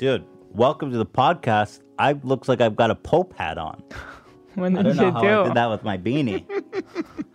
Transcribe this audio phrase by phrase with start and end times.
[0.00, 1.82] dude, welcome to the podcast.
[1.98, 3.84] I looks like I've got a Pope hat on.
[4.54, 5.28] When I did don't know you how do?
[5.28, 6.46] I did that with my beanie.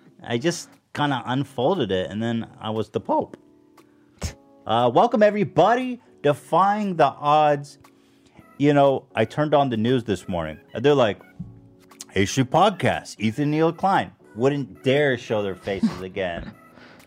[0.24, 3.38] I just kind of unfolded it, and then I was the Pope.
[4.66, 7.78] Uh, welcome everybody, defying the odds.
[8.58, 11.22] You know, I turned on the news this morning, and they're like,
[12.16, 16.52] "Issue podcast." Ethan Neil Klein wouldn't dare show their faces again,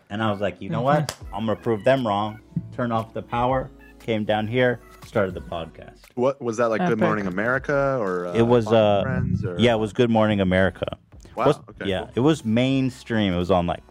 [0.09, 1.17] and I was like, "You know what?
[1.33, 2.39] I'm gonna prove them wrong."
[2.71, 3.69] Turn off the power,
[3.99, 4.79] came down here,
[5.09, 6.01] started the podcast.
[6.13, 6.85] What was that like?
[6.87, 9.55] Good Morning America or uh, it was uh Friends or?
[9.59, 10.97] yeah it was good morning america.
[11.35, 12.11] Wow, Was- okay, yeah cool.
[12.15, 13.33] it was mainstream.
[13.33, 13.83] It was on like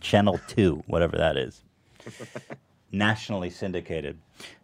[0.00, 1.62] channel 2 whatever that is.
[2.92, 4.18] Nationally syndicated.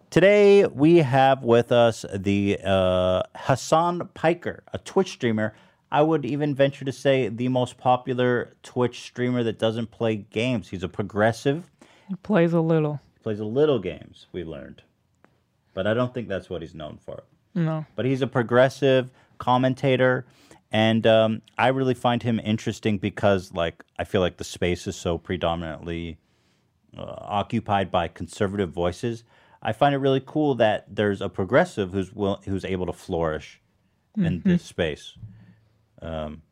[0.09, 5.54] Today we have with us the uh, hassan piker a twitch streamer.
[5.92, 10.68] I would even venture to say the most popular twitch streamer that doesn't play games.
[10.70, 11.68] He's a progressive.
[12.09, 13.01] He plays a little.
[13.18, 14.82] He plays a little games we learned
[15.74, 17.23] but i don't think that's what he's known for.
[17.55, 17.84] No.
[17.97, 20.24] but he's a progressive commentator
[20.71, 24.96] and um, i really find him interesting because like i feel like the space is
[24.96, 26.18] so predominantly
[26.96, 29.23] uh, occupied by conservative voices.
[29.62, 33.60] I find it really cool that there's a progressive who's will, who's able to flourish
[34.16, 35.16] in this space.
[36.02, 36.43] Um,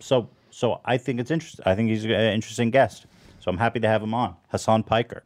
[0.00, 3.06] so so i think it's interesting i think he's an interesting guest.
[3.40, 5.22] So i'm happy to have him on hassan piker.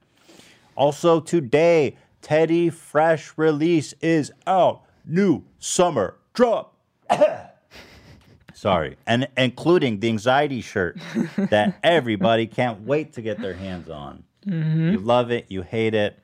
[0.75, 1.97] Also today,
[2.28, 4.82] Teddy Fresh release is out.
[5.06, 6.76] New summer drop.
[8.52, 10.98] Sorry, and including the anxiety shirt
[11.38, 14.24] that everybody can't wait to get their hands on.
[14.44, 16.18] You love it, you hate it.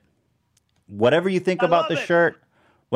[0.85, 2.39] Whatever you think about the shirt,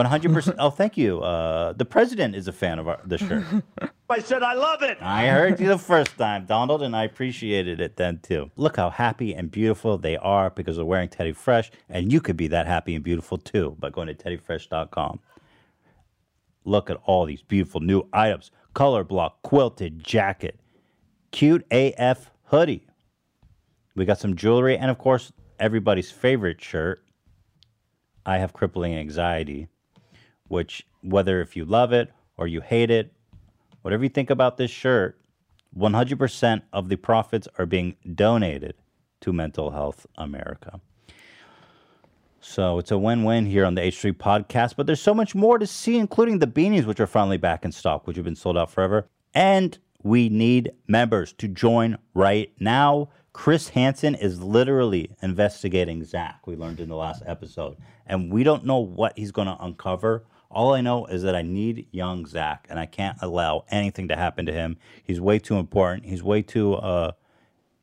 [0.05, 0.55] 100%.
[0.59, 1.21] oh, thank you.
[1.21, 3.43] Uh, the president is a fan of our, the shirt.
[4.09, 4.97] I said I love it.
[5.01, 8.49] I heard you the first time, Donald, and I appreciated it then too.
[8.55, 12.35] Look how happy and beautiful they are because they're wearing Teddy Fresh, and you could
[12.35, 15.19] be that happy and beautiful too by going to teddyfresh.com.
[16.65, 20.59] Look at all these beautiful new items color block quilted jacket,
[21.31, 22.85] cute AF hoodie.
[23.95, 27.03] We got some jewelry, and of course, everybody's favorite shirt.
[28.25, 29.67] I have crippling anxiety,
[30.49, 33.13] which, whether if you love it or you hate it,
[33.81, 35.19] whatever you think about this shirt,
[35.77, 38.75] 100% of the profits are being donated
[39.21, 40.81] to Mental Health America.
[42.41, 45.59] So it's a win win here on the H3 podcast, but there's so much more
[45.59, 48.57] to see, including the beanies, which are finally back in stock, which have been sold
[48.57, 49.07] out forever.
[49.33, 53.09] And we need members to join right now.
[53.33, 57.77] Chris Hansen is literally investigating Zach, we learned in the last episode.
[58.07, 60.23] And we don't know what he's going to uncover.
[60.51, 64.15] All I know is that I need young Zach, and I can't allow anything to
[64.15, 64.77] happen to him.
[65.03, 66.07] He's way too important.
[66.07, 67.11] He's way too uh,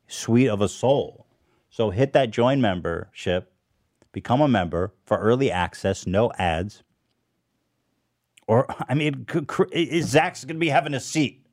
[0.07, 1.25] sweet of a soul.
[1.69, 3.53] So hit that join membership,
[4.11, 6.83] become a member for early access, no ads.
[8.47, 9.25] Or, I mean,
[10.01, 11.45] Zach's to be having a seat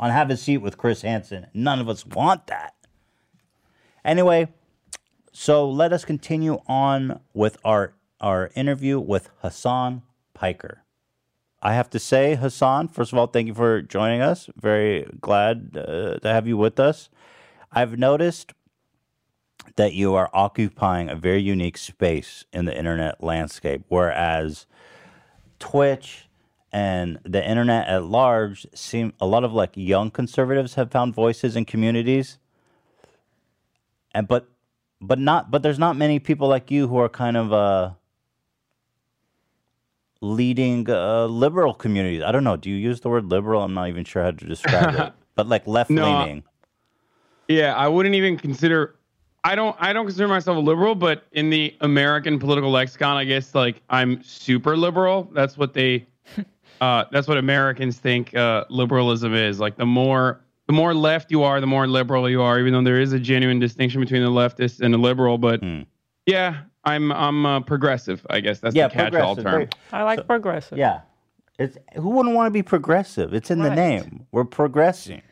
[0.00, 1.48] on Have a Seat with Chris Hansen.
[1.52, 2.74] None of us want that.
[4.04, 4.48] Anyway,
[5.32, 10.02] so let us continue on with our, our interview with Hassan
[10.42, 10.82] Piker.
[11.62, 14.50] I have to say, Hassan, first of all, thank you for joining us.
[14.56, 17.08] Very glad uh, to have you with us.
[17.70, 18.52] I've noticed
[19.76, 24.66] that you are occupying a very unique space in the internet landscape, whereas
[25.60, 26.28] Twitch
[26.72, 31.54] and the internet at large seem a lot of like young conservatives have found voices
[31.54, 32.38] in communities
[34.12, 34.48] and but
[35.00, 37.90] but not but there's not many people like you who are kind of uh
[40.22, 42.22] leading uh, liberal communities.
[42.22, 42.56] I don't know.
[42.56, 43.62] Do you use the word liberal?
[43.62, 45.12] I'm not even sure how to describe it.
[45.34, 46.36] But like left leaning.
[46.38, 46.42] No,
[47.48, 48.96] Yeah, I wouldn't even consider.
[49.44, 49.74] I don't.
[49.80, 53.80] I don't consider myself a liberal, but in the American political lexicon, I guess like
[53.88, 55.30] I'm super liberal.
[55.34, 56.06] That's what they.
[56.80, 59.60] Uh, that's what Americans think uh, liberalism is.
[59.60, 62.58] Like the more the more left you are, the more liberal you are.
[62.58, 65.82] Even though there is a genuine distinction between the leftist and the liberal, but Hmm.
[66.26, 68.26] yeah, I'm I'm uh, progressive.
[68.28, 69.44] I guess that's yeah, the catch-all term.
[69.44, 70.78] Very- I like progressive.
[70.78, 71.02] yeah.
[71.58, 73.34] It's who wouldn't want to be progressive?
[73.34, 74.26] It's in the name.
[74.32, 75.22] We're progressing.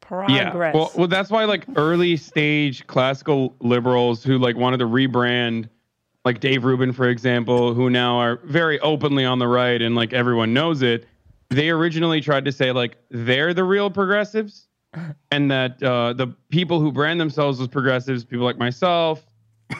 [0.00, 0.36] Progress.
[0.36, 0.72] Yeah.
[0.72, 5.68] Well, well, that's why like early stage classical liberals who like wanted to rebrand,
[6.24, 10.12] like Dave Rubin, for example, who now are very openly on the right and like
[10.12, 11.06] everyone knows it.
[11.48, 14.68] They originally tried to say like they're the real progressives,
[15.30, 19.24] and that uh, the people who brand themselves as progressives, people like myself,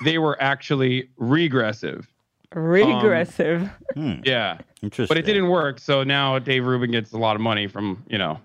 [0.04, 2.08] they were actually regressive.
[2.54, 3.70] Regressive.
[3.94, 4.14] Hmm.
[4.24, 4.58] Yeah.
[4.82, 5.14] Interesting.
[5.14, 5.78] But it didn't work.
[5.78, 8.40] So now Dave Rubin gets a lot of money from, you know,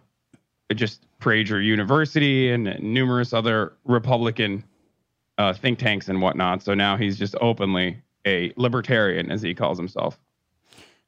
[0.74, 4.64] just Prager University and numerous other Republican
[5.38, 6.62] uh, think tanks and whatnot.
[6.62, 10.20] So now he's just openly a libertarian, as he calls himself.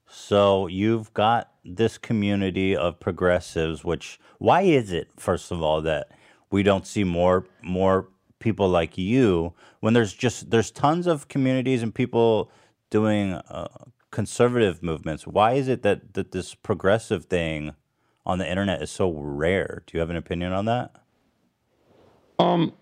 [0.09, 3.83] So you've got this community of progressives.
[3.83, 6.11] Which why is it, first of all, that
[6.51, 8.07] we don't see more more
[8.39, 12.51] people like you when there's just there's tons of communities and people
[12.89, 13.67] doing uh,
[14.11, 15.27] conservative movements.
[15.27, 17.73] Why is it that that this progressive thing
[18.25, 19.83] on the internet is so rare?
[19.85, 20.95] Do you have an opinion on that?
[22.39, 22.73] Um,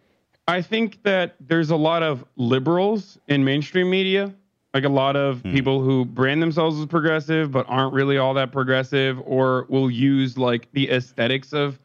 [0.48, 4.34] I think that there's a lot of liberals in mainstream media,
[4.74, 8.52] like a lot of people who brand themselves as progressive but aren't really all that
[8.52, 11.80] progressive, or will use like the aesthetics of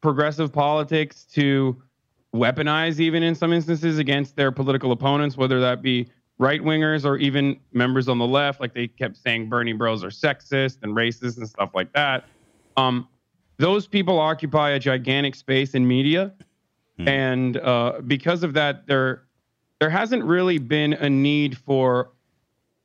[0.00, 1.76] progressive politics to
[2.36, 7.16] weaponize, even in some instances, against their political opponents, whether that be right wingers or
[7.16, 8.60] even members on the left.
[8.60, 12.24] Like they kept saying Bernie bros are sexist and racist and stuff like that.
[12.76, 13.08] Um,
[13.58, 16.34] those people occupy a gigantic space in media
[16.98, 19.24] and uh, because of that, there
[19.80, 22.12] there hasn't really been a need for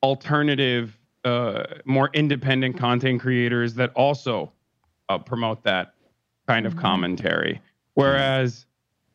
[0.02, 4.52] alternative, uh, more independent content creators that also
[5.08, 5.94] uh, promote that
[6.46, 7.60] kind of commentary.
[7.94, 8.66] Whereas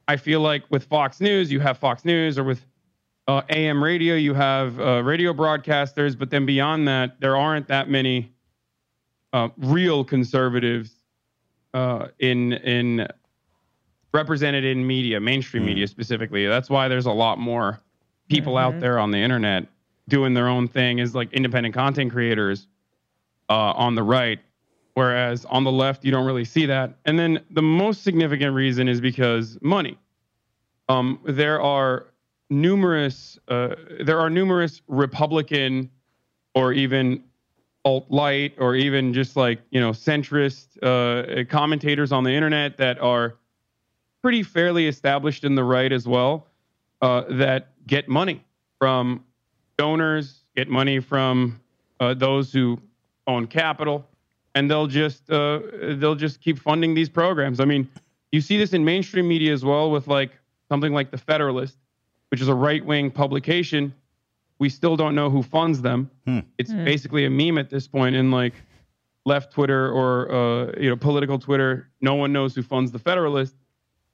[0.07, 2.65] I feel like with Fox News, you have Fox News, or with
[3.27, 7.89] uh, AM radio, you have uh, radio broadcasters, but then beyond that, there aren't that
[7.89, 8.31] many
[9.33, 10.91] uh, real conservatives
[11.73, 13.07] uh, in in
[14.13, 16.47] represented in media, mainstream media specifically.
[16.47, 17.81] That's why there's a lot more
[18.29, 19.67] people out there on the internet
[20.07, 22.67] doing their own thing as like independent content creators
[23.49, 24.39] uh, on the right,
[24.97, 26.97] whereas on the left you don't really see that.
[27.05, 29.95] And then the most significant reason is because money.
[30.89, 32.07] Um, there are
[32.49, 35.91] numerous uh, there are numerous Republican
[36.55, 37.23] or even
[37.85, 42.99] alt light or even just like you know centrist uh, commentators on the internet that
[42.99, 43.35] are
[44.23, 46.47] pretty fairly established in the right as well
[47.03, 48.43] uh, that get money
[48.79, 49.23] from
[49.77, 51.61] donors, get money from
[51.99, 52.81] uh, those who
[53.27, 54.03] own capital,
[54.57, 55.59] and they'll just uh,
[55.97, 57.59] they'll just keep funding these programs.
[57.59, 57.87] I mean,
[58.31, 60.31] you see this in mainstream media as well with like
[60.67, 61.77] something like the Federalist,
[62.31, 63.93] which is a right wing publication.
[64.59, 66.09] We still don't know who funds them.
[66.57, 68.55] It's basically a meme at this point in like
[69.25, 71.89] left Twitter or uh, you know political Twitter.
[72.01, 73.53] No one knows who funds the Federalist,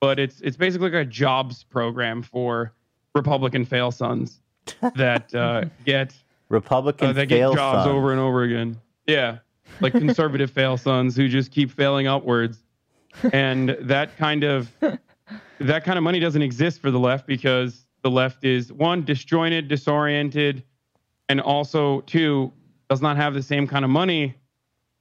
[0.01, 2.73] but it's it's basically like a jobs program for
[3.15, 4.41] Republican fail sons
[4.95, 6.13] that uh, get
[6.49, 7.95] Republican uh, that get fail jobs sons.
[7.95, 8.81] over and over again.
[9.07, 9.37] Yeah,
[9.79, 12.63] like conservative fail sons who just keep failing upwards,
[13.31, 14.71] and that kind of
[15.59, 19.67] that kind of money doesn't exist for the left because the left is one disjointed,
[19.67, 20.63] disoriented,
[21.29, 22.51] and also two
[22.89, 24.35] does not have the same kind of money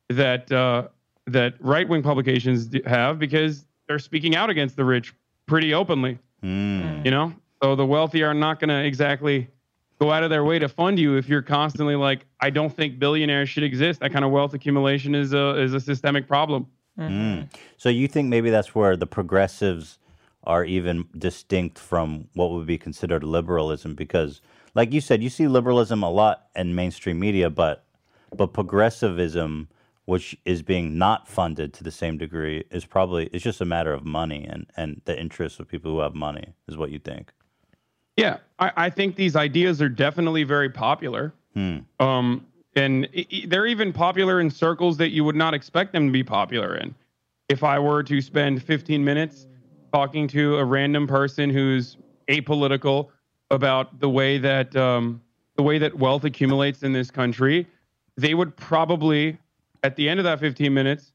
[0.08, 0.88] that uh,
[1.26, 5.14] that right wing publications have because they're speaking out against the rich
[5.46, 6.18] pretty openly.
[6.42, 7.04] Mm.
[7.04, 7.32] You know,
[7.62, 9.48] so the wealthy are not going to exactly
[10.02, 12.98] go out of their way to fund you if you're constantly like, I don't think
[12.98, 14.00] billionaires should exist.
[14.00, 16.66] That kind of wealth accumulation is a is a systemic problem.
[16.98, 17.48] Mm.
[17.76, 19.98] So you think maybe that's where the progressives
[20.44, 24.40] are even distinct from what would be considered liberalism because
[24.74, 27.84] like you said you see liberalism a lot in mainstream media but
[28.36, 29.68] but progressivism
[30.06, 33.92] which is being not funded to the same degree is probably it's just a matter
[33.92, 37.32] of money and and the interests of people who have money is what you think
[38.22, 41.32] Yeah, I, I think these ideas are definitely very popular.
[41.54, 41.78] Hmm.
[42.00, 43.08] Um, and
[43.46, 46.94] they're even popular in circles that you would not expect them to be popular in.
[47.48, 49.46] If I were to spend 15 minutes
[49.92, 51.98] talking to a random person who's
[52.28, 53.08] apolitical
[53.50, 55.20] about the way that um,
[55.56, 57.66] the way that wealth accumulates in this country,
[58.16, 59.36] they would probably,
[59.82, 61.12] at the end of that 15 minutes,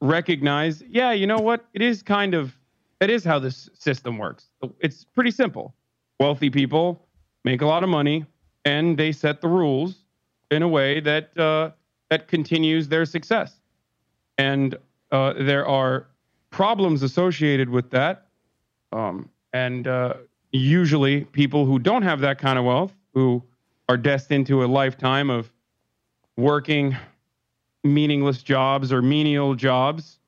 [0.00, 1.66] recognize, yeah, you know what?
[1.74, 2.56] It is kind of
[3.00, 4.46] that is how this system works.
[4.80, 5.74] It's pretty simple.
[6.20, 7.06] Wealthy people
[7.44, 8.24] make a lot of money,
[8.64, 9.96] and they set the rules
[10.50, 11.70] in a way that uh,
[12.10, 13.60] that continues their success.
[14.38, 14.76] And
[15.10, 16.06] uh, there are
[16.50, 18.26] problems associated with that.
[18.92, 20.14] Um, and uh,
[20.52, 23.42] usually, people who don't have that kind of wealth, who
[23.88, 25.50] are destined to a lifetime of
[26.36, 26.96] working
[27.84, 30.18] meaningless jobs or menial jobs,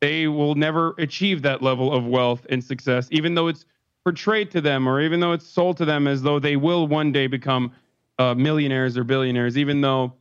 [0.00, 3.64] they will never achieve that level of wealth and success, even though it's
[4.04, 7.10] portrayed to them or even though it's sold to them as though they will one
[7.10, 7.72] day become
[8.18, 10.12] uh, millionaires or billionaires, even though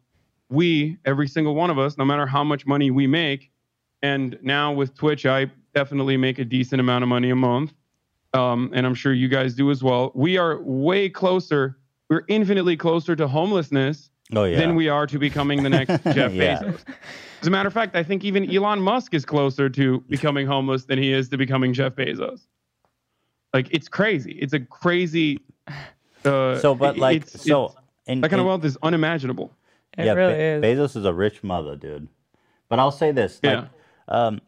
[0.49, 3.51] we, every single one of us, no matter how much money we make,
[4.01, 7.73] and now with Twitch, I definitely make a decent amount of money a month.
[8.33, 10.11] Um, and I'm sure you guys do as well.
[10.15, 11.77] We are way closer,
[12.09, 16.33] we're infinitely closer to homelessness oh yeah than we are to becoming the next Jeff
[16.33, 16.61] Yeah.
[16.63, 16.79] Bezos.
[17.41, 20.85] As a matter of fact, I think even Elon Musk is closer to becoming homeless
[20.85, 22.47] than he is to becoming Jeff Bezos.
[23.53, 24.31] Like it's crazy.
[24.33, 25.39] It's a crazy.
[26.25, 29.53] Uh, So, but like, it's- so it's- And, That kind of wealth is unimaginable.
[29.97, 30.77] It yeah, really Be- is.
[30.91, 32.09] Bezos is a rich mother, dude.
[32.67, 33.65] But I'll say this, like,
[34.09, 34.41] um,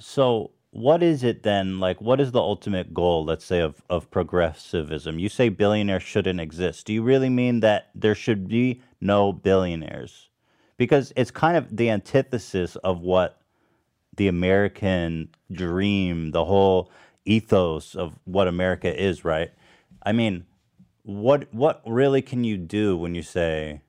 [0.00, 1.80] so what is it then?
[1.80, 3.24] Like, what is the ultimate goal?
[3.24, 5.18] Let's say of of progressivism.
[5.18, 6.86] You say billionaires shouldn't exist.
[6.86, 10.28] Do you really mean that there should be no billionaires?
[10.76, 13.40] Because it's kind of the antithesis of what
[14.16, 16.90] the American dream, the whole
[17.28, 19.50] ethos of what America is, right?
[20.02, 20.46] I mean,
[21.02, 23.82] what what really can you do when you say,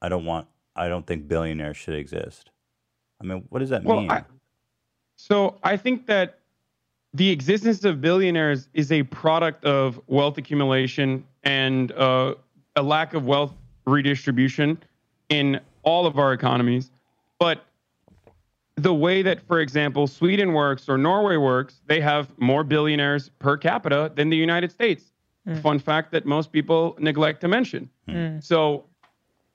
[0.00, 2.50] "I don't want, I don't think billionaires should exist"?
[3.20, 4.10] I mean, what does that Well, mean?
[4.10, 4.24] I,
[5.16, 6.38] so I think that
[7.14, 12.34] the existence of billionaires is a product of wealth accumulation and uh,
[12.76, 13.54] a lack of wealth
[13.86, 14.78] redistribution
[15.28, 16.90] in all of our economies.
[17.38, 17.64] But
[18.78, 23.56] the way that, for example, Sweden works or Norway works, they have more billionaires per
[23.56, 25.10] capita than the United States.
[25.46, 25.56] Hmm.
[25.56, 27.90] Fun fact that most people neglect to mention.
[28.08, 28.14] Hmm.
[28.14, 28.40] Hmm.
[28.40, 28.84] So,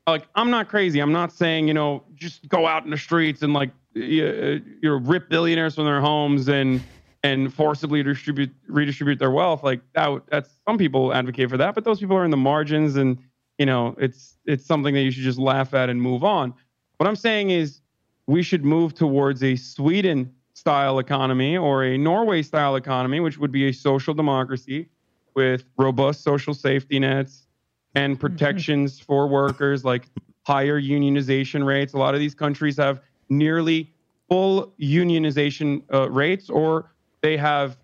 [0.07, 0.99] like, I'm not crazy.
[0.99, 4.69] I'm not saying, you know, just go out in the streets and like, you, uh,
[4.81, 6.81] you know, rip billionaires from their homes and
[7.23, 9.63] and forcibly distribute redistribute their wealth.
[9.63, 10.23] Like that.
[10.29, 13.17] That's some people advocate for that, but those people are in the margins, and
[13.57, 16.53] you know, it's it's something that you should just laugh at and move on.
[16.97, 17.79] What I'm saying is,
[18.27, 23.51] we should move towards a Sweden style economy or a Norway style economy, which would
[23.51, 24.87] be a social democracy
[25.35, 27.47] with robust social safety nets
[27.95, 30.07] and protections for workers like
[30.43, 31.93] higher unionization rates.
[31.93, 33.91] A lot of these countries have nearly
[34.29, 37.77] full unionization uh, rates, or they have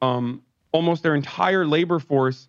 [0.00, 2.48] um, almost their entire labor force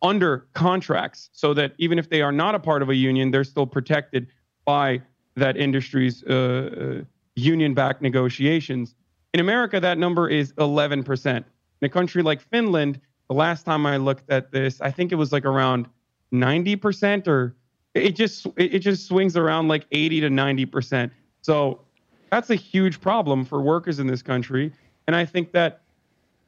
[0.00, 3.44] under contracts so that even if they are not a part of a union, they're
[3.44, 4.28] still protected
[4.64, 5.00] by
[5.36, 7.04] that industry's uh, uh,
[7.36, 8.94] union backed negotiations.
[9.34, 11.36] In America, that number is 11%.
[11.36, 11.44] In
[11.82, 15.32] a country like Finland, the last time I looked at this, I think it was
[15.32, 15.86] like around
[16.32, 17.54] 90% or
[17.94, 21.10] it just it just swings around like 80 to 90%.
[21.42, 21.80] So
[22.30, 24.72] that's a huge problem for workers in this country.
[25.06, 25.82] And I think that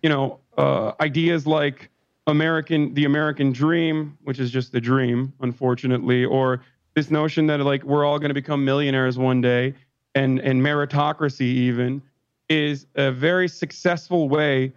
[0.05, 1.88] you know, uh, ideas like
[2.26, 6.61] American, the American dream, which is just a dream, unfortunately, or
[6.95, 9.75] this notion that like we're all going to become millionaires one day,
[10.15, 12.03] and and meritocracy even,
[12.49, 14.73] is a very successful way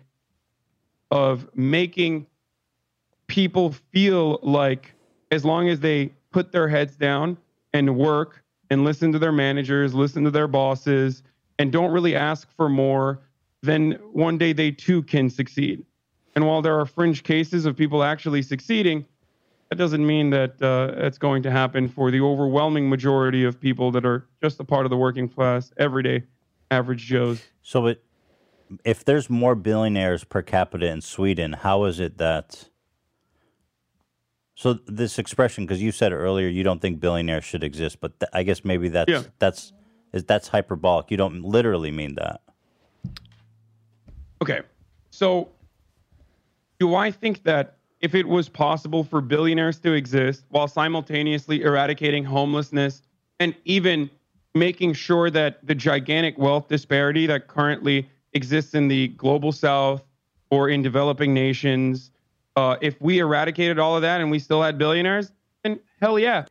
[1.12, 2.26] of making
[3.28, 4.94] people feel like
[5.32, 7.38] as long as they put their heads down
[7.74, 11.24] and work and listen to their managers, listen to their bosses,
[11.60, 13.20] and don't really ask for more,
[13.62, 15.86] then one day they too can succeed.
[16.36, 19.06] And while there are fringe cases of people actually succeeding,
[19.70, 23.92] that doesn't mean that uh, it's going to happen for the overwhelming majority of people
[23.92, 26.24] that are just a part of the working class, everyday
[26.72, 27.42] average Joes.
[27.62, 28.04] so, it,
[28.84, 32.70] if there's more billionaires per capita in Sweden, how is it that?
[34.56, 38.30] So this expression, because you said earlier you don't think billionaires should exist, but th-
[38.34, 39.24] I guess maybe that's Yeah.
[39.40, 39.72] that's
[40.14, 41.12] is that's hyperbolic.
[41.12, 42.42] You don't literally mean that.
[44.42, 44.62] Okay.
[45.12, 45.50] So,
[46.80, 52.24] do I think that if it was possible for billionaires to exist while simultaneously eradicating
[52.24, 53.02] homelessness
[53.40, 54.10] and even
[54.56, 60.04] making sure that the gigantic wealth disparity that currently exists in the global south
[60.50, 62.12] or in developing nations,
[62.56, 65.32] uh, if we eradicated all of that and we still had billionaires,
[65.64, 66.46] then hell yeah.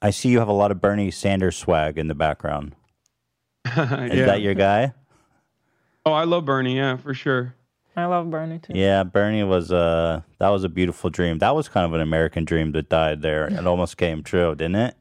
[0.00, 2.74] I see you have a lot of Bernie Sanders swag in the background.
[3.66, 4.26] Is Yeah.
[4.26, 4.92] that your guy?
[6.04, 6.76] Oh, I love Bernie.
[6.76, 7.54] Yeah, for sure.
[7.94, 8.72] I love Bernie too.
[8.74, 11.38] Yeah, Bernie was uh that was a beautiful dream.
[11.38, 13.46] That was kind of an American dream that died there.
[13.46, 14.96] It almost came true, didn't it?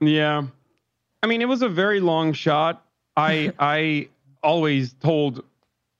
[0.00, 0.44] Yeah.
[1.22, 2.84] I mean, it was a very long shot.
[3.16, 4.08] I I
[4.42, 5.44] always told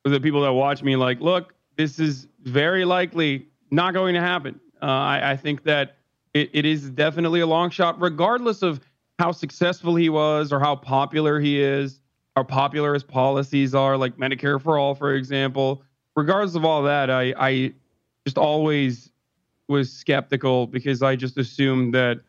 [0.05, 4.61] the people that watch me, like, look, this is very likely not going to happen.
[4.81, 5.97] Uh, I, I think that
[6.33, 8.81] it, it is definitely a long shot, regardless of
[9.19, 11.99] how successful he was or how popular he is,
[12.37, 15.83] how popular his policies are, like Medicare for all, for example.
[16.17, 17.75] Regardless of all that, I, I
[18.27, 19.11] just always
[19.69, 22.21] was skeptical because I just assumed that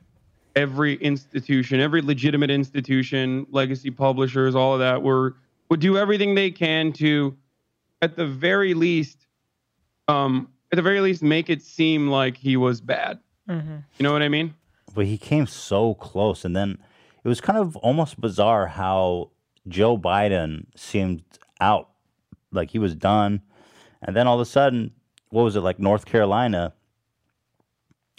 [0.56, 5.36] every institution, every legitimate institution, legacy publishers, all of that, were
[5.70, 7.36] would do everything they can to,
[8.02, 9.28] at the very least,
[10.08, 13.20] um, at the very least, make it seem like he was bad.
[13.48, 14.54] hmm You know what I mean?
[14.96, 16.78] But he came so close and then
[17.24, 19.32] it was kind of almost bizarre how
[19.68, 21.24] Joe Biden seemed
[21.60, 21.90] out.
[22.52, 23.42] Like he was done.
[24.08, 24.92] And then all of a sudden,
[25.30, 26.74] what was it like North Carolina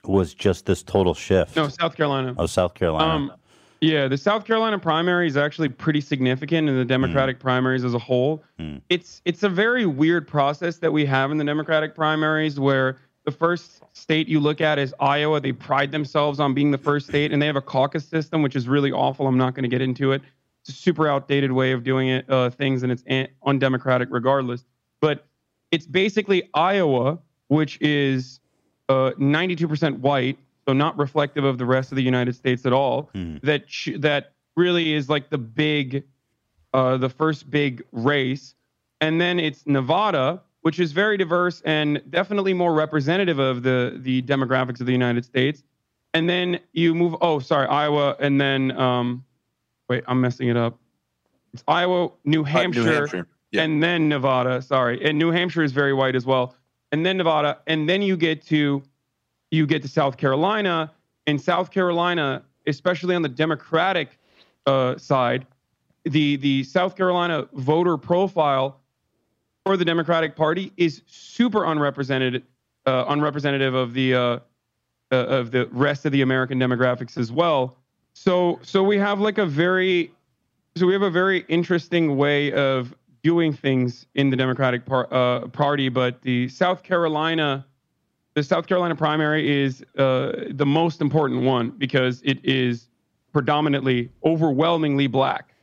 [0.04, 1.56] was just this total shift.
[1.56, 2.34] No, South Carolina.
[2.38, 3.10] Oh, South Carolina.
[3.10, 3.32] Um,
[3.80, 7.98] yeah, the South Carolina primary is actually pretty significant in the Democratic primaries as a
[7.98, 8.42] whole.
[8.58, 8.80] Mm.
[8.88, 13.30] It's it's a very weird process that we have in the Democratic primaries where the
[13.30, 15.40] first state you look at is Iowa.
[15.40, 18.56] They pride themselves on being the first state, and they have a caucus system, which
[18.56, 19.28] is really awful.
[19.28, 20.22] I'm not going to get into it.
[20.62, 23.04] It's a super outdated way of doing it, uh, things, and it's
[23.46, 24.64] undemocratic regardless.
[25.00, 25.24] But
[25.70, 28.40] it's basically Iowa, which is
[28.88, 33.10] uh, 92% white, so not reflective of the rest of the United States at all.
[33.42, 36.04] That ch- that really is like the big,
[36.74, 38.54] uh, the first big race,
[39.00, 44.22] and then it's Nevada, which is very diverse and definitely more representative of the the
[44.22, 45.62] demographics of the United States.
[46.14, 47.14] And then you move.
[47.20, 49.24] Oh, sorry, Iowa, and then um,
[49.88, 50.78] wait, I'm messing it up.
[51.54, 53.28] It's Iowa, New Uh, New Hampshire.
[53.50, 53.62] Yeah.
[53.62, 54.60] and then Nevada.
[54.62, 56.54] Sorry, and New Hampshire is very white as well.
[56.92, 58.82] And then Nevada, and then you get to
[59.50, 60.92] you get to South Carolina.
[61.26, 64.18] In South Carolina, especially on the Democratic
[64.66, 65.46] uh, side,
[66.04, 68.80] the the South Carolina voter profile
[69.64, 72.42] for the Democratic Party is super unrepresented,
[72.86, 77.76] uh, unrepresentative of the uh, uh, of the rest of the American demographics as well.
[78.14, 80.12] So so we have like a very
[80.76, 85.46] so we have a very interesting way of doing things in the Democratic par- uh,
[85.48, 87.64] Party, but the South Carolina
[88.34, 92.88] the South Carolina primary is uh, the most important one because it is
[93.32, 95.54] predominantly overwhelmingly black.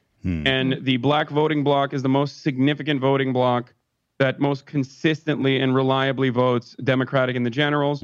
[0.48, 3.74] And the black voting bloc is the most significant voting bloc
[4.18, 8.04] that most consistently and reliably votes Democratic in the generals.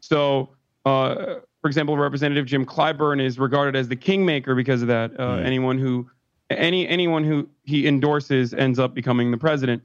[0.00, 0.50] So,
[0.84, 1.14] uh,
[1.62, 5.18] for example, Representative Jim Clyburn is regarded as the kingmaker because of that.
[5.18, 6.10] Uh, Anyone who,
[6.50, 9.82] any anyone who he endorses ends up becoming the president.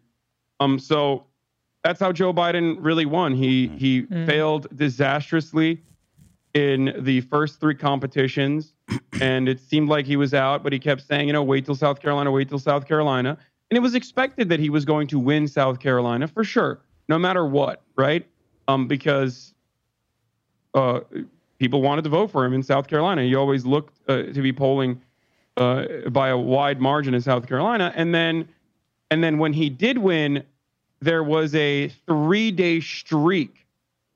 [0.60, 1.26] Um, so
[1.84, 3.34] that's how Joe Biden really won.
[3.34, 5.82] He he failed disastrously
[6.54, 8.74] in the first three competitions,
[9.22, 10.64] and it seemed like he was out.
[10.64, 13.38] But he kept saying, you know, wait till South Carolina, wait till South Carolina,
[13.70, 17.20] and it was expected that he was going to win South Carolina for sure, no
[17.20, 18.26] matter what, right?
[18.68, 19.54] Um, because
[20.74, 21.02] uh,
[21.60, 23.24] people wanted to vote for him in South Carolina.
[23.24, 25.02] He always looked uh, to be polling
[25.58, 28.48] uh, by a wide margin in South Carolina, and then
[29.12, 30.44] and then when he did win,
[31.00, 33.66] there was a three-day streak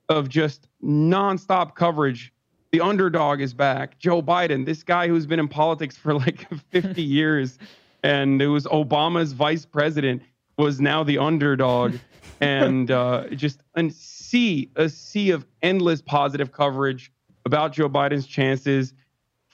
[0.08, 2.32] of just nonstop coverage.
[2.72, 3.98] The underdog is back.
[3.98, 7.58] Joe Biden, this guy who's been in politics for like 50 years,
[8.02, 10.22] and it was Obama's vice president,
[10.58, 11.94] was now the underdog,
[12.40, 17.12] and uh, just a sea, a sea of endless positive coverage
[17.46, 18.94] about Joe Biden's chances,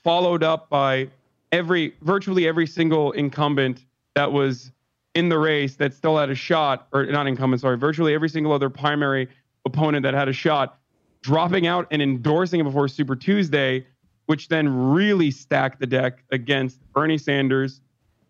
[0.03, 1.09] followed up by
[1.53, 4.73] every, virtually every single incumbent that was
[5.15, 8.53] in the race that still had a shot, or not incumbent, sorry, virtually every single
[8.53, 9.29] other primary
[9.65, 10.79] opponent that had a shot,
[11.23, 13.87] dropping out and endorsing it before Super Tuesday,
[14.27, 17.81] which then really stacked the deck against Bernie Sanders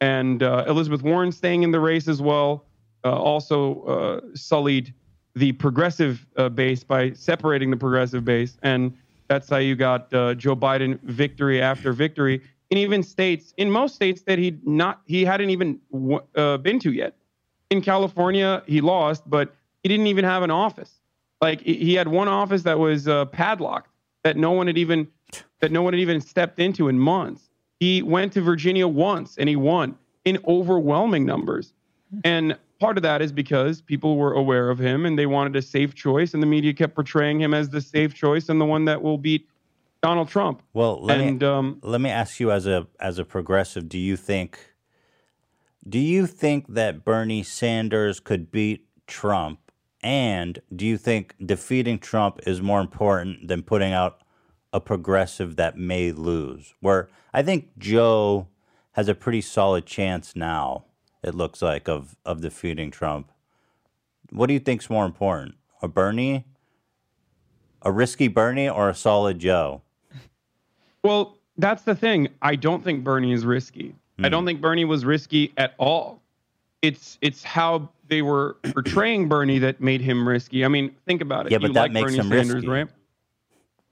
[0.01, 2.67] and uh, Elizabeth Warren staying in the race as well.
[3.05, 4.93] Uh, also uh, sullied
[5.35, 8.97] the progressive uh, base by separating the progressive base, and
[9.29, 13.95] that's how you got uh, Joe Biden victory after victory in even states, in most
[13.95, 15.81] states that he not he hadn't even
[16.35, 17.15] uh, been to yet.
[17.71, 21.01] In California, he lost, but he didn't even have an office.
[21.41, 23.91] Like he had one office that was uh, padlocked
[24.25, 25.09] that no one had even
[25.61, 27.49] that no one had even stepped into in months.
[27.79, 31.73] He went to Virginia once and he won in overwhelming numbers.
[32.25, 35.63] And part of that is because people were aware of him and they wanted a
[35.63, 38.85] safe choice, and the media kept portraying him as the safe choice and the one
[38.87, 39.49] that will beat
[40.07, 40.63] Donald Trump.
[40.73, 43.99] Well, let and me um, let me ask you as a as a progressive, do
[43.99, 44.59] you think
[45.89, 49.59] do you think that Bernie Sanders could beat Trump?
[50.03, 54.21] And do you think defeating Trump is more important than putting out
[54.73, 56.75] a progressive that may lose?
[56.79, 58.47] Where I think Joe
[58.93, 60.85] has a pretty solid chance now,
[61.25, 63.33] it looks like, of, of defeating Trump.
[64.31, 65.57] What do you think's more important?
[65.83, 66.45] A Bernie?
[67.83, 69.83] A risky Bernie or a solid Joe?
[71.07, 72.29] Well, that's the thing.
[72.43, 73.95] I don't think Bernie is risky.
[74.19, 74.49] I don't hmm.
[74.49, 76.23] think Bernie was risky at all.
[76.83, 80.65] It's it's how they were portraying Bernie that made him risky.
[80.65, 81.53] I mean, think about it.
[81.53, 82.69] Yeah, but you that like makes Bernie him Sanders, risky.
[82.69, 82.89] right?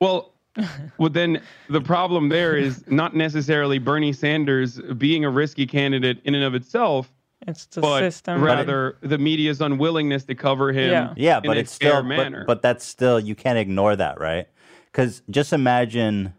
[0.00, 0.32] Well,
[0.98, 6.34] well, then the problem there is not necessarily Bernie Sanders being a risky candidate in
[6.34, 7.12] and of itself,
[7.46, 8.42] It's the but system.
[8.42, 10.90] rather the media's unwillingness to cover him.
[10.90, 11.14] Yeah.
[11.16, 12.40] Yeah, in but a it's fair still, manner.
[12.40, 14.48] but, but that's still you can't ignore that, right?
[14.92, 16.34] Because just imagine,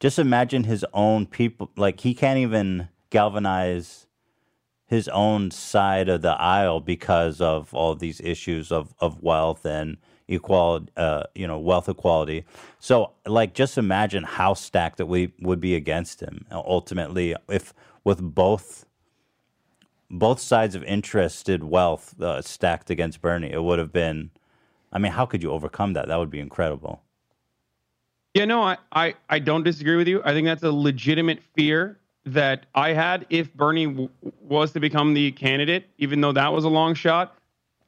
[0.00, 1.70] just imagine his own people.
[1.76, 4.06] Like he can't even galvanize
[4.86, 9.96] his own side of the aisle because of all these issues of of wealth and
[10.28, 12.44] equality, uh, you know, wealth equality.
[12.78, 17.72] So, like, just imagine how stacked that we would be against him ultimately if
[18.04, 18.84] with both
[20.08, 23.50] both sides of interested wealth uh, stacked against Bernie.
[23.52, 24.30] It would have been
[24.92, 26.08] I mean, how could you overcome that?
[26.08, 27.02] That would be incredible.
[28.36, 30.20] Yeah, no, I, I, I don't disagree with you.
[30.22, 34.10] I think that's a legitimate fear that I had if Bernie w-
[34.42, 37.38] was to become the candidate, even though that was a long shot.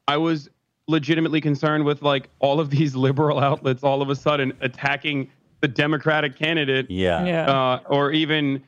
[0.07, 0.49] I was
[0.87, 5.31] legitimately concerned with like all of these liberal outlets all of a sudden attacking
[5.61, 7.27] the Democratic candidate Yeah.
[7.27, 7.51] Yeah.
[7.51, 8.63] uh, or even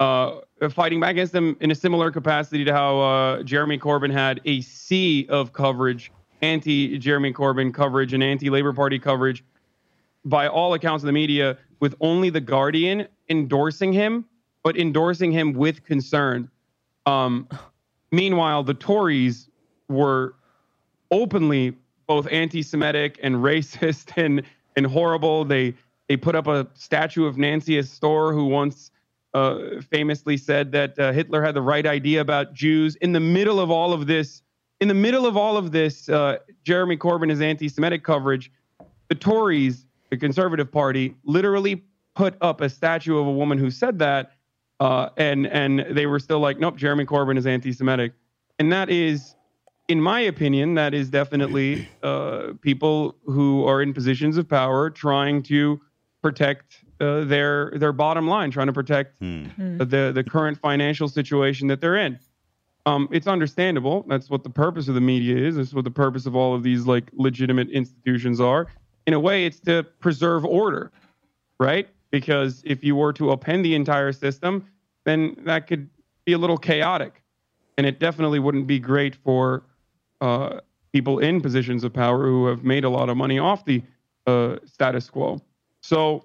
[0.00, 4.40] uh, fighting back against them in a similar capacity to how uh, Jeremy Corbyn had
[4.46, 9.44] a sea of coverage, anti Jeremy Corbyn coverage and anti Labor Party coverage
[10.26, 14.24] by all accounts of the media, with only The Guardian endorsing him,
[14.62, 16.50] but endorsing him with concern.
[17.06, 17.48] Um,
[18.10, 19.48] meanwhile, the Tories
[19.88, 20.34] were
[21.10, 24.42] openly both anti-Semitic and racist and
[24.76, 25.44] and horrible.
[25.44, 25.74] They
[26.08, 28.90] they put up a statue of Nancy Astor, who once
[29.34, 32.96] uh, famously said that uh, Hitler had the right idea about Jews.
[32.96, 34.42] In the middle of all of this,
[34.80, 38.50] in the middle of all of this, uh, Jeremy Corbyn is anti-Semitic coverage.
[39.08, 43.98] The Tories, the Conservative Party, literally put up a statue of a woman who said
[43.98, 44.32] that,
[44.80, 48.12] uh, and and they were still like, nope, Jeremy Corbyn is anti-Semitic,
[48.58, 49.34] and that is
[49.88, 55.42] in my opinion, that is definitely uh, people who are in positions of power trying
[55.44, 55.80] to
[56.22, 61.80] protect uh, their their bottom line, trying to protect the the current financial situation that
[61.80, 62.18] they're in.
[62.84, 64.04] Um, it's understandable.
[64.08, 65.56] That's what the purpose of the media is.
[65.56, 68.68] That's what the purpose of all of these like legitimate institutions are.
[69.06, 70.90] In a way, it's to preserve order,
[71.60, 71.88] right?
[72.10, 74.66] Because if you were to upend the entire system,
[75.04, 75.88] then that could
[76.24, 77.22] be a little chaotic
[77.76, 79.62] and it definitely wouldn't be great for
[80.20, 80.60] uh,
[80.92, 83.82] people in positions of power who have made a lot of money off the
[84.26, 85.40] uh, status quo.
[85.80, 86.24] So,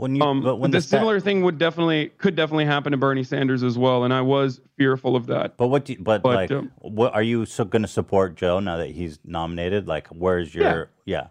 [0.00, 3.22] When you, um, but when the, similar thing would definitely could definitely happen to Bernie
[3.22, 5.58] Sanders as well, and I was fearful of that.
[5.58, 5.84] But what?
[5.84, 8.78] Do you, but, But, like, um, what are you so going to support Joe now
[8.78, 9.86] that he's nominated?
[9.86, 10.88] Like, where's your?
[11.04, 11.26] Yeah.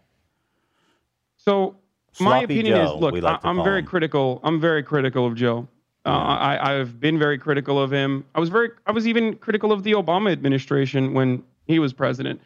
[1.38, 1.77] So
[2.19, 3.88] my opinion Joe, is, look, like I, I'm very him.
[3.88, 4.39] critical.
[4.43, 5.67] I'm very critical of Joe.
[6.05, 8.23] Uh, I, I've been very critical of him.
[8.36, 12.39] I was very, I was even critical of the Obama administration when he was president,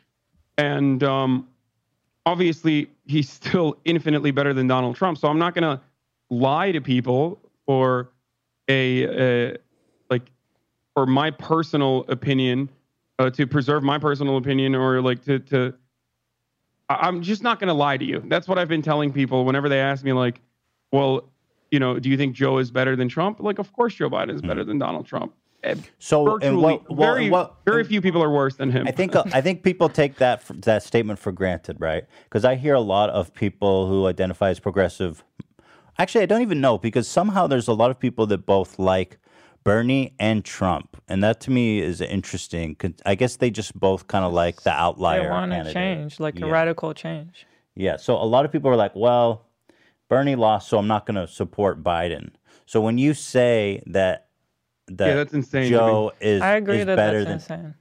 [0.58, 1.48] and um,
[2.26, 5.18] obviously he's still infinitely better than Donald Trump.
[5.18, 5.84] So I'm not going to
[6.30, 8.12] lie to people for
[8.70, 9.04] a,
[9.52, 9.58] a
[10.10, 10.24] like
[10.96, 12.70] for my personal opinion
[13.20, 15.74] uh, to preserve my personal opinion or like to to
[16.90, 18.24] I- I'm just not going to lie to you.
[18.28, 20.42] That's what I've been telling people whenever they ask me, like,
[20.92, 21.30] well,
[21.72, 23.40] you know, do you think Joe is better than Trump?
[23.40, 25.34] Like, of course, Joe Biden is better than Donald Trump.
[25.64, 25.80] Eh, Hmm.
[26.00, 28.86] So, and what- what- very, what- very few people are worse than him.
[28.86, 32.04] I think uh, I think people take that that statement for granted, right?
[32.26, 35.24] Because I hear a lot of people who identify as progressive.
[35.98, 39.18] Actually, I don't even know because somehow there's a lot of people that both like
[39.64, 42.76] Bernie and Trump, and that to me is interesting.
[42.76, 45.24] 'cause I guess they just both kind of like the outlier.
[45.24, 46.48] They want to change, like Yeah.
[46.48, 47.46] a radical change.
[47.76, 47.96] Yeah.
[47.98, 49.46] So a lot of people are like, well,
[50.10, 52.32] Bernie lost, so I'm not going to support Biden.
[52.66, 54.28] So when you say that
[54.88, 57.76] that Yeah, that's insane to Joe is I agree is that better that's than insane.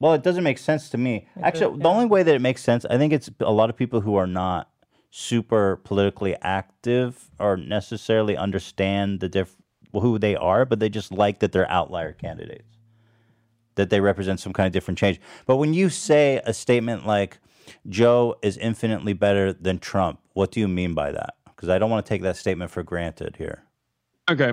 [0.00, 1.28] well, it doesn't make sense to me.
[1.42, 3.76] Actually, does, the only way that it makes sense, I think it's a lot of
[3.76, 4.70] people who are not
[5.18, 9.56] super politically active or necessarily understand the diff-
[9.92, 12.76] who they are, but they just like that they're outlier candidates,
[13.74, 15.20] that they represent some kind of different change.
[15.44, 17.38] But when you say a statement like
[17.88, 21.34] Joe is infinitely better than Trump, what do you mean by that?
[21.46, 23.64] Because I don't want to take that statement for granted here.
[24.30, 24.52] Okay.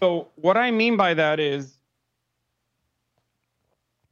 [0.00, 1.76] So what I mean by that is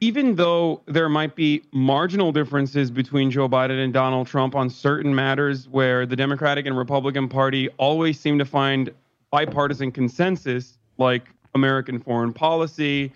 [0.01, 5.13] even though there might be marginal differences between Joe Biden and Donald Trump on certain
[5.13, 8.91] matters where the Democratic and Republican Party always seem to find
[9.29, 13.11] bipartisan consensus, like American foreign policy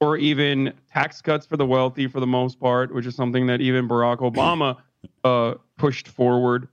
[0.00, 3.60] or even tax cuts for the wealthy for the most part, which is something that
[3.60, 4.76] even Barack Obama
[5.22, 6.68] uh, pushed forward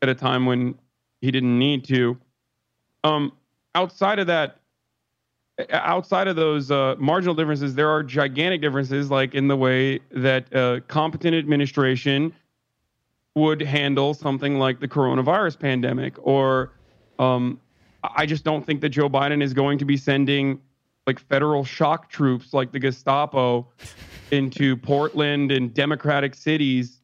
[0.00, 0.74] at a time when
[1.20, 2.16] he didn't need to.
[3.04, 3.32] Um,
[3.74, 4.61] outside of that,
[5.70, 10.54] outside of those uh, marginal differences, there are gigantic differences, like in the way that
[10.54, 12.32] uh, competent administration
[13.34, 16.14] would handle something like the coronavirus pandemic.
[16.26, 16.72] Or
[17.18, 17.60] um,
[18.02, 20.60] I just don't think that Joe Biden is going to be sending
[21.06, 23.66] like federal shock troops like the Gestapo
[24.30, 27.00] into Portland and democratic cities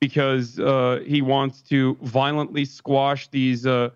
[0.00, 3.90] because uh, he wants to violently squash these uh,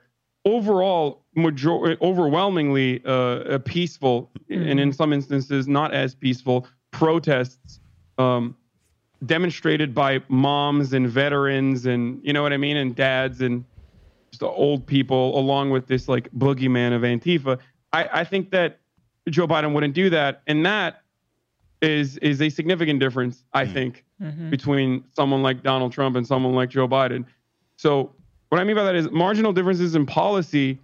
[0.46, 7.80] overall major- overwhelmingly uh, peaceful and in some instances not as peaceful protests
[8.16, 8.56] um,
[9.26, 13.64] demonstrated by moms and veterans and you know what I mean and dads and
[14.30, 17.59] just old people along with this like boogeyman of Antifa.
[17.92, 18.78] I, I think that
[19.28, 21.02] Joe Biden wouldn't do that, and that
[21.82, 24.04] is is a significant difference, I think,
[24.50, 27.24] between someone like Donald Trump and someone like Joe Biden.
[27.76, 28.14] So
[28.48, 30.78] what I mean by that is marginal differences in policy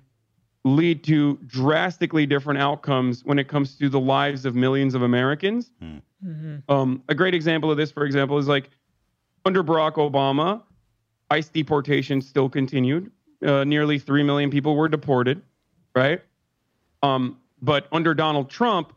[0.64, 5.70] lead to drastically different outcomes when it comes to the lives of millions of Americans.
[6.68, 8.70] Um, a great example of this, for example, is like
[9.44, 10.62] under Barack Obama,
[11.30, 13.10] ICE deportation still continued.
[13.44, 15.42] Uh, nearly 3 million people were deported,
[15.96, 16.22] right?
[17.02, 18.92] Um, but under Donald Trump,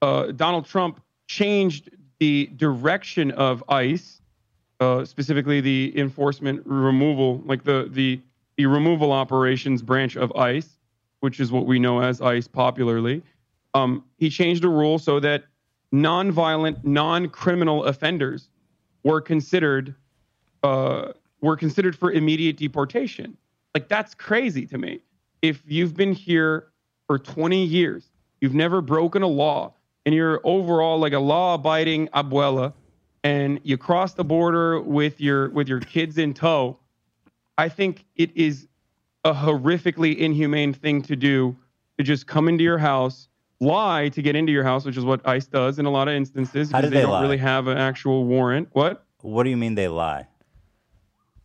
[0.00, 4.19] uh, Donald Trump changed the direction of ICE,
[4.80, 8.20] uh, specifically the enforcement removal, like the, the,
[8.56, 10.68] the removal operations branch of ICE,
[11.20, 13.22] which is what we know as ICE popularly.
[13.74, 15.44] Um, he changed the rule so that
[15.92, 18.48] non-violent, non-criminal offenders
[19.04, 19.94] were considered
[20.62, 23.36] uh, were considered for immediate deportation.
[23.74, 25.00] Like that's crazy to me.
[25.42, 26.66] If you've been here
[27.06, 32.74] for 20 years, you've never broken a law, and you're overall like a law-abiding abuela,
[33.24, 36.78] and you cross the border with your with your kids in tow,
[37.58, 38.68] I think it is
[39.24, 41.56] a horrifically inhumane thing to do
[41.98, 43.28] to just come into your house,
[43.60, 46.14] lie to get into your house, which is what ICE does in a lot of
[46.14, 47.22] instances How because do they, they don't lie?
[47.22, 48.68] really have an actual warrant.
[48.72, 49.04] What?
[49.20, 50.26] What do you mean they lie?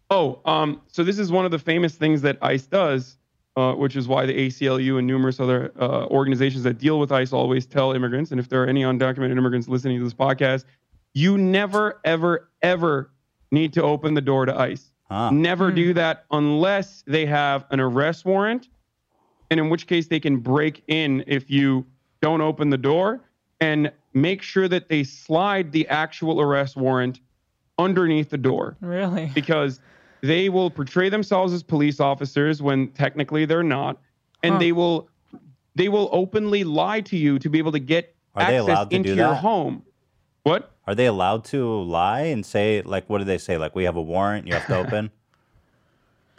[0.09, 3.17] Oh, um, so this is one of the famous things that ICE does,
[3.57, 7.33] uh, which is why the ACLU and numerous other uh, organizations that deal with ICE
[7.33, 10.63] always tell immigrants, and if there are any undocumented immigrants listening to this podcast,
[11.15, 13.09] you never, ever, ever
[13.49, 14.91] need to open the door to ICE.
[15.09, 15.31] Huh.
[15.31, 15.95] Never do hmm.
[15.95, 18.67] that unless they have an arrest warrant,
[19.49, 21.85] and in which case they can break in if you
[22.21, 23.21] don't open the door
[23.61, 27.19] and make sure that they slide the actual arrest warrant
[27.77, 29.27] underneath the door Really?
[29.35, 29.79] because
[30.21, 34.01] they will portray themselves as police officers when technically they're not
[34.43, 34.59] and Huh.
[34.59, 35.09] they will
[35.75, 38.89] they will openly lie to you to be able to get Are they access allowed
[38.89, 39.41] to into do your that?
[39.41, 39.83] home
[40.43, 43.57] what Are they allowed to lie and say like what do they say?
[43.57, 45.11] Like we have a warrant, you have to open?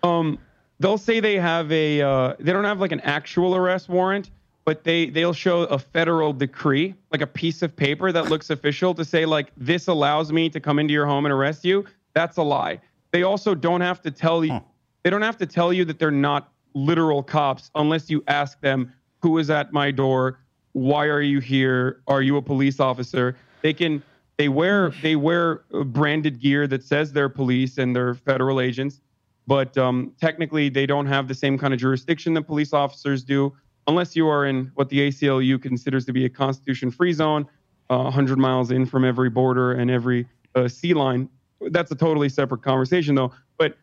[0.02, 0.38] um
[0.78, 4.30] they'll say they have a uh, they don't have like an actual arrest warrant
[4.66, 8.92] but they they'll show a federal decree like a piece of paper that looks official
[8.94, 11.84] to say like this allows me to come into your home and arrest you.
[12.14, 12.80] That's a lie.
[13.12, 14.60] They also don't have to tell you
[15.02, 18.92] they don't have to tell you that they're not literal cops unless you ask them
[19.22, 20.40] who is at my door?
[20.72, 22.02] Why are you here?
[22.06, 23.36] Are you a police officer?
[23.62, 24.02] They can
[24.38, 29.00] they wear they wear branded gear that says they're police and they're federal agents
[29.46, 33.52] but um, technically they don't have the same kind of jurisdiction that police officers do
[33.86, 37.46] unless you are in what the ACLU considers to be a constitution free zone
[37.90, 41.28] uh, 100 miles in from every border and every uh, sea line.
[41.70, 43.32] That's a totally separate conversation though.
[43.58, 43.76] But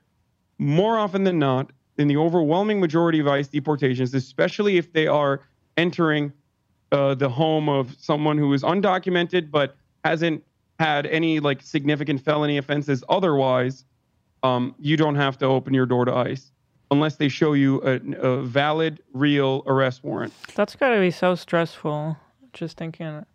[0.58, 5.42] more often than not in the overwhelming majority of ICE deportations especially if they are
[5.78, 6.34] entering
[6.92, 10.44] uh, the home of someone who is undocumented but hasn't
[10.80, 13.86] had any like significant felony offenses otherwise
[14.44, 16.52] um, you don't have to open your door to ICE
[16.92, 20.34] unless they show you a, a valid, real arrest warrant.
[20.56, 22.18] That's gotta be so stressful.
[22.52, 23.26] Just thinking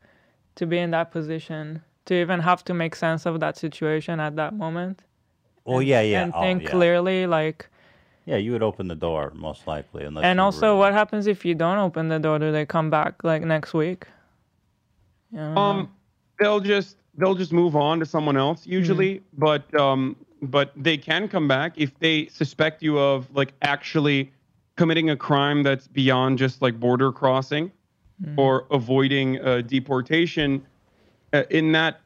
[0.54, 4.36] to be in that position, to even have to make sense of that situation at
[4.36, 5.02] that moment.
[5.64, 6.24] Well, yeah, yeah.
[6.24, 6.70] And oh, think yeah.
[6.70, 7.68] clearly, like,
[8.26, 11.44] Yeah, you would open the door most likely unless and also, were- what happens if
[11.44, 12.38] you don't open the door?
[12.38, 14.06] Do they come back like next week?
[15.32, 15.54] Yeah.
[15.54, 15.90] Um,
[16.38, 21.28] they'll just they'll just move on to someone else usually, but um, but they can
[21.28, 24.30] come back if they suspect you of like actually
[24.76, 27.72] committing a crime that's beyond just like border crossing
[28.36, 30.64] or avoiding uh, deportation.
[31.32, 32.00] Uh, in that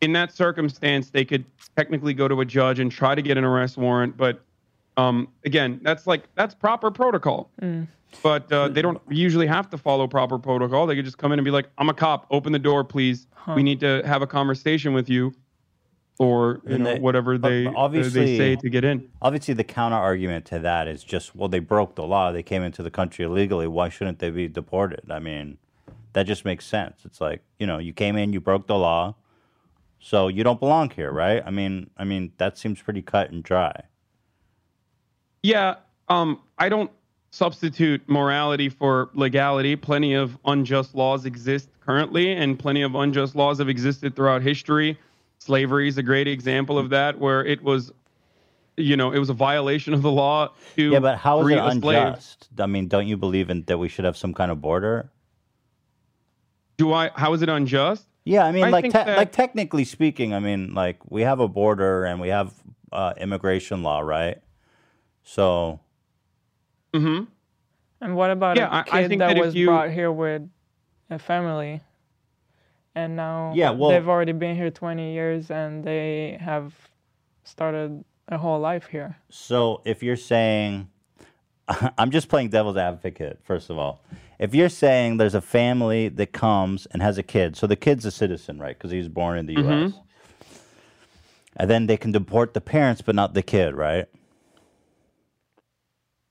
[0.00, 1.44] in that circumstance, they could
[1.76, 4.40] technically go to a judge and try to get an arrest warrant, but
[4.98, 7.50] um, again, that's like that's proper protocol.
[8.22, 10.86] But uh, they don't usually have to follow proper protocol.
[10.86, 12.26] They could just come in and be like, "I'm a cop.
[12.30, 13.26] Open the door, please.
[13.54, 15.34] We need to have a conversation with you."
[16.20, 19.08] or you know they- whatever they uh, obviously- they say to get in.
[19.22, 22.32] Obviously, the counter argument to that is just, well, they broke the law.
[22.32, 23.68] They came into the country illegally.
[23.68, 25.02] Why shouldn't they be deported?
[25.12, 25.58] I mean,
[26.14, 27.02] that just makes sense.
[27.04, 29.14] It's like, you know, you came in, you broke the law,
[30.00, 31.40] so you don't belong here, right?
[31.46, 33.82] I mean, I mean, that seems pretty cut and dry.
[35.48, 35.76] Yeah,
[36.10, 36.90] um, I don't
[37.30, 39.76] substitute morality for legality.
[39.76, 44.98] Plenty of unjust laws exist currently, and plenty of unjust laws have existed throughout history.
[45.38, 47.90] Slavery is a great example of that, where it was,
[48.76, 51.58] you know, it was a violation of the law to Yeah, but how is it
[51.58, 52.48] unjust?
[52.58, 55.10] I mean, don't you believe in that we should have some kind of border?
[56.76, 57.08] Do I?
[57.14, 58.06] How is it unjust?
[58.26, 61.40] Yeah, I mean, I like, te- that- like technically speaking, I mean, like we have
[61.40, 62.52] a border and we have
[62.92, 64.42] uh, immigration law, right?
[65.32, 65.80] So,
[66.94, 67.24] Mm-hmm.
[68.00, 70.10] And what about Yeah, a I- I kid think that, that was you- brought here
[70.10, 70.48] with
[71.10, 71.82] a family
[72.94, 76.72] and now Yeah, well- they've already been here 20 years and they have
[77.44, 79.16] started a whole life here.
[79.28, 80.88] So if you're saying,
[81.98, 84.00] I'm just playing devil's advocate, first of all.
[84.38, 88.06] If you're saying there's a family that comes and has a kid, so the kid's
[88.06, 88.76] a citizen, right?
[88.78, 89.92] Because he was born in the U.S.
[91.56, 94.06] And then they can deport the parents, but not the kid, right?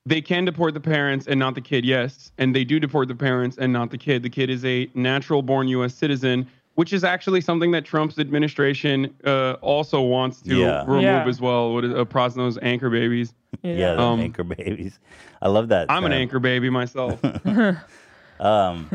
[0.07, 2.31] They can deport the parents and not the kid, yes.
[2.37, 4.23] And they do deport the parents and not the kid.
[4.23, 5.93] The kid is a natural born U.S.
[5.93, 10.85] citizen, which is actually something that Trump's administration uh, also wants to Yeah.
[10.85, 11.27] remove Yeah.
[11.27, 11.73] as well.
[11.73, 13.33] What is a process known as anchor babies.
[13.63, 14.97] Yeah, the Um, anchor babies.
[15.41, 15.91] I love that.
[15.91, 16.21] I'm an term.
[16.21, 17.19] anchor baby myself.
[18.39, 18.91] Um,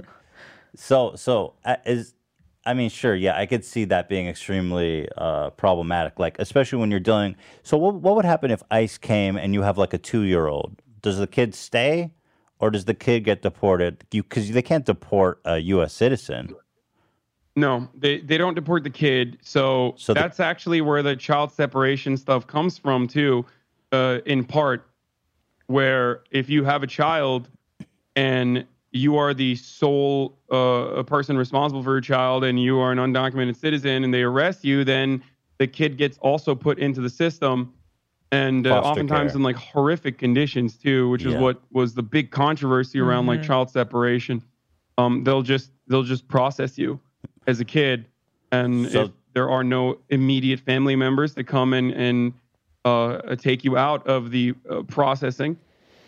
[0.77, 2.15] so so uh, is
[2.65, 6.21] I mean, sure, yeah, I could see that being extremely uh, problematic.
[6.21, 7.35] Like, especially when you're dealing.
[7.65, 10.47] So, what what would happen if ICE came and you have like a two year
[10.47, 10.81] old?
[11.03, 12.15] Does the kid stay,
[12.59, 14.05] or does the kid get deported?
[14.13, 15.93] You because they can't deport a U.S.
[15.93, 16.55] citizen.
[17.55, 19.39] No, they, they don't deport the kid.
[19.43, 23.45] So, So the- that's actually where the child separation stuff comes from, too,
[23.91, 24.89] uh, in part,
[25.67, 27.49] where if you have a child
[28.17, 32.99] and you are the sole uh, person responsible for your child and you are an
[32.99, 35.23] undocumented citizen and they arrest you, then
[35.59, 37.73] the kid gets also put into the system
[38.33, 39.37] and uh, oftentimes care.
[39.37, 41.41] in like horrific conditions too, which is Yeah.
[41.41, 44.43] what was the big controversy around like child separation.
[44.99, 46.99] Um, they'll just they'll just process you
[47.47, 48.07] as a kid,
[48.51, 52.33] and So- if there are no immediate family members to come in and
[52.85, 55.57] uh, take you out of the uh, processing,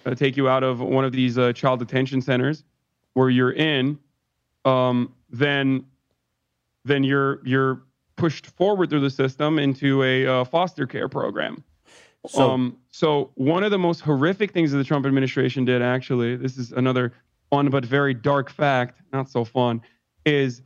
[0.05, 2.65] uh, take you out of one of these uh, child detention centers
[3.13, 3.99] where you're in,
[4.65, 5.85] um, then
[6.85, 7.83] then you're you're
[8.17, 11.63] pushed forward through the system into a uh, foster care program.
[12.27, 16.37] So um, so one of the most horrific things that the Trump administration did, actually,
[16.37, 17.13] this is another
[17.51, 19.83] fun but very dark fact, not so fun,
[20.25, 20.63] is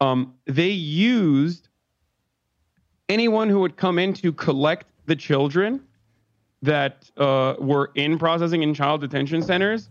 [0.00, 1.68] um, they used
[3.08, 5.80] anyone who would come in to collect the children
[6.62, 9.90] that uh, were in processing in child detention centers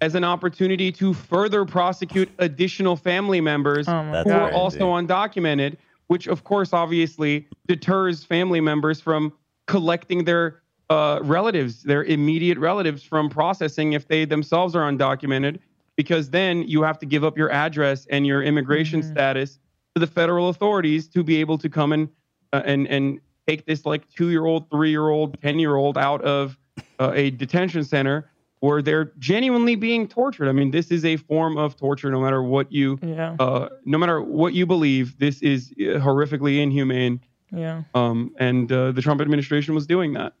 [0.00, 4.90] as an opportunity to further prosecute additional family members Oh my That's who are also
[4.90, 9.32] undocumented, which of course obviously deters family members from
[9.66, 15.58] collecting their uh, relatives, their immediate relatives, from processing if they themselves are undocumented,
[15.96, 19.58] because then you have to give up your address and your immigration status
[19.94, 22.08] to the federal authorities to be able to come and
[22.52, 25.98] uh, and and take this like two year old, three year old, ten year old
[25.98, 26.56] out of
[27.00, 30.48] uh, a detention center where they're genuinely being tortured.
[30.48, 33.36] I mean, this is a form of torture, no matter what you Yeah.
[33.38, 37.20] uh, no matter what you believe, this is uh, horrifically inhumane.
[37.52, 37.82] Yeah.
[37.94, 40.34] Um, and uh, the Trump administration was doing that.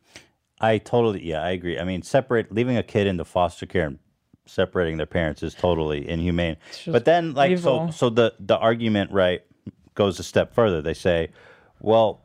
[0.60, 1.78] I totally, yeah, I agree.
[1.78, 3.98] I mean, separate leaving a kid into foster care and
[4.46, 6.56] separating their parents is totally inhumane.
[6.86, 9.42] But then, like, so, so the the argument, right,
[9.94, 10.80] goes a step further.
[10.80, 11.30] They say,
[11.80, 12.22] well,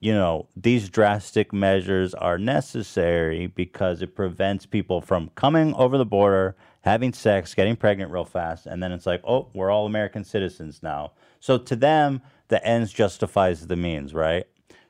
[0.00, 6.06] you know, these drastic measures are necessary because it prevents people from coming over the
[6.06, 10.24] border, having sex, getting pregnant real fast, and then it's like, oh, we're all American
[10.24, 11.12] citizens now.
[11.40, 14.46] So to them, the ends justifies the means, right?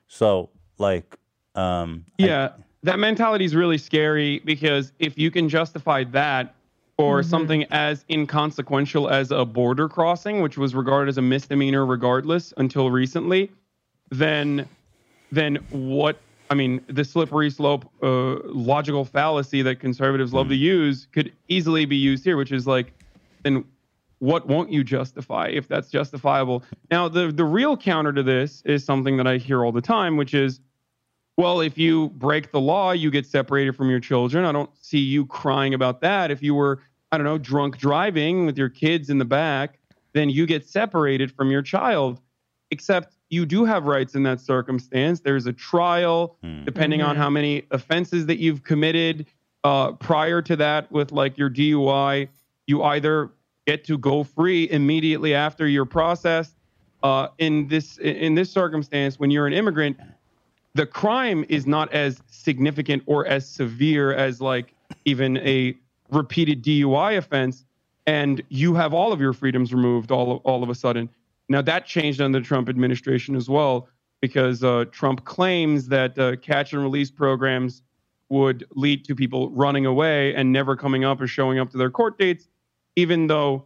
[0.07, 1.15] So, like,
[1.55, 2.49] um, I- Yeah,
[2.83, 6.55] that mentality is really scary because if you can justify that
[6.97, 12.53] or something as inconsequential as a border crossing, which was regarded as a misdemeanor regardless
[12.57, 13.51] until recently,
[14.09, 14.67] then
[15.31, 16.19] then what?
[16.49, 21.85] I mean, the slippery slope, uh, logical fallacy that conservatives love to use could easily
[21.85, 22.91] be used here, which is like,
[23.43, 23.63] then
[24.19, 26.63] what won't you justify if that's justifiable?
[26.91, 30.17] Now, the the real counter to this is something that I hear all the time,
[30.17, 30.59] which is,
[31.37, 34.45] well, if you break the law, you get separated from your children.
[34.45, 36.31] I don't see you crying about that.
[36.31, 39.79] If you were, I don't know, drunk driving with your kids in the back,
[40.13, 42.19] then you get separated from your child.
[42.71, 45.21] Except you do have rights in that circumstance.
[45.21, 49.25] There's a trial, depending on how many offenses that you've committed.
[49.63, 52.29] Uh, prior to that, with like your DUI,
[52.67, 53.31] you either
[53.69, 56.55] get to go free immediately after you're processed.
[57.03, 59.95] Uh, in this in this circumstance, when you're an immigrant,
[60.73, 64.73] the crime is not as significant or as severe as like
[65.05, 65.77] even a
[66.09, 67.63] repeated DUI offense,
[68.07, 71.07] and you have all of your freedoms removed all of, all of a sudden.
[71.47, 73.87] Now that changed under the Trump administration as well,
[74.19, 77.83] because uh, Trump claims that uh, catch and release programs
[78.29, 81.91] would lead to people running away and never coming up or showing up to their
[81.91, 82.47] court dates,
[82.95, 83.65] even though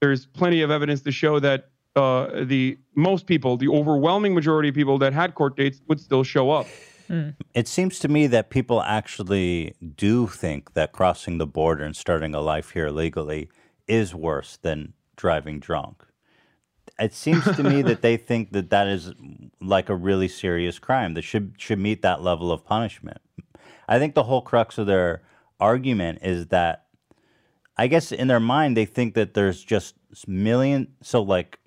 [0.00, 4.74] there's plenty of evidence to show that uh, the most people, the overwhelming majority of
[4.74, 6.66] people that had court dates, would still show up.
[7.54, 12.36] It seems to me that people actually do think that crossing the border and starting
[12.36, 13.50] a life here legally
[13.88, 16.04] is worse than driving drunk.
[17.00, 19.12] it seems to me that they think that that is
[19.60, 23.18] like a really serious crime that should should meet that level of punishment.
[23.88, 25.22] I think the whole crux of their
[25.58, 26.86] argument is that
[27.80, 29.94] I guess in their mind they think that there's just
[30.28, 31.58] million so like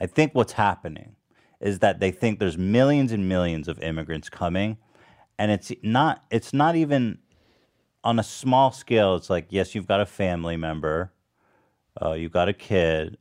[0.00, 1.16] I think what's happening
[1.60, 4.78] is that they think there's millions and millions of immigrants coming
[5.38, 7.18] and it's not it's not even
[8.02, 11.12] on a small scale it's like yes you've got a family member
[12.00, 13.18] uh, you've got a kid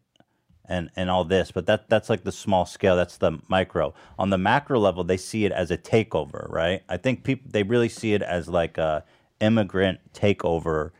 [0.64, 3.94] and and all this but that that's like the small scale that's the micro.
[4.18, 6.84] On the macro level they see it as a takeover right?
[6.88, 9.04] I think people they really see it as like a
[9.42, 10.92] immigrant takeover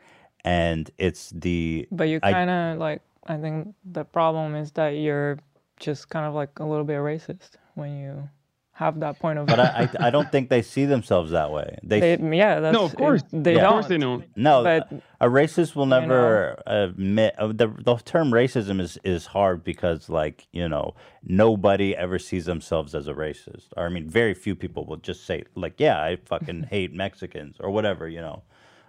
[0.44, 5.38] and it's the But you kind of like, I think the problem is that you're
[5.78, 8.28] just kind of like a little bit racist when you
[8.72, 9.56] have that point of view.
[9.56, 12.72] but I, I i don't think they see themselves that way they, They, yeah, that's
[12.72, 13.22] No, of course.
[13.30, 13.64] They of don't.
[13.64, 14.24] Of course they don't.
[14.34, 19.62] no but, a racist will never admit uh, the the term racism is is hard
[19.62, 24.34] because like you know nobody ever sees themselves as a racist or i mean very
[24.34, 28.42] few people will just say like yeah i fucking hate mexicans or whatever you know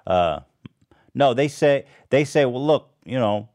[0.08, 0.40] uh
[1.14, 3.50] no they say they say well look you know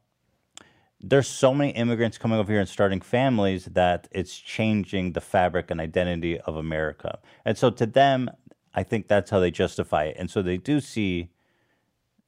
[1.01, 5.71] there's so many immigrants coming over here and starting families that it's changing the fabric
[5.71, 7.21] and identity of America.
[7.45, 8.31] And so to them,
[8.75, 10.17] I think that's how they justify it.
[10.19, 11.31] And so they do see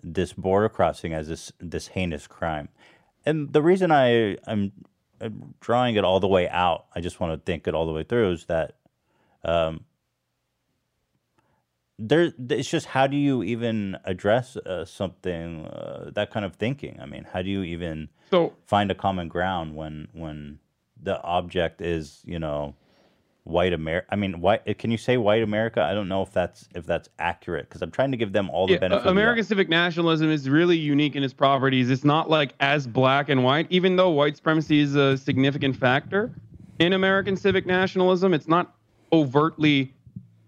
[0.03, 2.69] this border crossing as this this heinous crime.
[3.27, 4.73] And the reason I I'm,
[5.61, 8.05] drawing it all the way out, I just want to think it all the way
[8.05, 8.77] through, is that
[9.45, 9.85] um,
[12.01, 16.99] there it's just how do you even address uh, something uh, that kind of thinking?
[17.01, 20.59] I mean, how do you even So find a common ground when when
[21.01, 22.75] the object is you know
[23.45, 24.07] white America.
[24.11, 24.79] I mean, white.
[24.79, 25.83] Can you say white America?
[25.83, 28.67] I don't know if that's if that's accurate because I'm trying to give them all
[28.67, 29.07] the Yeah, benefit.
[29.07, 31.91] uh, American civic nationalism is really unique in its properties.
[31.91, 36.31] It's not like as black and white, even though white supremacy is a significant factor
[36.79, 38.33] in American civic nationalism.
[38.35, 38.75] It's not
[39.13, 39.93] overtly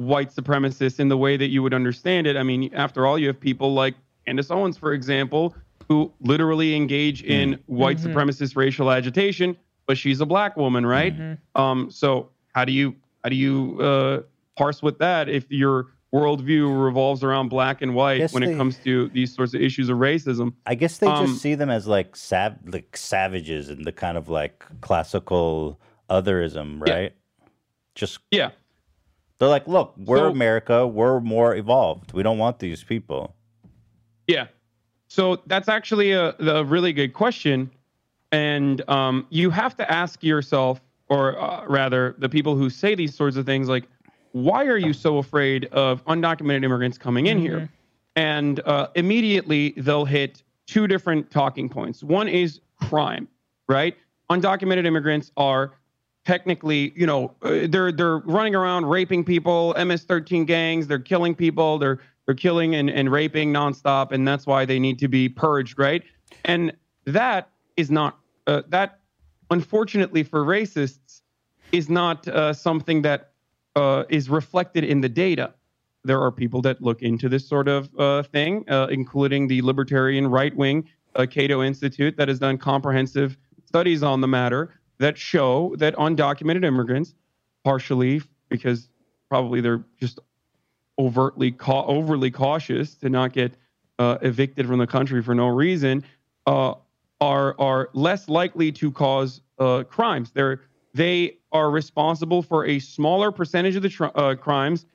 [0.06, 2.36] white supremacist in the way that you would understand it.
[2.36, 3.94] I mean, after all, you have people like
[4.26, 5.54] Candace Owens, for example,
[5.88, 11.14] who literally engage in white supremacist racial agitation, but she's a black woman, right?
[11.54, 12.94] Um, so how do you
[13.24, 14.22] how do you uh,
[14.56, 18.76] parse with that if your worldview revolves around black and white when they- it comes
[18.78, 20.52] to these sorts of issues of racism?
[20.66, 24.16] I guess they Um, just see them as like sav- like savages and the kind
[24.18, 25.80] of like classical
[26.10, 26.94] otherism, Yeah.
[26.94, 27.12] right?
[27.94, 28.50] Just Yeah.
[29.42, 32.12] They're like, look, we're So- America, we're more evolved.
[32.12, 33.34] We don't want these people.
[34.28, 34.46] Yeah.
[35.08, 37.68] So that's actually a, a really good question.
[38.30, 43.16] And um, you have to ask yourself, or uh, rather, the people who say these
[43.16, 43.88] sorts of things, like,
[44.30, 47.68] why are you so afraid of undocumented immigrants coming in here?
[48.14, 52.04] And uh, immediately they'll hit two different talking points.
[52.04, 53.26] One is crime,
[53.68, 53.96] right?
[54.30, 55.72] Undocumented immigrants are
[56.24, 61.78] technically, you know, uh, they're they're running around raping people, MS-13 gangs, they're killing people,
[61.78, 65.78] they're they're killing and, and raping nonstop, and that's why they need to be purged,
[65.78, 66.02] right?
[66.44, 66.72] And
[67.04, 69.00] that is not uh, that,
[69.50, 71.22] unfortunately for racists,
[71.72, 73.32] is not uh, something that
[73.74, 75.52] uh, is reflected in the data.
[76.04, 80.26] There are people that look into this sort of uh, thing, uh, including the libertarian
[80.28, 80.88] right wing
[81.30, 87.14] Cato Institute that has done comprehensive studies on the matter that show that undocumented immigrants,
[87.64, 88.88] partially because
[89.28, 90.20] probably they're just
[90.98, 93.52] overtly cau- overly cautious to not get
[93.98, 96.04] uh, evicted from the country for no reason,
[96.46, 96.74] uh,
[97.20, 100.30] are are less likely to cause uh, crimes.
[100.30, 100.62] They're
[100.94, 104.86] they are responsible for a smaller percentage of the tr- uh, crimes,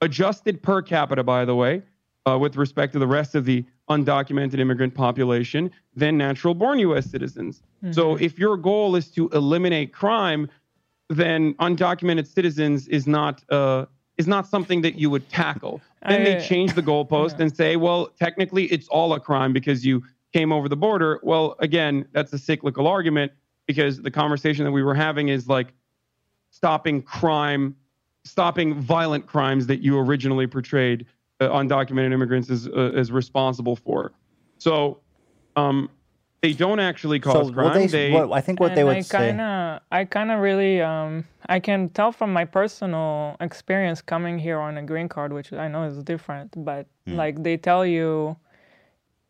[0.00, 1.82] adjusted per capita, by the way,
[2.26, 7.06] uh, with respect to the rest of the undocumented immigrant population than natural born U.S.
[7.06, 7.62] citizens.
[7.90, 10.48] So if your goal is to eliminate crime,
[11.10, 13.84] then undocumented citizens is not uh,
[14.16, 15.80] is not something that you would tackle.
[16.08, 19.84] Then I- they change the goalpost and say, well, technically it's all a crime because
[19.84, 20.02] you
[20.32, 21.20] came over the border.
[21.22, 23.32] Well, again, that's a cyclical argument
[23.66, 25.72] because the conversation that we were having is like
[26.50, 27.76] stopping crime,
[28.24, 31.06] stopping violent crimes that you originally portrayed
[31.40, 34.12] undocumented immigrants is uh, as responsible for.
[34.58, 35.00] So,
[35.56, 35.90] um,
[36.42, 37.64] they don't actually cause so crime.
[37.66, 39.28] well, they, they what, I think what they would I say.
[39.30, 44.58] kinda, I kind of really, um, I can tell from my personal experience coming here
[44.60, 47.16] on a green card, which I know is different, but Hmm.
[47.16, 48.36] like they tell you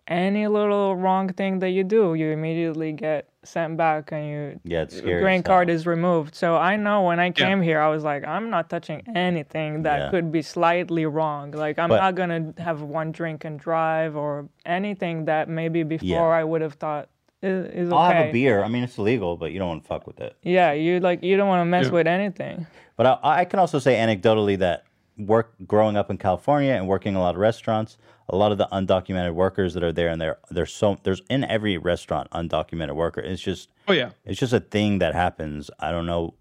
[0.09, 4.83] any little wrong thing that you do, you immediately get sent back and you Yeah,
[4.83, 5.23] it's scary.
[5.23, 6.35] green as card is removed.
[6.35, 9.99] So I know when I came here, I was like, I'm not touching anything that
[9.99, 10.11] Yeah.
[10.11, 11.51] could be slightly wrong.
[11.53, 16.07] Like I'm But- not gonna have one drink and drive or anything that maybe before
[16.07, 16.23] Yeah.
[16.41, 17.09] I would have thought
[17.43, 18.17] is, is I'll okay.
[18.19, 18.63] have a beer.
[18.63, 20.35] I mean, it's illegal, but you don't want to fuck with it.
[20.43, 21.93] Yeah, you like you don't want to mess Yeah.
[21.93, 22.67] with anything.
[22.97, 24.85] But I, I can also say anecdotally that
[25.19, 27.99] work growing up in California and working a lot of restaurants,
[28.29, 31.45] a lot of the undocumented workers that are there, and there there's so there's in
[31.45, 33.21] every restaurant undocumented worker.
[33.21, 34.11] It's just Oh yeah.
[34.25, 35.71] it's just a thing that happens.
[35.79, 36.35] I don't know.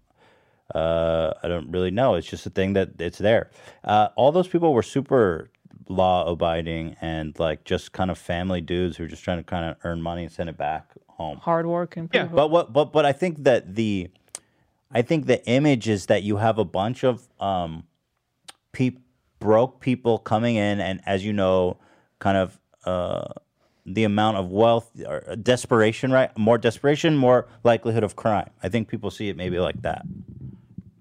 [0.74, 2.14] Uh, I don't really know.
[2.14, 3.50] It's just a thing that it's there.
[3.84, 5.50] Uh, all those people were super
[5.88, 9.66] law abiding and like just kind of family dudes who are just trying to kind
[9.70, 11.36] of earn money and send it back home.
[11.38, 12.36] Hardworking Yeah, people.
[12.36, 12.72] But what?
[12.72, 14.08] But but I think that the,
[14.90, 17.84] I think the image is that you have a bunch of um,
[18.72, 19.00] peop
[19.44, 21.76] broke people coming in, and as you know,
[22.18, 23.28] kind of uh,
[23.84, 26.36] the amount of wealth or desperation, right?
[26.38, 28.48] More desperation, more likelihood of crime.
[28.62, 30.06] I think people see it maybe like that.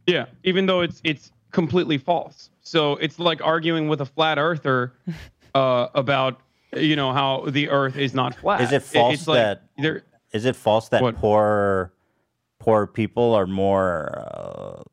[0.05, 2.49] Yeah, even though it's it's completely false.
[2.63, 4.91] So it's like arguing with a flat earther
[5.55, 6.41] uh, about
[6.75, 8.59] you know how the Earth is not flat.
[8.59, 10.03] Is it false it's like that- there?
[10.33, 11.15] Is it false that What?
[11.15, 11.93] poor,
[12.59, 14.83] poor people are more uh,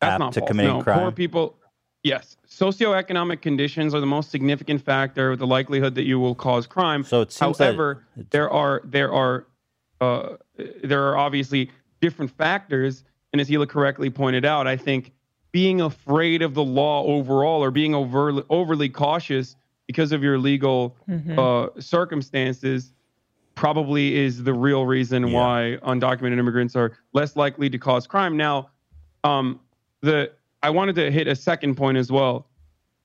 [0.00, 0.48] apt to false.
[0.48, 1.00] committing no, crime?
[1.00, 1.59] Poor people.
[2.02, 6.66] Yes, socioeconomic conditions are the most significant factor with the likelihood that you will cause
[6.66, 7.04] crime.
[7.04, 9.46] So it seems that However, there are there are
[10.00, 10.36] uh,
[10.82, 11.70] there are obviously
[12.00, 15.12] different factors, and as Hila correctly pointed out, I think
[15.52, 20.96] being afraid of the law overall or being overly overly cautious because of your legal
[21.36, 22.92] uh, circumstances
[23.56, 25.34] probably is the real reason Yeah.
[25.34, 28.36] why undocumented immigrants are less likely to cause crime.
[28.38, 28.70] Now,
[29.22, 29.60] um,
[30.00, 30.32] the
[30.62, 32.48] I wanted to hit a second point as well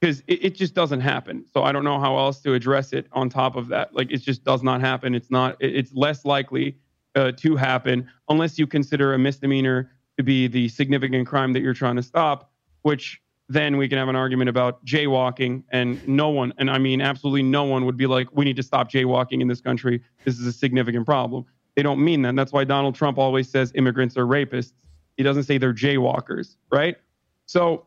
[0.01, 1.45] because it, it just doesn't happen.
[1.53, 3.93] So I don't know how else to address it on top of that.
[3.95, 5.15] Like it just does not happen.
[5.15, 5.57] It's not.
[5.59, 6.77] it- It's less likely
[7.15, 11.73] uh, to happen unless you consider a misdemeanor to be the significant crime that you're
[11.73, 12.51] trying to stop.
[12.81, 16.99] Which then we can have an argument about jaywalking, and no one, and I mean
[17.01, 20.01] absolutely no one, would be like, we need to stop jaywalking in this country.
[20.23, 21.45] This is a significant problem.
[21.75, 22.35] They don't mean that.
[22.35, 24.73] That's why Donald Trump always says immigrants are rapists.
[25.17, 26.97] He doesn't say they're jaywalkers, right?
[27.45, 27.85] So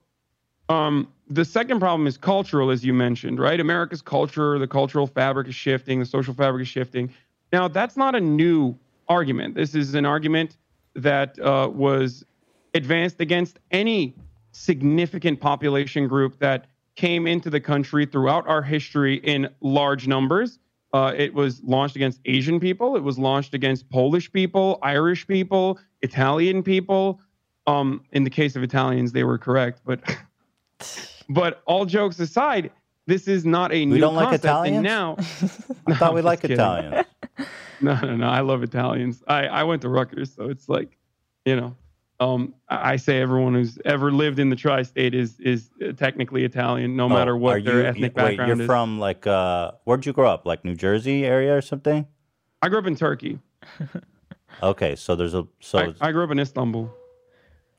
[0.69, 3.59] um, the second problem is cultural, as you mentioned, right?
[3.59, 7.13] America's culture, the cultural fabric is shifting, the social fabric is shifting.
[7.53, 8.77] Now, that's not a new
[9.09, 9.55] argument.
[9.55, 10.57] This is an argument
[10.95, 12.25] that uh, was
[12.75, 14.15] advanced against any
[14.53, 20.59] significant population group that came into the country throughout our history in large numbers.
[20.93, 22.97] Uh, it was launched against Asian people.
[22.97, 27.21] It was launched against Polish people, Irish people, Italian people.
[27.69, 30.01] Um, in the case of Italians, they were correct, but
[31.29, 32.71] but all jokes aside,
[33.07, 34.45] this is not a new don't like concept.
[34.45, 34.77] Italians?
[34.77, 35.17] And now,
[35.87, 36.45] I thought we like.
[36.45, 37.07] Italians.
[37.81, 38.29] no, no, no.
[38.29, 39.23] I love Italians.
[39.29, 40.97] I, I went to Rutgers, so it's like,
[41.45, 41.77] you know,
[42.21, 46.97] um, I say everyone who's ever lived in the tri-state is is uh, technically Italian,
[46.97, 48.67] no matter Oh, what are their you, ethnic you- wait, background you're is.
[48.67, 50.47] from like uh, where'd you grow up?
[50.47, 52.07] Like New Jersey area or something?
[52.63, 53.39] I grew up in Turkey.
[54.63, 56.91] Okay, so there's a so I, I grew up in Istanbul.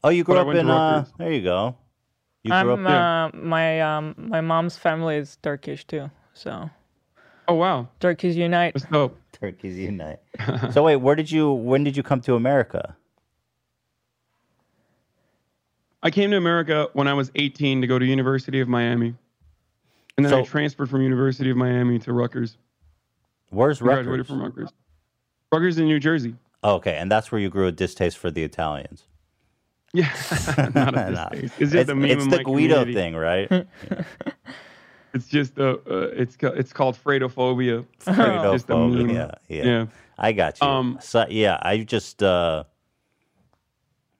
[0.03, 1.75] Oh you grew but up in uh there you go.
[2.43, 6.69] You grew I'm up uh, my um my mom's family is Turkish too, so
[7.49, 8.75] Oh wow, Turkish unite.
[8.75, 9.17] that's dope.
[9.31, 10.19] Turkeys Unite.
[10.71, 12.95] so wait, where did you when did you come to America?
[16.03, 19.15] I came to America when I was 18 to go to University of Miami,
[20.17, 22.57] and then I transferred from University of Miami to Rutgers.
[23.49, 24.27] Where's I graduated Rutgers?
[24.27, 24.69] from Rutgers.
[25.51, 26.35] Rutgers in New Jersey.
[26.63, 29.05] Okay, and that's where you grew a distaste for the Italians.
[29.93, 30.09] Yeah,
[30.75, 31.27] not at this No.
[31.31, 31.51] stage.
[31.59, 32.93] It's just a meme it's the Guido community.
[32.93, 33.49] thing, right?
[35.11, 37.83] It's just a, uh, it's it's called Fredophobia.
[37.97, 38.11] Just a.
[38.73, 39.33] Fredophobia.
[39.47, 39.85] Yeah, Yeah.
[40.19, 40.67] I got you.
[40.67, 42.65] Um, so, yeah, I just uh,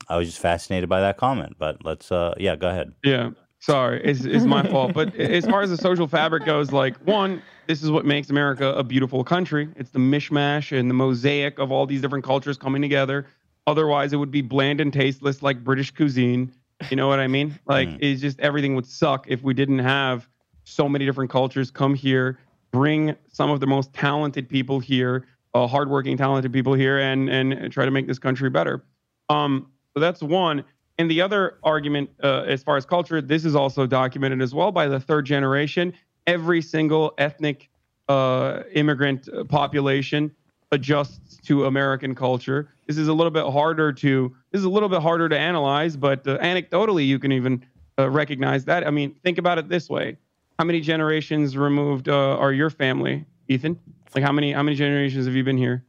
[0.07, 1.57] I was just fascinated by that comment.
[1.59, 2.93] But let's uh, yeah, go ahead.
[3.03, 3.29] Yeah.
[3.59, 4.93] Sorry, it's, it's my fault.
[4.93, 8.69] But as far as the social fabric goes, like one, this is what makes America
[8.73, 9.67] a beautiful country.
[9.75, 13.27] It's the mishmash and the mosaic of all these different cultures coming together.
[13.69, 16.51] Otherwise, it would be bland and tasteless like British cuisine.
[16.89, 17.59] You know what I mean?
[17.67, 20.27] Like it's just everything would suck if we didn't have
[20.63, 22.39] so many different cultures come here,
[22.71, 27.71] bring some of the most talented people here, uh, hardworking, talented people here, and and
[27.71, 28.83] try to make this country better.
[29.29, 30.63] Um, so that's one.
[30.97, 34.71] And the other argument, uh, as far as culture, this is also documented as well
[34.71, 35.93] by the third generation.
[36.25, 37.69] Every single ethnic
[38.07, 40.31] uh, immigrant uh, population
[40.71, 42.69] adjusts to American culture.
[42.87, 45.95] This is a little bit harder to this is a little bit harder to analyze,
[45.97, 47.65] but uh, anecdotally, you can even
[47.97, 48.85] uh, recognize that.
[48.85, 50.17] I mean, think about it this way:
[50.57, 53.79] How many generations removed uh, are your family, Ethan?
[54.15, 55.85] Like how many how many generations have you been here?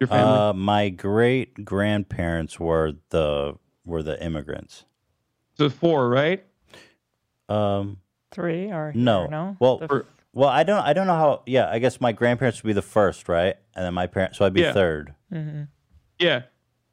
[0.00, 0.38] Your family?
[0.38, 4.84] Uh, my great grandparents were the were the immigrants.
[5.54, 6.44] so four, right?
[7.48, 7.98] Um,
[8.32, 9.56] Three or no, no?
[9.58, 10.80] well, The For- Well, I don't.
[10.80, 11.42] I don't know how.
[11.46, 13.56] Yeah, I guess my grandparents would be the first, right?
[13.74, 14.72] And then my parents, so I'd be Yeah.
[14.72, 15.14] third.
[16.18, 16.42] Yeah.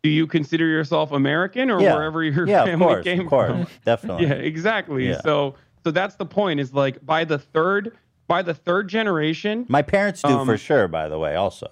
[0.04, 1.94] Do you consider yourself American or Yeah.
[1.96, 3.68] wherever your Yeah, of family course, came of course, from?
[3.86, 4.28] definitely.
[4.28, 5.08] Yeah, exactly.
[5.10, 5.22] Yeah.
[5.22, 7.92] So so that's the point is like by the third
[8.28, 10.88] by the third generation, My parents do for Um, sure.
[10.88, 11.68] By the way, also.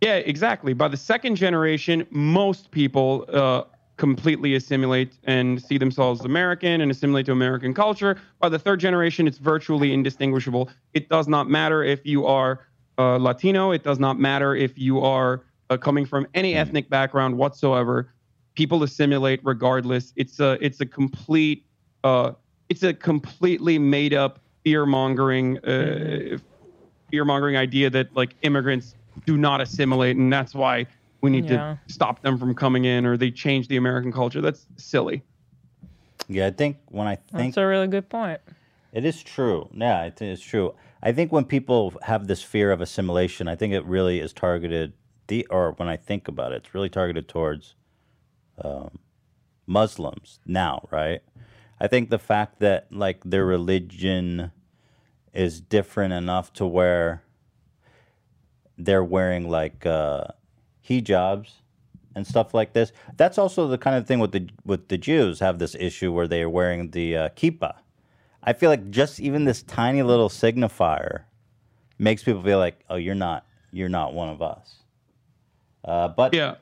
[0.00, 0.72] yeah, exactly.
[0.72, 3.62] By the second generation, most people uh,
[4.02, 8.16] completely assimilate and see themselves as American and assimilate to American culture.
[8.40, 10.70] By the third generation, it's virtually indistinguishable.
[10.92, 12.66] It does not matter if you are
[12.98, 13.70] uh, Latino.
[13.70, 18.12] It does not matter if you are uh, coming from any ethnic background whatsoever.
[18.56, 20.12] People assimilate regardless.
[20.16, 21.64] It's a it's a complete
[22.02, 22.32] uh,
[22.68, 26.38] it's a completely made up fear mongering uh,
[27.12, 28.96] fear mongering idea that like immigrants
[29.26, 30.86] do not assimilate and that's why
[31.22, 31.76] we need Yeah.
[31.86, 34.40] to stop them from coming in or they change the American culture.
[34.40, 35.22] That's silly.
[36.28, 38.40] Yeah, I think when I think That's a really good point.
[38.92, 39.70] It is true.
[39.72, 40.74] Yeah, it's true.
[41.02, 44.92] I think when people have this fear of assimilation, I think it really is targeted.
[45.28, 47.74] The or when I think about it, it's really targeted towards
[48.62, 48.98] um,
[49.66, 51.22] Muslims now, right?
[51.80, 54.52] I think the fact that like their religion
[55.32, 57.22] is different enough to where
[58.76, 60.24] they're wearing like uh,
[60.88, 61.52] hijabs
[62.14, 62.92] and stuff like this.
[63.16, 66.28] That's also the kind of thing with the with the Jews have this issue where
[66.28, 67.74] they are wearing the uh, kippah.
[68.42, 71.22] I feel like just even this tiny little signifier
[71.98, 74.76] makes people feel like, oh, you're not you're not one of us.
[75.84, 76.56] Uh, but Yeah.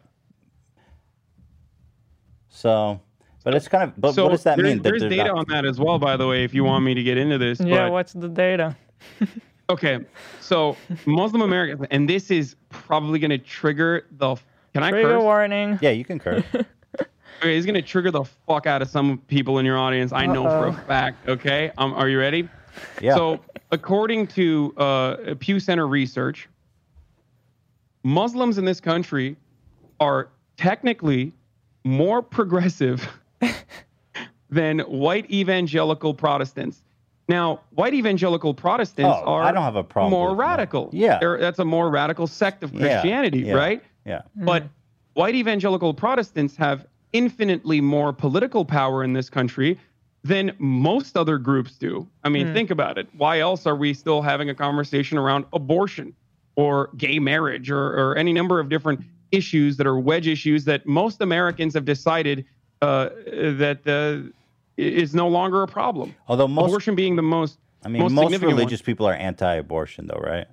[2.48, 3.00] so,
[3.44, 4.00] but it's kind of.
[4.00, 4.78] But so what does that there- mean?
[4.82, 6.84] That There's they're data not- on that as well, by the way, if you want
[6.84, 7.60] me to get into this.
[7.60, 8.76] Yeah, but- what's the data?
[9.70, 10.04] Okay,
[10.40, 14.34] so Muslim Americans, and this is probably going to trigger the.
[14.74, 15.22] Can I Trigger curse?
[15.22, 15.78] warning.
[15.80, 16.44] Yeah, you can curse.
[17.40, 20.12] Okay, it's going to trigger the fuck out of some people in your audience.
[20.12, 21.26] I know for a fact.
[21.26, 22.46] Okay, um, are you ready?
[23.00, 23.14] Yeah.
[23.14, 23.40] So,
[23.70, 26.50] according to uh, Pew Center research,
[28.02, 29.38] Muslims in this country
[30.00, 31.32] are technically
[31.82, 33.08] more progressive
[34.50, 36.82] than white evangelical Protestants.
[37.30, 40.44] Now, white evangelical Protestants Oh, are I don't have a problem more with that.
[40.48, 40.90] radical.
[40.92, 41.18] Yeah.
[41.20, 43.82] They're, that's a more radical sect of Christianity, yeah, right?
[44.04, 44.22] Yeah.
[44.34, 44.64] But
[45.14, 49.78] white evangelical Protestants have infinitely more political power in this country
[50.24, 52.06] than most other groups do.
[52.24, 53.08] I mean, think about it.
[53.16, 56.12] Why else are we still having a conversation around abortion
[56.56, 59.00] or gay marriage or, or any number of different
[59.30, 62.44] issues that are wedge issues that most Americans have decided
[62.82, 64.28] uh, that uh,
[64.80, 66.14] is no longer a problem?
[66.28, 67.58] Although most, abortion being the most.
[67.84, 68.58] I mean, most most significant one.
[68.58, 70.46] religious people are anti-abortion, though, right?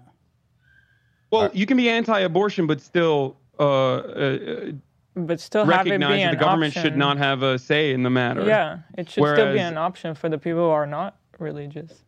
[1.32, 4.72] Well, you can be anti-abortion, but still uh, uh,
[5.16, 7.92] But still have it be recognize that an the government should not have a say
[7.92, 8.44] in the matter.
[8.46, 12.04] Yeah, it should still be an option for the people who are not religious.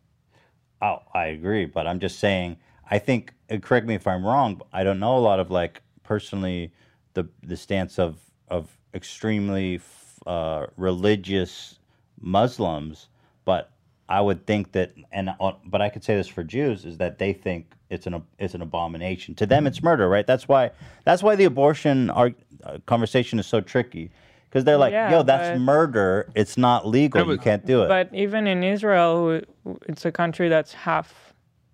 [0.80, 2.56] Oh, I agree, but I'm just saying.
[2.88, 3.34] I think.
[3.62, 4.54] Correct me if I'm wrong.
[4.54, 6.72] But I don't know a lot of like personally
[7.14, 8.18] the the stance of
[8.48, 9.80] of extremely
[10.24, 11.79] uh, religious
[12.20, 13.08] Muslims,
[13.44, 13.70] but
[14.08, 17.18] I would think that, and uh, but I could say this for Jews is that
[17.18, 19.66] they think it's an it's an abomination to them.
[19.66, 20.26] It's murder, right?
[20.26, 20.70] That's why
[21.04, 24.10] that's why the abortion arg- uh, conversation is so tricky
[24.48, 26.28] because they're like, Yeah, yo, that's but- murder.
[26.34, 27.30] It's not legal.
[27.30, 27.88] you can't do it.
[27.88, 29.40] But even in Israel,
[29.88, 31.32] it's a country that's half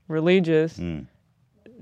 [0.09, 0.77] religious.
[0.77, 1.01] Hmm.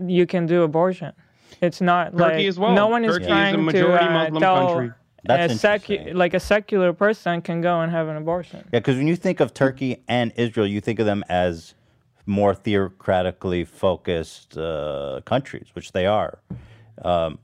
[0.07, 1.12] You can do abortion.
[1.61, 2.73] It's not Turkey like as well.
[2.75, 4.93] no one is Turkey is a trying majority to uh, Muslim tell country.
[5.25, 6.16] That's a secu- interesting.
[6.16, 8.61] like a secular person can go and have an abortion.
[8.72, 11.75] Yeah, because when you think of Turkey and Israel, you think of them as
[12.27, 16.39] more theocratically focused uh, countries, which they are.
[17.03, 17.39] Um,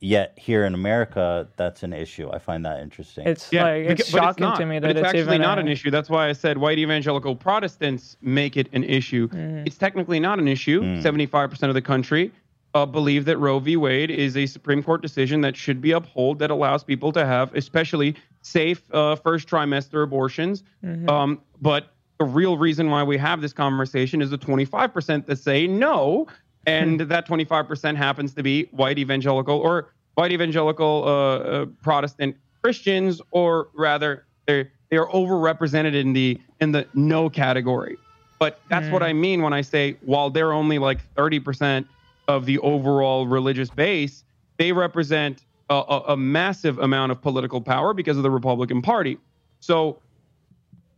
[0.00, 2.30] yet here in America, that's an issue.
[2.32, 3.26] I find that interesting.
[3.26, 4.58] It's Yeah, like it's beca- but shocking not.
[4.58, 5.90] to me that it's, it's, actually even not a- an issue.
[5.90, 9.28] That's why I said white evangelical Protestants make it an issue.
[9.28, 9.66] Mm.
[9.66, 10.80] It's technically not an issue.
[10.80, 11.00] Hmm.
[11.02, 12.32] Seventy-five percent of the country
[12.74, 13.76] uh, believe that Roe v.
[13.76, 17.54] Wade is a Supreme Court decision that should be upheld that allows people to have,
[17.54, 20.62] especially safe uh, first trimester abortions.
[20.84, 21.08] Mm-hmm.
[21.08, 25.38] Um, but the real reason why we have this conversation is the twenty-five percent that
[25.38, 26.26] say no,
[26.66, 32.36] and that twenty-five percent happens to be white evangelical or white evangelical uh, uh, Protestant
[32.62, 37.96] Christians, or rather, they they are overrepresented in the in the no category.
[38.38, 41.86] But that's what I mean when I say while they're only like thirty percent
[42.30, 44.24] of the overall religious base,
[44.56, 49.18] they represent a, a, a massive amount of political power because of the Republican Party.
[49.58, 50.00] So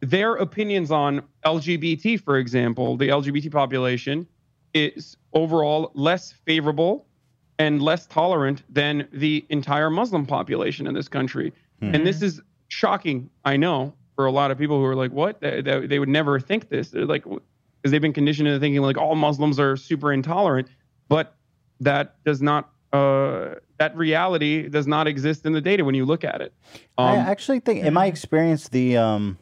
[0.00, 4.26] their opinions on LGBT, for example, the LGBT population
[4.74, 7.06] is overall less favorable
[7.58, 11.52] and less tolerant than the entire Muslim population in this country.
[11.80, 12.04] And hmm.
[12.04, 15.40] this is shocking, I know, for a lot of people who are like, what?
[15.40, 16.90] They, they, they would never think this.
[16.90, 20.68] They're like, because they've been conditioned into thinking like all Muslims are super intolerant,
[21.12, 21.36] but
[21.80, 26.24] that does not uh, that reality does not exist in the data when you look
[26.24, 26.52] at it.
[26.98, 29.38] I Um, actually think, in my experience, the um,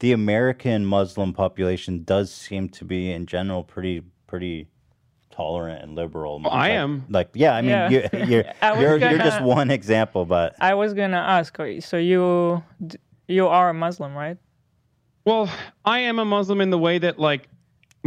[0.00, 4.68] the American Muslim population does seem to be, in general, pretty pretty
[5.30, 6.40] tolerant and liberal.
[6.40, 7.04] Well, I Like- am.
[7.08, 7.88] Like, yeah, I mean, Yeah.
[7.90, 11.56] you're you're, I was you're, you're just one example, but I was gonna ask.
[11.80, 12.62] So you
[13.28, 14.36] you are a Muslim, right?
[15.24, 15.48] Well,
[15.84, 17.48] I am a Muslim in the way that like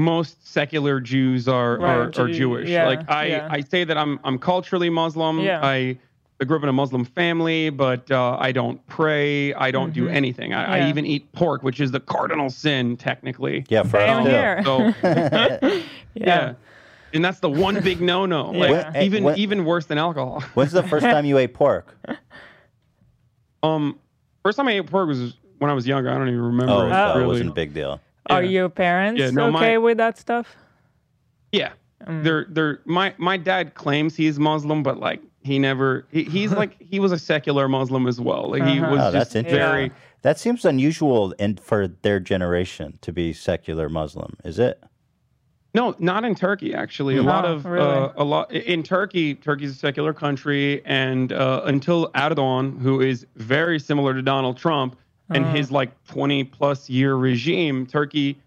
[0.02, 2.68] most secular Jews are Right, are, are Jewish.
[2.70, 3.48] yeah, like I, yeah.
[3.50, 5.40] I say that I'm I'm culturally Muslim.
[5.40, 5.60] Yeah.
[5.64, 5.98] I
[6.40, 9.54] I grew up in a Muslim family, but uh, I don't pray.
[9.54, 10.54] I don't do anything.
[10.56, 10.90] I, I Mm-hmm.
[10.90, 13.64] Even eat pork, which is the cardinal sin technically.
[13.70, 14.30] yeah, for Same us too.
[14.32, 14.64] here.
[14.64, 15.82] So Yeah.
[16.16, 16.54] yeah.
[17.14, 18.50] And that's the one big no-no.
[18.52, 19.02] Like Yeah.
[19.04, 20.42] Even what- even worse than alcohol.
[20.56, 21.96] When's the first time you ate pork?
[23.64, 24.00] Um,
[24.44, 26.10] first time I ate pork was when I was younger.
[26.10, 26.74] I don't even remember.
[26.74, 28.02] Oh, it, so it wasn't a big deal.
[28.30, 30.56] Are your parents Yeah, no, my- okay with that stuff?
[31.52, 31.72] Yeah.
[32.06, 32.24] Mm.
[32.24, 36.76] They're they're my my dad claims he's Muslim, but like he never he, he's like
[36.80, 38.50] he was a secular Muslim as well.
[38.52, 38.92] Like he Uh-huh.
[38.92, 39.60] was Oh, just interesting.
[39.60, 39.92] very
[40.24, 44.36] That seems unusual in for their generation to be secular Muslim.
[44.44, 44.82] Is it?
[45.74, 47.18] no, not in Turkey actually.
[47.18, 47.88] A lot Oh, of really?
[47.88, 49.36] uh, a lot in Turkey.
[49.36, 54.96] Turkey's a secular country, and uh, until Erdogan, who is very similar to Donald Trump,
[55.34, 55.56] and Uh-huh.
[55.56, 58.38] his like twenty plus year regime, Turkey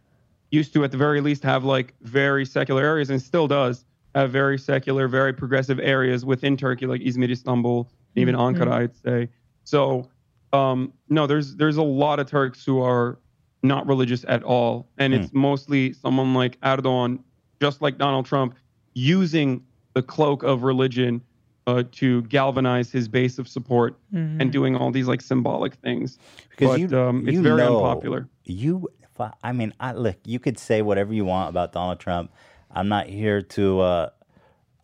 [0.50, 4.30] used to at the very least have like very secular areas, and still does have
[4.30, 9.28] very secular, very progressive areas within Turkey, like Izmir, Istanbul, even Ankara, I'd say.
[9.64, 10.08] So,
[10.52, 13.18] um, no, there's there's a lot of Turks who are
[13.62, 17.18] not religious at all, and it's mostly someone like Erdogan,
[17.60, 18.54] just like Donald Trump,
[18.92, 19.64] using
[19.94, 21.22] the cloak of religion
[21.66, 26.18] uh, to galvanize his base of support and doing all these like symbolic things.
[26.50, 28.28] Because but you, um, it's you very know, unpopular.
[28.44, 30.16] You, fu- I mean, I look.
[30.24, 32.32] You could say whatever you want about Donald Trump.
[32.70, 33.80] I'm not here to.
[33.80, 34.10] Uh,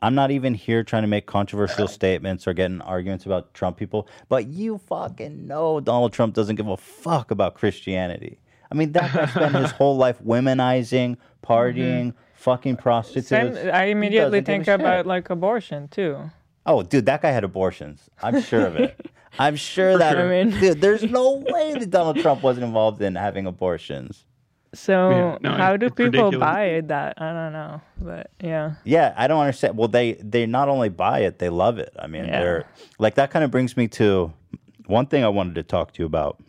[0.03, 3.77] I'm not even here trying to make controversial statements or get in arguments about Trump
[3.77, 4.09] people.
[4.29, 8.39] But you fucking know Donald Trump doesn't give a fuck about Christianity.
[8.73, 13.29] I mean, that guy spent his whole life womenizing, partying, fucking prostitutes.
[13.29, 15.07] Same, I immediately doesn't give a think about shit.
[15.07, 16.31] like abortion too.
[16.67, 18.09] Oh, dude, that guy had abortions.
[18.23, 19.11] I'm sure of it.
[19.39, 20.13] I'm sure that.
[20.13, 20.27] sure.
[20.33, 24.25] I mean- dude, there's no way that Donald Trump wasn't involved in having abortions.
[24.73, 26.39] So Yeah, no, how do people ridiculous.
[26.39, 27.15] buy that?
[27.21, 28.75] I don't know, but yeah.
[28.85, 29.77] Yeah, I don't understand.
[29.77, 31.93] Well, they they not only buy it, they love it.
[31.99, 32.41] I mean, Yeah.
[32.41, 32.67] they're
[33.01, 33.31] like that.
[33.33, 34.33] Kind of brings me to
[34.87, 36.41] one thing I wanted to talk to you about,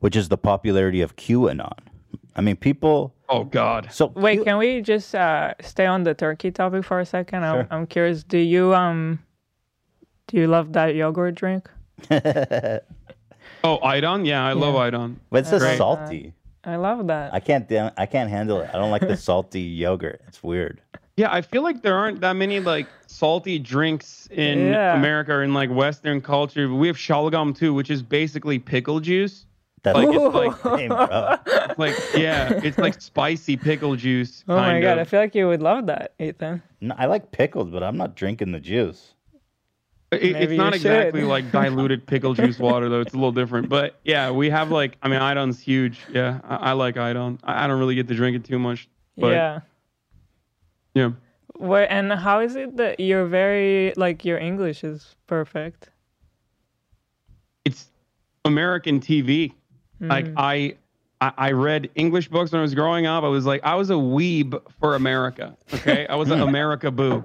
[0.00, 1.78] which is the popularity of QAnon.
[2.34, 3.14] I mean, people.
[3.28, 3.88] Oh God.
[3.90, 7.44] So Wait, Q- can we just uh, stay on the turkey topic for a second?
[7.44, 7.66] I'm, Sure.
[7.70, 8.22] I'm curious.
[8.22, 9.18] Do you um,
[10.28, 11.68] do you love that yogurt drink?
[13.64, 14.26] Oh, Ayran?
[14.26, 15.16] Yeah, I love Ayran.
[15.30, 15.78] but it's just Great.
[15.78, 16.32] salty.
[16.64, 17.32] I love that.
[17.34, 17.68] I can't.
[17.68, 18.70] da- I can't handle it.
[18.72, 20.20] I don't like the salty yogurt.
[20.28, 20.80] It's weird.
[21.16, 24.94] Yeah, I feel like there aren't that many like salty drinks in Yeah.
[24.96, 26.72] America or in like Western culture.
[26.72, 29.46] We have shalgam too, which is basically pickle juice.
[29.86, 31.36] That's Like it's like Hey, bro.
[31.78, 34.42] like yeah, it's like spicy pickle juice.
[34.48, 36.60] oh my kind god, I feel like you would love that, Ethan.
[36.80, 39.14] No, I like pickles, but I'm not drinking the juice.
[40.10, 41.28] It- it's not exactly should.
[41.28, 43.00] like diluted pickle juice water though.
[43.00, 43.68] It's a little different.
[43.68, 46.00] But yeah, we have like I mean Ayran's huge.
[46.12, 47.38] Yeah, I, I like Ayran.
[47.44, 48.88] I, I don't really get to drink it too much.
[49.16, 49.60] But yeah.
[50.94, 51.10] yeah.
[51.60, 55.90] Wait, and how is it that you're very like your English is perfect?
[57.64, 57.88] it's
[58.44, 59.52] American TV.
[60.00, 60.76] Like I,
[61.20, 63.24] I, I read English books when I was growing up.
[63.24, 65.56] I was like, I was a weeb for America.
[65.74, 67.22] Okay, I was an America boo.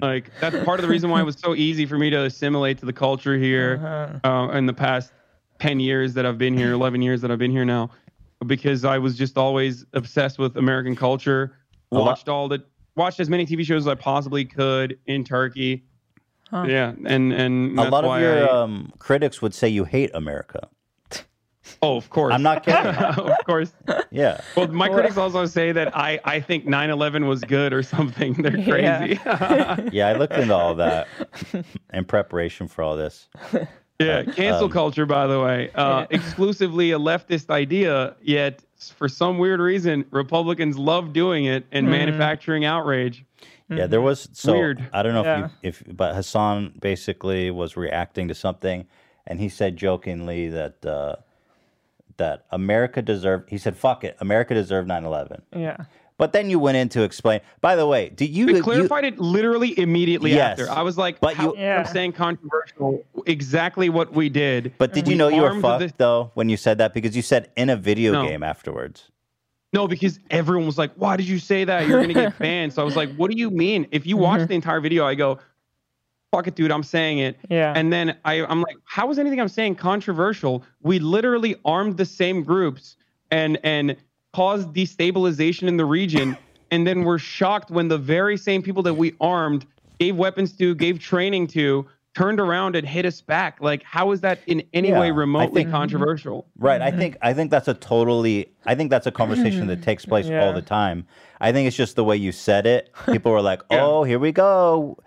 [0.00, 2.78] like that's part of the reason why it was so easy for me to assimilate
[2.78, 5.12] to the culture here uh, in the past
[5.58, 7.90] ten years that I've been here, eleven years that I've been here now,
[8.46, 11.56] because I was just always obsessed with American culture.
[11.90, 12.62] Watched all the
[12.94, 15.84] watched as many TV shows as I possibly could in Turkey.
[16.52, 20.12] Yeah, and and A lot of why your I- um, critics would say you hate
[20.14, 20.68] America.
[21.82, 22.32] Oh, of course.
[22.34, 22.86] I'm not kidding.
[22.94, 23.72] of course.
[24.10, 24.40] yeah.
[24.56, 28.32] Well, my critics also say that I, I think 9/11 was good or something.
[28.42, 29.20] They're crazy.
[29.24, 31.08] Yeah, Yeah, I looked into all that
[31.92, 33.28] in preparation for all this.
[33.98, 38.14] Yeah, cancel Um, culture, by the way, uh, exclusively a leftist idea.
[38.20, 38.62] Yet,
[38.94, 43.24] for some weird reason, Republicans love doing it and manufacturing outrage.
[43.70, 44.86] Yeah, there was so Weird.
[44.92, 45.48] I don't know Yeah.
[45.62, 48.86] if you if but Hassan basically was reacting to something
[49.26, 51.16] and he said jokingly that uh
[52.18, 55.42] that America deserved he said fuck it, America deserved 9/11.
[55.54, 55.76] Yeah.
[56.18, 57.40] But then you went in to explain.
[57.60, 60.58] By the way, do you We you- clarified it literally immediately Yes.
[60.58, 60.70] after.
[60.72, 61.80] I was like, But how you- Yeah.
[61.80, 63.04] I'm saying controversial.
[63.26, 64.72] Exactly what we did.
[64.78, 67.20] but did you know you were fucked the- though when you said that because you
[67.22, 68.26] said in a video No.
[68.26, 69.10] game afterwards.
[69.74, 71.86] No, because everyone was like, "Why did you say that?
[71.86, 74.38] You're gonna get banned." So I was like, "What do you mean?" If you watch
[74.40, 74.46] mm-hmm.
[74.46, 75.38] the entire video, I go,
[76.36, 77.72] "Fuck it, dude, I'm saying it." Yeah.
[77.74, 82.04] And then I, I'm like, "How is anything I'm saying controversial?" We literally armed the
[82.04, 82.96] same groups
[83.30, 83.96] and and
[84.34, 86.36] caused destabilization in the region,
[86.70, 89.64] and then we're shocked when the very same people that we armed,
[89.98, 93.58] gave weapons to, gave training to, turned around and hit us back.
[93.60, 96.46] Like, how is that in any Yeah, way remotely think- controversial?
[96.58, 96.82] Right.
[96.82, 100.26] I think I think that's a totally I think that's a conversation that takes place
[100.28, 101.06] all the time.
[101.40, 102.90] I think it's just the way you said it.
[103.12, 103.84] People were like, Yeah.
[103.84, 104.98] "Oh, here we go.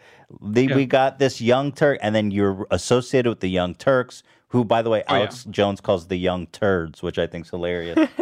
[0.42, 0.76] The, Yeah.
[0.76, 4.82] We got this young Turk," and then you're associated with the Young Turks, who, by
[4.82, 5.20] the way, Oh, yeah.
[5.22, 8.10] Alex Jones calls the Young Turds, which I think is hilarious.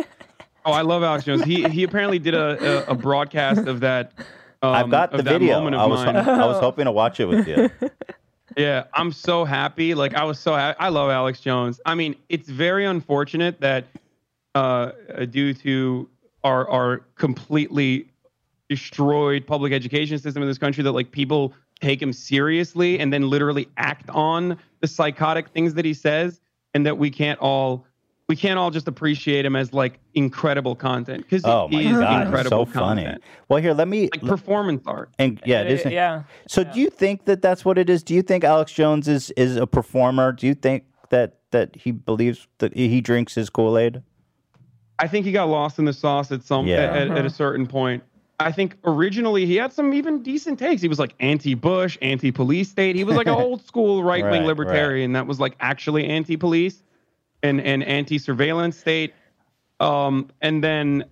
[0.66, 1.46] Oh, I love Alex Jones.
[1.46, 4.12] He he apparently did a a, a broadcast of that.
[4.62, 5.66] Um, I've got the video.
[5.66, 6.18] I was mine.
[6.18, 7.70] I was hoping to watch it with you.
[8.58, 9.94] Yeah, I'm so happy.
[9.94, 10.78] Like I was so happy.
[10.80, 11.80] I love Alex Jones.
[11.86, 13.86] I mean, it's very unfortunate that
[14.56, 14.94] uh,
[15.30, 16.10] due to
[16.44, 18.08] our our completely
[18.68, 23.30] destroyed public education system in this country, that like people take him seriously and then
[23.30, 26.40] literally act on the psychotic things that he says,
[26.74, 27.86] and that we can't all
[28.30, 31.98] we can't all just appreciate him as like incredible content because Oh my he is
[31.98, 33.04] god, incredible so funny.
[33.04, 33.24] content.
[33.48, 35.10] Well, here, let me Like performance art.
[35.18, 35.92] and yeah, it Uh, isn't.
[35.94, 36.24] yeah.
[36.48, 38.04] So do you think that that's what it is?
[38.04, 40.34] Do you think Alex Jones is is a performer?
[40.34, 44.02] Do you think that that he believes that he drinks his Kool Aid?
[45.00, 46.92] I think he got lost in the sauce at some Yeah.
[46.92, 48.04] at, at a certain point.
[48.40, 50.82] I think originally he had some even decent takes.
[50.82, 52.96] He was like anti-Bush, anti-police state.
[52.96, 54.46] He was like an old school right-wing Right, right.
[54.46, 56.84] libertarian that was like actually anti-police
[57.42, 59.14] and and anti-surveillance state.
[59.80, 61.06] Um, and then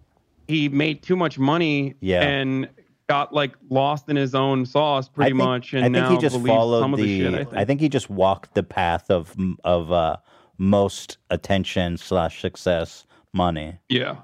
[0.48, 2.22] he made too much money Yeah.
[2.22, 2.70] and
[3.08, 5.74] got like lost in his own sauce pretty think, much.
[5.74, 7.22] And I think now he just followed some of the.
[7.22, 7.48] the, shit.
[7.54, 7.82] I think.
[7.82, 10.18] he just walked the path of of uh,
[10.60, 13.78] most attention slash success money.
[13.90, 14.18] yeah,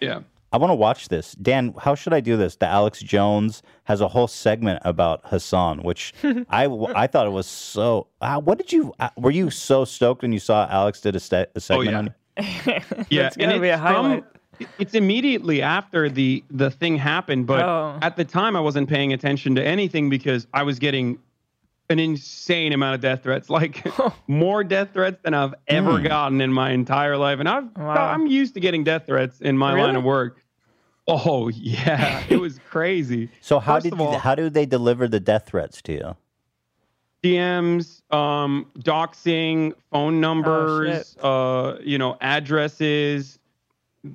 [0.00, 0.20] yeah.
[0.54, 1.32] I want to watch this.
[1.32, 2.54] Dan, how should I do this?
[2.54, 6.14] The Alex Jones has a whole segment about Hassan, which
[6.48, 8.06] I I thought it was so.
[8.20, 8.94] Uh, what did you?
[9.00, 11.98] Uh, were you so stoked when you saw Alex did a, ste- a segment yeah.
[11.98, 12.14] on?
[13.10, 14.24] Yeah, It's gonna be a it's from- highlight.
[14.78, 17.98] it's immediately after the the thing happened, but Oh.
[18.00, 21.18] at the time I wasn't paying attention to anything because I was getting
[21.90, 23.84] an insane amount of death threats, like
[24.28, 26.06] more death threats than I've ever Hmm.
[26.06, 27.94] gotten in my entire life, and I've Wow.
[28.12, 30.40] I'm used to getting death threats in my line of work.
[31.06, 33.28] Oh yeah, it was crazy.
[33.40, 36.16] So how First did all- how do they deliver the death threats to you?
[37.22, 43.38] DMs, um, doxing, phone numbers, uh, you know, addresses.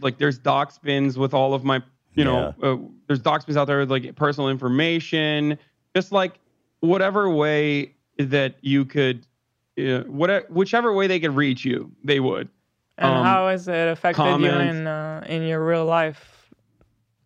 [0.01, 1.81] Like there's dox bins with all of my,
[2.13, 2.77] you know, uh,
[3.07, 5.57] there's dox bins out there with like personal information.
[5.95, 6.39] Just like
[6.81, 9.25] whatever way that you could,
[9.79, 12.47] uh, whatever, whichever way they could reach you, they would.
[12.99, 16.38] And Um, how has it affected you in uh, in your real life?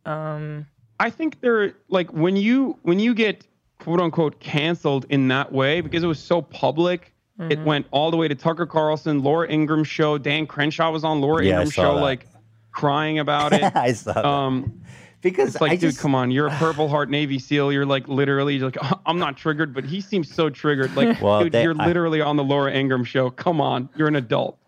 [0.06, 0.66] Um,
[1.00, 3.46] I think they're like when you when you get
[3.80, 7.10] quote unquote canceled in that way because it was so public.
[7.40, 7.66] It Mm-hmm.
[7.66, 10.20] went all the way to Tucker Carlson, Laura Ingraham show.
[10.20, 12.02] Dan Crenshaw was on Laura Yeah, Ingraham show, that.
[12.02, 12.28] like
[12.72, 13.64] crying about it.
[13.76, 14.24] I saw that.
[14.24, 14.82] um,
[15.22, 17.72] because it's like, I dude, just, come on, you're a Purple Heart Navy SEAL.
[17.74, 20.96] You're like literally you're like, "Oh, I'm not triggered, but he seems so triggered.
[20.96, 23.32] Like, Well, dude, they- you're I- literally on the Laura Ingraham show.
[23.32, 24.60] Come on, you're an adult.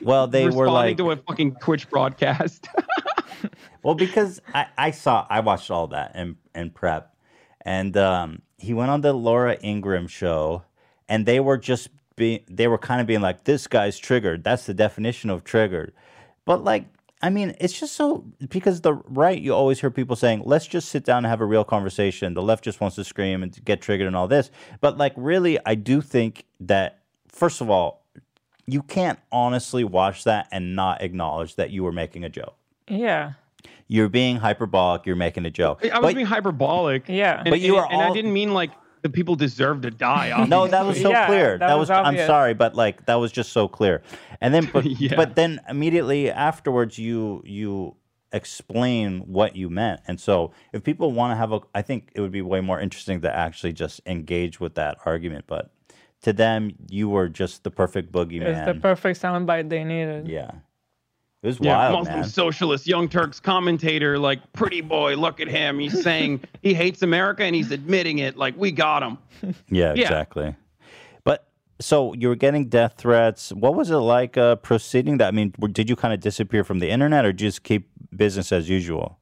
[0.00, 2.68] Well, they were Responding like, to a fucking Twitch broadcast.
[3.82, 7.14] Well, because I, I saw, I watched all that in, in prep,
[7.62, 10.62] and um, he went on the Laura Ingraham show,
[11.08, 14.44] and they were just being, they were kind of being like, this guy's triggered.
[14.44, 15.92] That's the definition of triggered.
[16.44, 16.86] But like,
[17.22, 20.90] I mean, it's just so because the right, you always hear people saying, let's just
[20.90, 22.34] sit down and have a real conversation.
[22.34, 24.50] The left just wants to scream and get triggered and all this.
[24.82, 28.04] But like, really, I do think that first of all,
[28.66, 32.56] you can't honestly watch that and not acknowledge that you were making a joke.
[32.88, 33.32] Yeah,
[33.88, 35.06] You're being hyperbolic.
[35.06, 35.84] You're making a joke.
[35.84, 37.08] I was But- being hyperbolic.
[37.08, 37.40] yeah.
[37.40, 38.70] And, But you and- are and I didn't mean like
[39.02, 40.44] the people deserve to die.
[40.48, 41.58] no, that was so Yeah, clear.
[41.58, 41.90] that That, was.
[41.90, 44.02] was I'm sorry, but like that was just so clear.
[44.40, 45.16] And then, but Yeah.
[45.16, 47.96] but then immediately afterwards, you you
[48.32, 50.00] explain what you meant.
[50.08, 52.80] And so, if people want to have a, I think it would be way more
[52.80, 55.44] interesting to actually just engage with that argument.
[55.46, 55.70] But
[56.22, 58.64] to them, you were just the perfect it's boogeyman.
[58.66, 60.26] the perfect soundbite they needed.
[60.28, 60.50] yeah,
[61.44, 62.28] it was Yeah, wild, Muslim man.
[62.28, 65.78] socialist, Young Turks commentator, like pretty boy, look at him.
[65.78, 68.36] He's saying he hates America and he's admitting it.
[68.36, 69.18] Like we got him.
[69.70, 70.02] Yeah, Yeah.
[70.02, 70.56] exactly.
[71.22, 71.46] But
[71.80, 73.52] so you were getting death threats.
[73.52, 75.28] What was it like uh, proceeding that?
[75.28, 78.68] I mean, did you kind of disappear from the internet, or just keep business as
[78.68, 79.18] usual?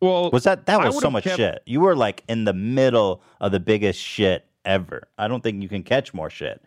[0.00, 1.62] Well, Was that that was so much kept- shit?
[1.64, 5.08] You were like in the middle of the biggest shit ever.
[5.16, 6.62] I don't think you can catch more shit.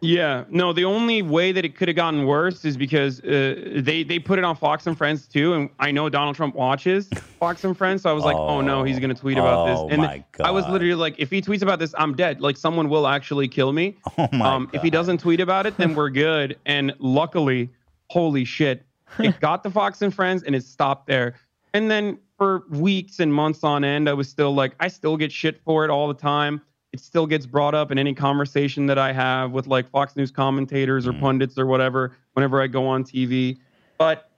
[0.00, 0.72] Yeah, no.
[0.72, 4.38] The only way that it could have gotten worse is because uh, they they put
[4.38, 7.08] it on Fox and Friends too, and I know Donald Trump watches
[7.38, 9.92] Fox and Friends, so I was like, oh, no, he's gonna tweet about Oh, this.
[9.92, 10.46] And my God.
[10.46, 12.40] I was literally like, if he tweets about this, I'm dead.
[12.40, 13.96] Like someone will actually kill me.
[14.18, 16.58] Oh my um, if he doesn't tweet about it, then we're good.
[16.66, 17.70] And luckily,
[18.08, 18.84] holy shit,
[19.18, 21.34] it got to Fox and Friends and it stopped there.
[21.74, 25.30] And then for weeks and months on end, I was still like, I still get
[25.32, 26.60] shit for it all the time.
[26.92, 30.30] It still gets brought up in any conversation that I have with like Fox News
[30.30, 33.58] commentators or pundits or whatever whenever I go on TV.
[33.96, 34.30] But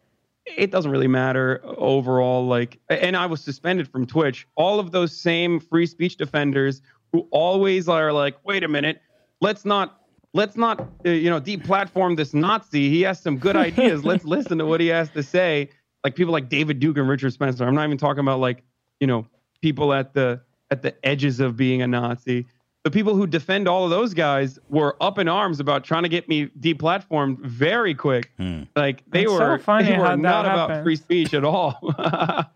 [0.44, 2.46] it doesn't really matter overall.
[2.46, 4.46] Like, and I was suspended from Twitch.
[4.54, 6.82] All of those same free speech defenders
[7.12, 9.00] who always are like, wait a minute,
[9.40, 10.00] let's not,
[10.34, 12.88] let's not, uh, you know, deplatform this Nazi.
[12.88, 14.04] He has some good ideas.
[14.04, 15.70] let's listen to what he has to say.
[16.04, 17.64] Like people like David Duke and Richard Spencer.
[17.64, 18.62] I'm not even talking about like,
[19.00, 19.26] you know,
[19.60, 20.40] people at the
[20.72, 22.46] at the edges of being a Nazi.
[22.84, 26.08] The people who defend all of those guys were up in arms about trying to
[26.08, 28.30] get me deplatformed very quick.
[28.38, 28.62] Hmm.
[28.74, 31.72] Like they It's so were, funny they were that not about free speech at all.
[31.98, 32.46] for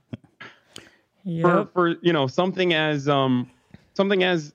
[1.25, 1.73] Yep.
[1.73, 3.51] for you know something as um
[3.95, 4.53] something as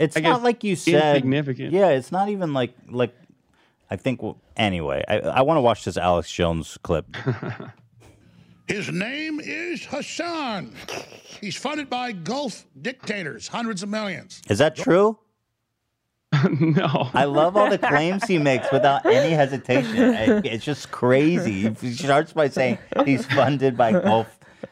[0.00, 1.16] It's I not guess like you said.
[1.16, 1.72] insignificant.
[1.72, 3.14] Yeah, it's not even like like.
[3.90, 4.22] I think.
[4.22, 7.06] well, Anyway, I, I want to watch this Alex Jones clip.
[8.66, 10.72] His name is Hassan.
[11.40, 14.42] He's funded by Gulf dictators, hundreds of millions.
[14.48, 15.18] Is that true?
[16.60, 17.08] no.
[17.14, 20.44] I love all the claims he makes without any hesitation.
[20.44, 21.70] It's just crazy.
[21.80, 24.26] He starts by saying he's funded by Gulf.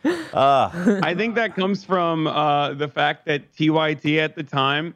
[0.04, 4.94] Uh, I think that comes from uh, the fact that TYT at the time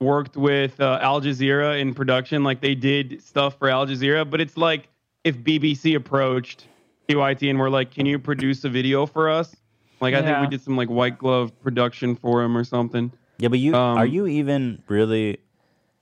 [0.00, 2.42] worked with uh, Al Jazeera in production.
[2.42, 4.88] Like they did stuff for Al Jazeera, but it's like
[5.22, 6.66] if BBC approached
[7.14, 9.54] TYT and were like, "Can you produce a video for us?"
[10.00, 10.40] Like I think Yeah.
[10.42, 13.12] we did some like white glove production for him or something.
[13.38, 15.38] yeah, but you Um, are you even really?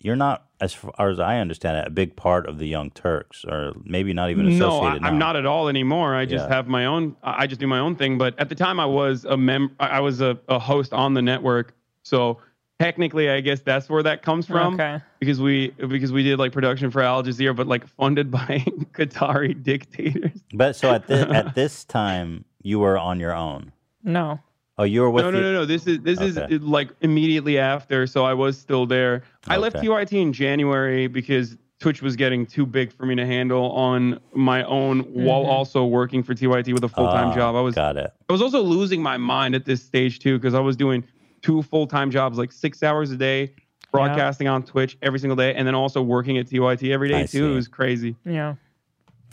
[0.00, 3.44] You're not, as far as I understand it, a big part of the Young Turks,
[3.44, 5.04] or maybe not even No, I, associated.
[5.04, 5.26] I'm now.
[5.26, 6.14] not at all anymore.
[6.14, 6.54] I just Yeah.
[6.54, 7.16] have my own.
[7.24, 8.16] I I just do my own thing.
[8.16, 9.72] But at the time, I was a mem.
[9.80, 11.74] I I was a, a host on the network.
[12.04, 12.38] So
[12.78, 14.74] technically, I guess that's where that comes from.
[14.74, 15.00] Okay.
[15.20, 19.60] Because we because we did like production for Al Jazeera, but like funded by Qatari
[19.62, 20.42] dictators.
[20.54, 23.72] But so at this at this time, you were on your own.
[24.04, 24.40] No.
[24.80, 25.64] Oh, you were with no, no, the- no, no.
[25.66, 26.54] This is this Okay.
[26.54, 28.06] is like immediately after.
[28.06, 29.22] So I was still there.
[29.48, 29.86] I left Okay.
[29.88, 34.62] TYT in January because Twitch was getting too big for me to handle on my
[34.64, 37.56] own while also working for TYT with a full time Ah, job.
[37.56, 38.12] I was got it.
[38.28, 41.02] I was also losing my mind at this stage too because I was doing
[41.42, 43.52] two full time jobs, like six hours a day,
[43.92, 47.22] broadcasting on Twitch every single day, and then also working at TYT every day I
[47.22, 47.26] too.
[47.26, 47.52] see.
[47.52, 48.16] It was crazy.
[48.24, 48.54] Yeah.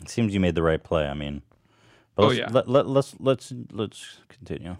[0.02, 1.06] It seems you made the right play.
[1.06, 1.42] I mean,
[2.14, 2.48] but Oh, let's, yeah.
[2.50, 4.76] let, let, let's let's let's continue.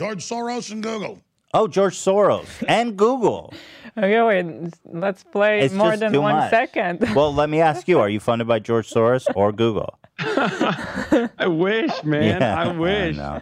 [0.00, 1.20] George Soros and Google.
[1.54, 3.52] Oh, George Soros and Google.
[3.96, 4.74] Okay, wait.
[4.86, 6.50] Let's play It's more than too one much.
[6.50, 6.98] second.
[7.14, 9.96] Well, let me ask you: Are you funded by George Soros or Google?
[10.18, 12.42] I wish, man.
[12.42, 13.14] I wish.
[13.16, 13.40] know.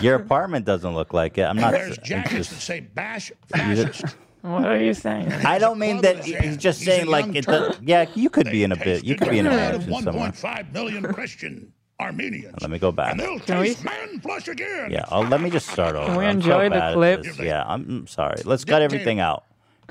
[0.00, 1.42] Your apartment doesn't look like it.
[1.42, 1.72] I'm not.
[1.72, 4.04] There's jackets just- that say bash fascist.
[4.42, 5.32] what are you saying?
[5.32, 6.24] I don't mean that.
[6.24, 7.46] He's just He's saying like young it.
[7.46, 9.02] Does, yeah, you could be in a bit.
[9.02, 10.30] You could be in a the blood of mansion somewhere.
[10.30, 12.56] 1.5 million Christian Armenians.
[12.60, 13.12] Let me go back.
[13.12, 14.90] And they'll Can we- taste man flesh again.
[14.90, 15.04] Yeah.
[15.10, 16.06] Oh, let me just start over.
[16.06, 17.22] Can we I'm so enjoy the bad at clip?
[17.22, 17.38] this.
[17.38, 18.42] Yeah, I'm I'm sorry.
[18.44, 19.44] Let's cut everything out.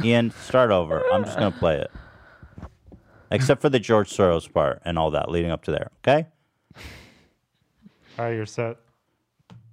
[0.04, 1.04] Ian, start over.
[1.12, 1.91] I'm just gonna play it,
[3.32, 5.89] except for the George Soros part and all that leading up to there.
[6.04, 6.28] Okay.
[8.20, 8.78] All right, you're set.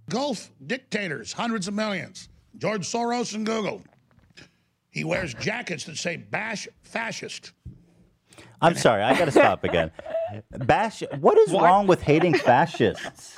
[0.09, 2.29] Gulf dictators, hundreds of millions.
[2.57, 3.83] George Soros and Google.
[4.91, 7.53] He wears jackets that say bash fascist.
[8.61, 9.03] I'm sorry.
[9.03, 9.91] I gotta stop again.
[10.51, 11.03] Bash.
[11.20, 13.35] What is wrong with hating fascists?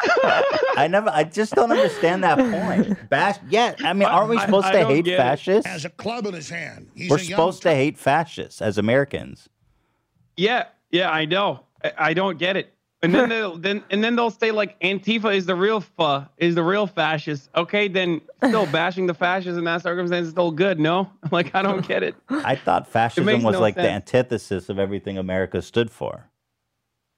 [0.77, 1.11] I never.
[1.11, 3.09] I just don't understand that point.
[3.09, 3.37] Bash.
[3.49, 3.75] Yeah.
[3.85, 5.17] I mean, aren't we I- supposed I to hate get it.
[5.19, 5.67] fascists?
[5.71, 6.89] Has a club in his hand.
[6.95, 9.49] He's We're supposed to hate fascists as Americans.
[10.37, 11.61] Yeah, yeah, I know.
[11.85, 12.75] I, I don't get it.
[13.03, 16.55] And then they'll then and then they'll say like Antifa is the real fa is
[16.55, 17.49] the real fascist.
[17.57, 20.79] Okay, then still bashing the fascists in that circumstance is still good.
[20.79, 22.15] No, like I don't get it.
[22.29, 26.29] I thought fascism makes was no like the antithesis of everything America stood for,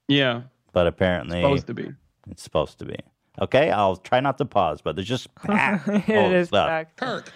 [0.09, 0.42] Yeah,
[0.72, 1.90] but apparently supposed to be.
[2.30, 2.96] it's supposed to be.
[3.40, 6.68] Okay, I'll try not to pause, but there's just packed full it of is stuff.
[6.68, 6.98] packed.
[6.98, 7.32] Turk.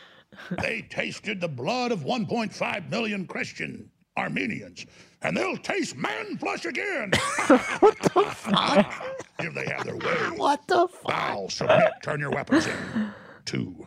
[0.61, 4.85] they tasted the blood of 1.5 million Christian Armenians,
[5.23, 7.13] and they'll taste man flesh again.
[7.81, 9.13] what the fuck?
[9.39, 10.37] If they have their way.
[10.37, 11.05] What the fuck?
[11.13, 13.11] Bow, submit, turn your weapons in.
[13.45, 13.87] Two.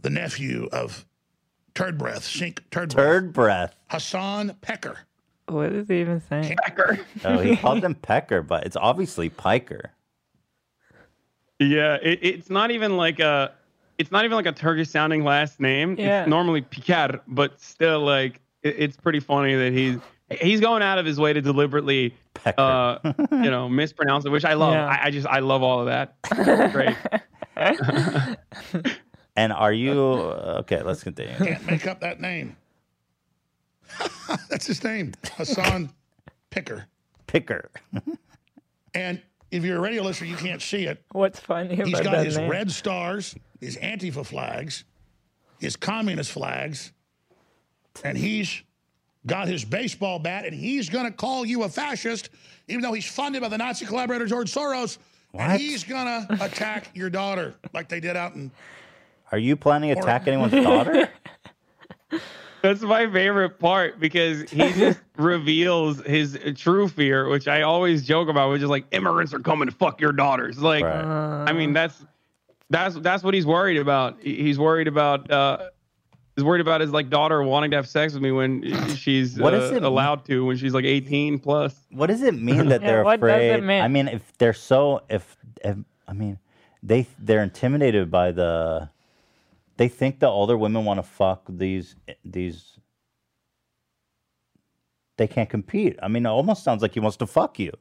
[0.00, 1.06] The nephew of
[1.74, 3.74] Turd Breath, Cenk Turd, Breath, Third breath.
[3.88, 4.98] Hassan Pecker.
[5.48, 6.56] What is he even saying?
[6.64, 6.98] Pecker.
[7.24, 9.90] Oh, he called him Pecker, but it's obviously Piker.
[11.58, 13.52] Yeah, it, it's not even like a
[13.98, 15.96] it's not even like a Turkish sounding last name.
[15.98, 16.20] Yeah.
[16.22, 19.98] It's normally Piker, but still like it- it's pretty funny that he's
[20.40, 22.60] he's going out of his way to deliberately, Pecker.
[22.60, 24.74] uh, you know, mispronounce it, which I love.
[24.74, 24.86] Yeah.
[24.86, 26.14] I, I just I love all of that.
[26.72, 26.94] Great.
[29.36, 30.82] and are you okay?
[30.82, 31.34] Let's continue.
[31.36, 32.56] Can't make up that name.
[34.50, 35.90] That's his name, Hassan
[36.50, 36.86] Picker.
[37.26, 37.70] Picker.
[38.94, 39.20] And
[39.50, 41.04] if you're a radio listener, you can't see it.
[41.12, 42.50] What's funny He's got that his name?
[42.50, 44.84] red stars, his Antifa flags,
[45.60, 46.92] his communist flags,
[48.02, 48.62] and he's
[49.26, 52.30] got his baseball bat, and he's going to call you a fascist,
[52.66, 54.98] even though he's funded by the Nazi collaborator George Soros.
[55.32, 55.42] What?
[55.50, 58.50] And he's going to attack your daughter like they did out in.
[59.30, 61.10] Are you planning to attack anyone's daughter?
[62.62, 68.28] That's my favorite part because he just reveals his true fear, which I always joke
[68.28, 70.58] about, which is like immigrants are coming to fuck your daughters.
[70.58, 71.44] Like, Right.
[71.48, 72.04] I mean, that's
[72.70, 74.18] that's that's what he's worried about.
[74.22, 75.70] He's worried about uh,
[76.36, 78.62] he's worried about his like daughter wanting to have sex with me when
[78.96, 81.74] she's What uh, does it- allowed to when she's like 18 plus.
[81.90, 83.64] What does it mean that they're what does it afraid?
[83.64, 83.82] mean?
[83.82, 86.38] I mean, if they're so, if, if I mean,
[86.82, 88.90] they they're intimidated by the.
[89.78, 92.78] They think the older women want to fuck these these.
[95.16, 95.98] They can't compete.
[96.02, 97.72] I mean, it almost sounds like he wants to fuck you.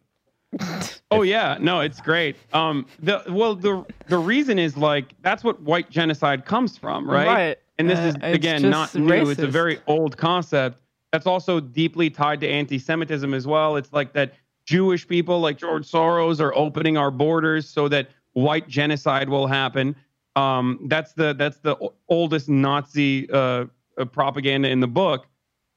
[1.10, 2.36] Oh yeah, no, it's great.
[2.52, 7.28] Um, the well, the the reason is like that's what white genocide comes from, right?
[7.28, 7.58] Right.
[7.80, 9.30] And this Uh, is again not just new.
[9.30, 10.82] It's a very old concept.
[11.14, 13.78] That's also deeply tied to anti-Semitism as well.
[13.78, 14.34] It's like that
[14.66, 19.96] Jewish people like George Soros are opening our borders so that white genocide will happen.
[20.38, 21.76] Um, that's the that's the
[22.10, 23.66] oldest Nazi uh,
[23.98, 25.28] uh, propaganda in the book,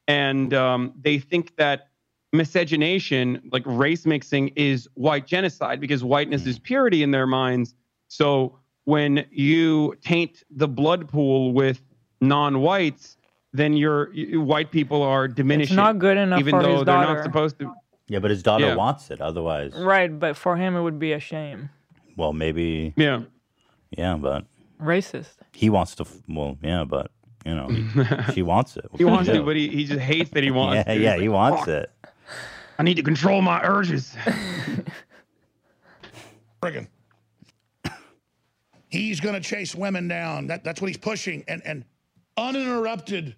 [0.07, 1.89] and um, they think that
[2.33, 7.75] miscegenation, like race mixing, is white genocide because whiteness is purity in their minds.
[8.09, 11.81] So when you taint the blood pool with
[12.21, 13.17] non-whites,
[13.53, 15.75] then your you- white people are diminishing.
[15.75, 17.15] It's not good enough even for though his they're daughter.
[17.15, 17.73] not supposed to.
[18.09, 18.75] Yeah, but his daughter Yeah.
[18.75, 19.21] wants it.
[19.21, 21.71] Otherwise, Right, but for him it would be a shame.
[22.17, 22.93] well, maybe.
[22.97, 23.23] Yeah.
[23.97, 24.47] Yeah, but
[24.81, 25.35] Racist.
[25.53, 26.07] he wants to.
[26.29, 27.11] Well, yeah, but
[27.45, 27.69] you know,
[28.35, 28.85] she wants it.
[28.91, 30.93] What He wants to, but he, he just hates that he wants yeah, to.
[30.93, 31.91] He's yeah, like, he wants "Fuck, it.
[32.79, 34.15] I need to control my urges.
[36.63, 36.89] friggin'.
[38.89, 40.49] He's going to chase women down.
[40.49, 41.85] That, that's what he's pushing, and and
[42.37, 43.37] uninterrupted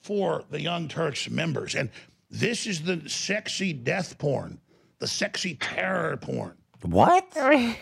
[0.00, 1.74] for the Young Turks members.
[1.74, 1.90] And
[2.30, 4.60] this is the sexy death porn,
[4.98, 6.54] the sexy terror porn.
[6.82, 7.26] What?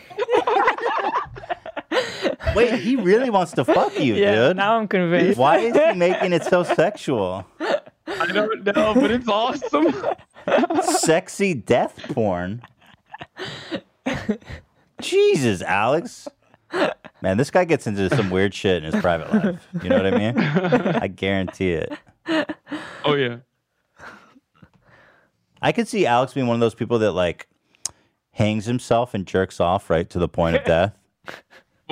[2.55, 4.57] Wait, he really wants to fuck you, Yeah, dude.
[4.57, 5.37] now I'm convinced.
[5.39, 7.45] Why is he making it so sexual?
[7.59, 9.93] I don't know, but it's awesome.
[10.83, 12.61] Sexy death porn.
[15.01, 16.27] Jesus, Alex.
[17.21, 19.67] Man, this guy gets into some weird shit in his private life.
[19.81, 20.37] You know what I mean?
[20.37, 21.93] I guarantee it.
[23.05, 23.37] Oh yeah.
[25.61, 27.47] I could see Alex being one of those people that like
[28.31, 30.97] hangs himself and jerks off right to the point of death.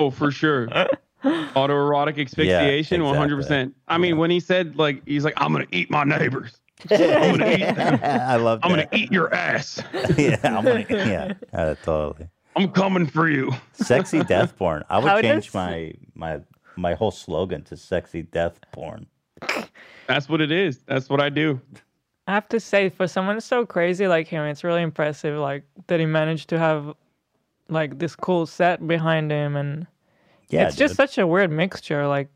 [0.02, 0.68] Oh, for sure.
[1.24, 3.74] Autoerotic asphyxiation, one hundred percent.
[3.86, 6.60] I mean, when he said like he's like, I'm gonna eat my neighbors.
[6.90, 8.00] I'm gonna eat them.
[8.02, 8.90] I love I'm that.
[8.90, 9.80] gonna eat your ass.
[10.16, 12.28] yeah, I'm gonna, yeah, uh, totally.
[12.56, 13.52] I'm coming for you.
[13.72, 14.84] Sexy death porn.
[14.90, 16.40] I would How change does- my my
[16.76, 19.06] my whole slogan to sexy death porn.
[20.08, 20.78] That's what it is.
[20.86, 21.60] That's what I do.
[22.26, 25.38] I have to say, for someone so crazy like him, it's really impressive.
[25.38, 26.94] Like that he managed to have
[27.68, 29.86] like this cool set behind him, and
[30.52, 32.06] Yeah, it's just such a weird mixture.
[32.06, 32.28] Like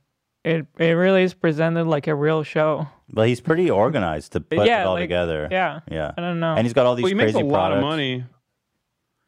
[0.44, 2.88] it, it really is presented like a real show.
[3.12, 5.48] Well, he's pretty organized to put yeah, it all like- together.
[5.51, 6.12] Yeah, yeah.
[6.16, 6.55] I don't know.
[6.55, 8.24] And he's got all these Well, he makes crazy a lot of money.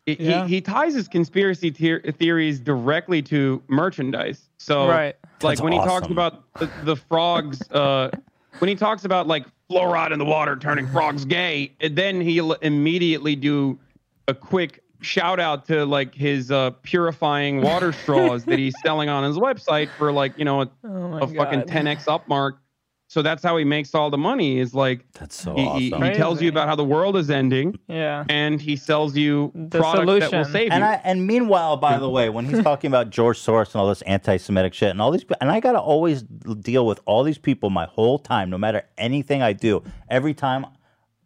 [0.07, 0.47] He, he- Yeah.
[0.47, 4.49] he, ties his conspiracy theor- theories directly to merchandise.
[4.59, 5.15] So, Right.
[5.43, 8.11] like That's when he talks about the, the frogs, uh,
[8.59, 12.55] when he talks about like fluoride in the water turning frogs gay, and then he'll
[12.55, 13.79] immediately do
[14.29, 19.25] a quick shout out to like his uh, purifying water straws that he's selling on
[19.25, 22.59] his website for like you know a, oh a fucking 10x upmark.
[23.11, 24.59] So that's how he makes all the money.
[24.59, 26.03] Is like That's so he, he, awesome.
[26.07, 28.25] he tells you about how the world is ending Yeah.
[28.29, 30.53] and he sells you The products that will solution.
[30.53, 30.91] save And you.
[30.91, 34.03] I and meanwhile, by the way, when he's talking about George Soros and all this
[34.03, 37.87] anti-Semitic shit and all these, and I gotta always deal with all these people my
[37.87, 39.83] whole time, no matter anything I do.
[40.11, 40.67] Every time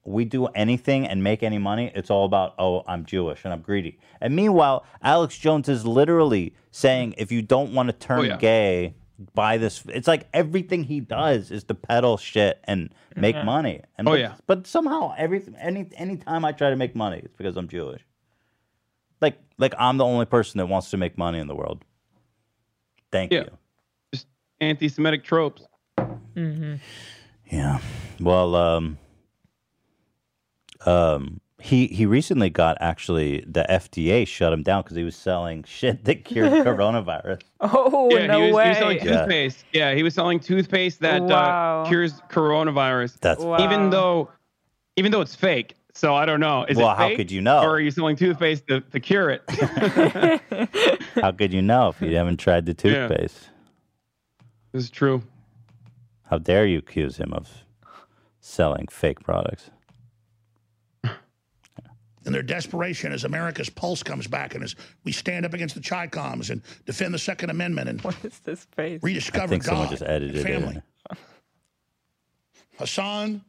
[0.04, 3.60] we do anything and make any money, it's all about oh, I'm Jewish and I'm
[3.60, 3.98] greedy.
[4.20, 8.36] And meanwhile, Alex Jones is literally saying if you don't want to turn Oh, yeah.
[8.36, 8.94] gay,
[9.34, 9.84] buy this.
[9.88, 13.82] It's like everything he does is to peddle shit and make money.
[13.96, 14.34] And Oh, but, yeah.
[14.46, 18.02] but somehow every any anytime I try to make money, it's because I'm Jewish.
[19.20, 21.84] Like like I'm the only person that wants to make money in the world.
[23.12, 23.40] Thank Yeah.
[23.42, 23.50] you.
[24.14, 24.26] Just
[24.60, 25.62] anti-Semitic tropes.
[25.98, 26.74] Mm-hmm.
[27.50, 27.78] Yeah.
[28.18, 28.98] Well, um,
[30.86, 35.62] um, he he recently got actually the FDA shut him down because he was selling
[35.68, 37.42] shit that cured coronavirus.
[37.60, 38.62] Oh yeah, no he, was, way!
[38.64, 39.64] he was selling toothpaste.
[39.72, 39.94] Yeah.
[39.94, 41.82] he was selling toothpaste that Wow.
[41.84, 43.18] uh, cures coronavirus.
[43.20, 43.58] That's Wow.
[43.62, 44.28] Even though,
[44.96, 45.76] even though it's fake.
[45.94, 46.64] So I don't know.
[46.64, 47.58] Is Well, it how fake, could you know?
[47.60, 49.42] Or are you selling toothpaste to, to cure it?
[51.20, 53.06] How could you know if you haven't tried the Yeah.
[53.08, 53.50] toothpaste?
[54.72, 55.22] this is true.
[56.24, 57.66] How dare you accuse him of
[58.40, 59.70] selling fake products?
[62.24, 64.74] In their desperation as America's pulse comes back and as
[65.04, 68.64] we stand up against the Chi-Coms and defend the Second Amendment and What is this
[68.76, 69.00] face?
[69.02, 70.42] I rediscover think God someone just edited and it.
[70.52, 70.74] family.
[70.76, 70.82] in.
[72.78, 73.42] Hassan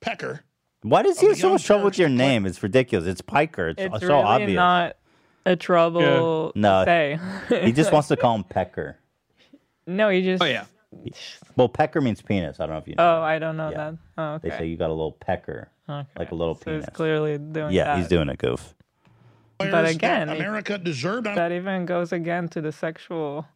[0.00, 0.40] Pecker.
[0.82, 2.46] Why does he have so much trouble with your to play- name?
[2.46, 3.08] It's ridiculous.
[3.08, 3.68] It's Piker.
[3.68, 4.56] It's, It's so really obvious.
[4.56, 4.96] not
[5.46, 6.84] a trouble No.
[6.84, 7.18] say.
[7.48, 8.98] He just wants to call him Pecker.
[9.86, 10.42] no, he just.
[10.42, 10.64] Oh yeah.
[11.56, 12.60] Well, Pecker means penis.
[12.60, 13.18] I don't know if you know.
[13.18, 13.76] Oh, I don't know Yeah.
[13.90, 13.94] that.
[14.18, 14.48] Oh, okay.
[14.48, 16.08] They say you got a little pecker, okay.
[16.18, 16.84] like a little so penis.
[16.86, 17.98] he's clearly doing yeah, that.
[17.98, 18.74] he's doing a goof.
[19.58, 23.46] But players that again, it- America deserved That even goes again to the sexual.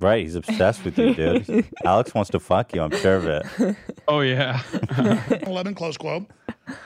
[0.00, 1.64] Right, he's obsessed with you, dude.
[1.84, 2.82] Alex wants to fuck you.
[2.82, 3.76] I'm sure of it.
[4.08, 4.60] Oh yeah.
[5.46, 6.26] 11, close quote.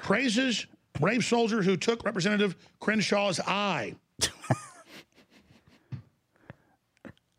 [0.02, 0.66] Praises
[1.00, 3.94] brave soldier who took Representative Crenshaw's eye.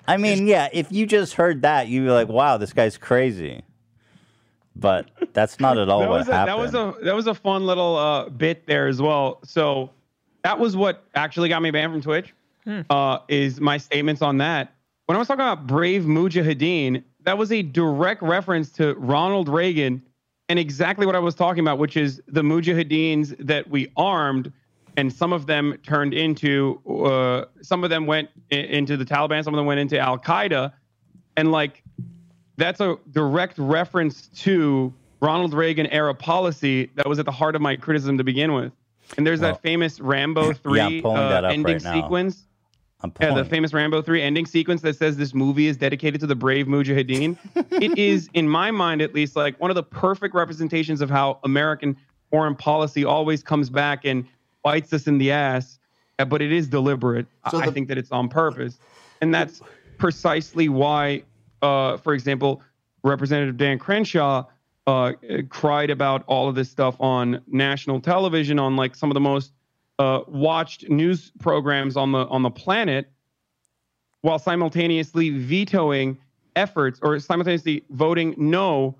[0.07, 3.63] I mean, yeah, if you just heard that, you'd be like, "Wow, this guy's crazy."
[4.75, 6.49] But that's not at all that what was a, happened.
[6.49, 9.39] that was a that was a fun little uh, bit there as well.
[9.43, 9.89] So
[10.43, 12.33] that was what actually got me banned from Twitch.
[12.89, 14.73] Uh, is my statements on that.
[15.05, 20.01] When I was talking about brave mujahideen, that was a direct reference to Ronald Reagan
[20.49, 24.51] and exactly what I was talking about, which is the mujahideens that we armed,
[24.97, 29.53] and some of them turned into, uh, some of them went into the Taliban, some
[29.53, 30.73] of them went into Al Qaeda,
[31.37, 31.83] and like
[32.57, 34.91] that's a direct reference to
[35.21, 38.71] Ronald Reagan era policy that was at the heart of my criticism to begin with.
[39.17, 41.93] And there's Well, that famous Rambo 3 I'm pulling uh, that up ending right now.
[41.93, 42.43] sequence.
[43.21, 46.35] Yeah, the famous Rambo 3 ending sequence that says this movie is dedicated to the
[46.35, 47.37] brave Mujahideen.
[47.71, 51.39] it is, in my mind at least, like one of the perfect representations of how
[51.43, 51.95] American
[52.31, 54.25] foreign policy always comes back and
[54.67, 55.79] bites us in the ass,
[56.19, 57.25] uh, but it is deliberate.
[57.45, 58.77] I- So I think that it's on purpose.
[59.21, 59.61] And that's
[59.97, 61.23] precisely why,
[61.61, 62.61] uh, for example,
[63.03, 64.43] Representative Dan Crenshaw
[64.85, 65.13] uh,
[65.49, 69.53] cried about all of this stuff on national television on like some of the most
[69.99, 73.09] uh, watched news programs on the on the planet,
[74.21, 76.17] while simultaneously vetoing
[76.55, 78.95] efforts or simultaneously voting no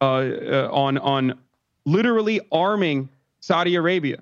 [0.00, 1.38] uh, uh, on on
[1.84, 3.08] literally arming
[3.40, 4.18] Saudi Arabia.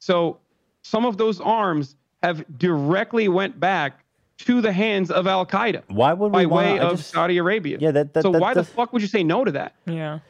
[0.00, 0.38] So,
[0.82, 4.04] some of those arms have directly went back
[4.38, 7.36] to the hands of Al Qaeda Why would we by way I of just- Saudi
[7.38, 7.76] Arabia.
[7.80, 9.74] Yeah, that- that- so that- why the fuck would you say no to that?
[9.86, 10.20] Yeah.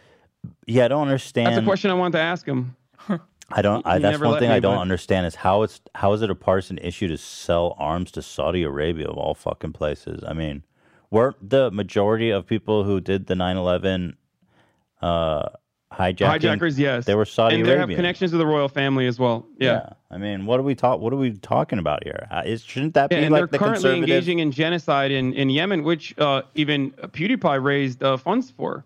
[0.66, 1.48] Yeah, I don't understand.
[1.48, 2.74] That's a question I wanted to ask him.
[3.52, 3.84] I don't.
[3.86, 6.78] I, that's one thing I don't understand is how it's how is it a partisan
[6.78, 10.22] issue to sell arms to Saudi Arabia of all fucking places?
[10.26, 10.62] I mean,
[11.10, 14.14] weren't the majority of people who did the 9/11
[15.02, 15.48] uh,
[15.92, 17.04] hijacking Hijackers, yes.
[17.04, 19.46] they were Saudi and they have connections to the royal family as well.
[19.58, 19.90] Yeah.
[20.10, 21.00] I mean, what are we talk?
[21.00, 22.26] What are we talking about here?
[22.30, 24.02] Uh, Is, shouldn't that Yeah, be and like they're the currently conservative?
[24.08, 28.84] engaging in genocide in, in Yemen, which uh, even PewDiePie raised uh, funds for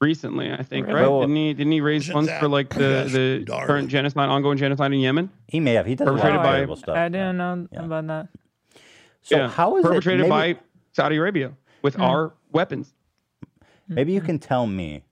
[0.00, 0.52] recently.
[0.52, 1.00] I think, Really?
[1.00, 1.08] right?
[1.08, 1.52] Well, didn't he?
[1.54, 5.30] Didn't he raise funds that for like the, the current genocide, ongoing genocide in Yemen?
[5.48, 5.84] He may have.
[5.86, 6.96] He does a lot of Perpetrated by- stuff.
[6.96, 7.84] I didn't know Yeah.
[7.84, 8.28] about that.
[9.22, 10.28] So yeah, how is perpetrated it?
[10.30, 10.60] Maybe, by
[10.92, 11.52] Saudi Arabia
[11.82, 12.94] with our weapons?
[13.88, 15.02] maybe you can tell me.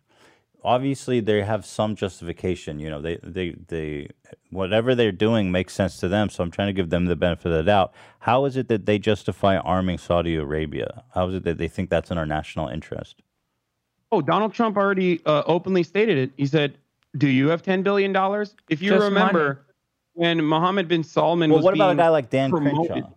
[0.67, 2.81] Obviously, they have some justification.
[2.81, 4.09] You know, they they they
[4.51, 6.29] whatever they're doing makes sense to them.
[6.29, 7.95] So I'm trying to give them the benefit of the doubt.
[8.19, 11.05] How is it that they justify arming Saudi Arabia?
[11.15, 13.23] How is it that they think that's in our national interest?
[14.11, 16.33] Oh, Donald Trump already uh, openly stated it.
[16.37, 16.79] He said,
[17.17, 19.67] "Do you have ten billion dollars?" If you Just remember,
[20.15, 22.91] when Mohammed bin Salman Well, was what about a guy like Dan promoted.
[22.91, 23.11] Crenshaw?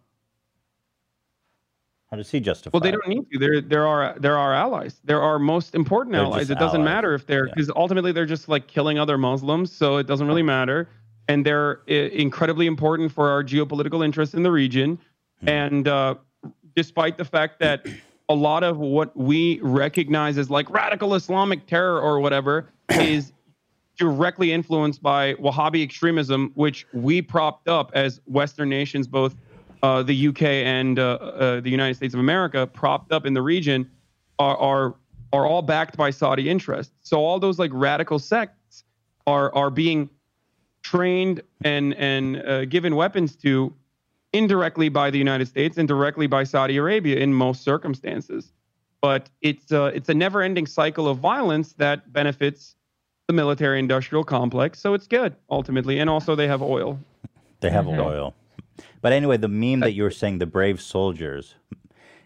[2.11, 2.71] How does he justify?
[2.73, 3.37] Well, they don't need to.
[3.39, 4.99] There, there are there are allies.
[5.03, 6.49] There are most important They're allies.
[6.49, 6.93] It doesn't allies.
[6.93, 7.53] matter if they're Yeah.
[7.55, 10.89] because ultimately they're just like killing other Muslims, so it doesn't really matter.
[11.27, 14.97] And they're uh, incredibly important for our geopolitical interests in the region.
[15.41, 15.49] Hmm.
[15.49, 16.15] And uh,
[16.75, 17.85] despite the fact that
[18.27, 23.33] a lot of what we recognize as like radical Islamic terror or whatever is
[23.97, 29.35] directly influenced by Wahhabi extremism, which we propped up as Western nations, both
[29.83, 33.41] uh, the UK and uh, uh, the United States of America, propped up in the
[33.41, 33.89] region,
[34.37, 34.95] are, are
[35.31, 36.93] are all backed by Saudi interests.
[37.01, 38.83] So all those like radical sects
[39.27, 40.09] are are being
[40.81, 43.73] trained and and uh, given weapons to
[44.33, 48.51] indirectly by the United States and directly by Saudi Arabia in most circumstances.
[49.01, 52.75] but it's uh, it's a never-ending cycle of violence that benefits
[53.27, 54.77] the military-industrial complex.
[54.81, 56.99] So it's good ultimately, and also they have oil.
[57.61, 58.03] They have Mhm.
[58.05, 58.33] oil.
[59.01, 61.55] But anyway, the meme that you were saying, the brave soldiers,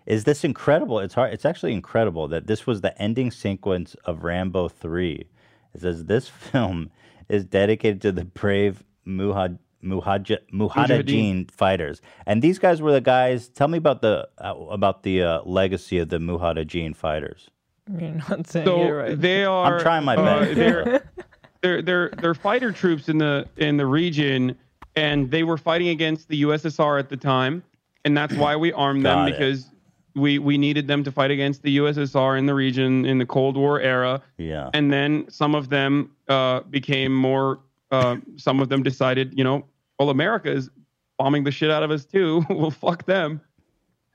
[0.06, 1.00] is this incredible?
[1.00, 1.34] It's hard.
[1.34, 5.26] It's actually incredible that this was the ending sequence of Rambo three.
[5.74, 6.90] It says this film
[7.30, 13.50] is dedicated to the brave Muhaj, Muhaj, Mujahideen fighters, and these guys were the guys.
[13.50, 17.50] Tell me about the uh, about the uh, legacy of the Mujahideen fighters.
[17.98, 19.20] You're not saying So it right.
[19.22, 19.76] they are.
[19.76, 20.56] I'm trying my uh, best.
[20.56, 21.12] they're,
[21.62, 24.58] they're they're they're fighter troops in the in the region,
[24.96, 27.64] and they were fighting against the USSR at the time,
[28.06, 29.32] and that's why we armed them it.
[29.32, 29.70] because
[30.16, 33.58] we we needed them to fight against the USSR in the region in the Cold
[33.58, 34.22] War era.
[34.38, 34.70] Yeah.
[34.74, 37.60] And then some of them uh, became more.
[37.92, 39.66] Uh, some of them decided, you know,
[40.00, 40.70] well, America is
[41.18, 42.46] bombing the shit out of us too.
[42.50, 43.42] well, fuck them.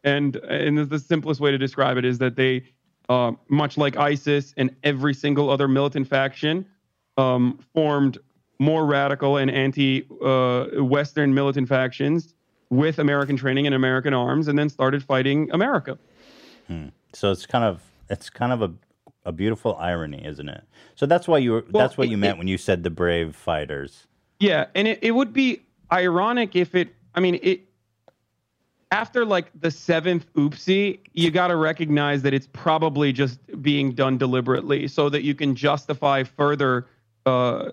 [0.05, 2.65] And and the simplest way to describe it is that they,
[3.09, 6.67] uh, much like ISIS and every single other militant faction,
[7.17, 8.19] um, formed
[8.59, 12.35] more radical and anti-Western militant factions
[12.71, 15.99] with American training and American arms, and then started fighting America.
[17.15, 17.81] So it's kind of
[18.11, 18.73] it's kind of a
[19.25, 20.63] a beautiful irony, isn't it?
[20.95, 22.83] So that's why you were, Well, that's what it- you meant it- when you said
[22.83, 24.07] the brave fighters.
[24.41, 25.63] Yeah, and it, it would be
[25.93, 26.95] ironic if it.
[27.15, 27.63] I mean, it.
[28.91, 34.17] After like the seventh oopsie, you got to recognize that it's probably just being done
[34.17, 36.87] deliberately, so that you can justify further
[37.27, 37.71] uh,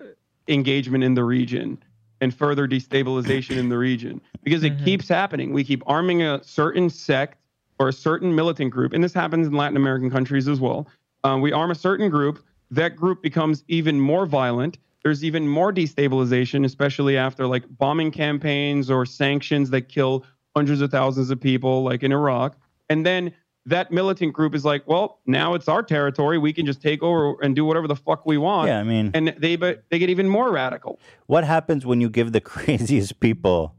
[0.48, 1.78] engagement in the region
[2.20, 5.52] and further destabilization in the region because it keeps happening.
[5.52, 7.38] We keep arming a certain sect
[7.78, 10.88] or a certain militant group, and this happens in Latin American countries as well.
[11.24, 14.78] Um, we arm a certain group, that group becomes even more violent.
[15.02, 20.24] There's even more destabilization, especially after like bombing campaigns or sanctions that kill
[20.56, 22.56] hundreds of thousands of people, like in Iraq.
[22.88, 23.32] And then
[23.66, 26.38] that militant group is like, well, now it's our territory.
[26.38, 28.68] We can just take over and do whatever the fuck we want.
[28.68, 30.98] Yeah, I mean, and they but they get even more radical.
[31.26, 33.74] what happens when you give the craziest people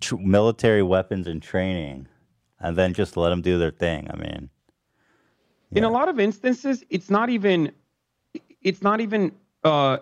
[0.00, 2.08] tr- military weapons and training,
[2.60, 4.08] and then just let them do their thing?
[4.10, 4.50] I mean,
[5.72, 7.72] in a lot of instances it's not even
[8.62, 9.32] it's not even
[9.64, 9.98] uh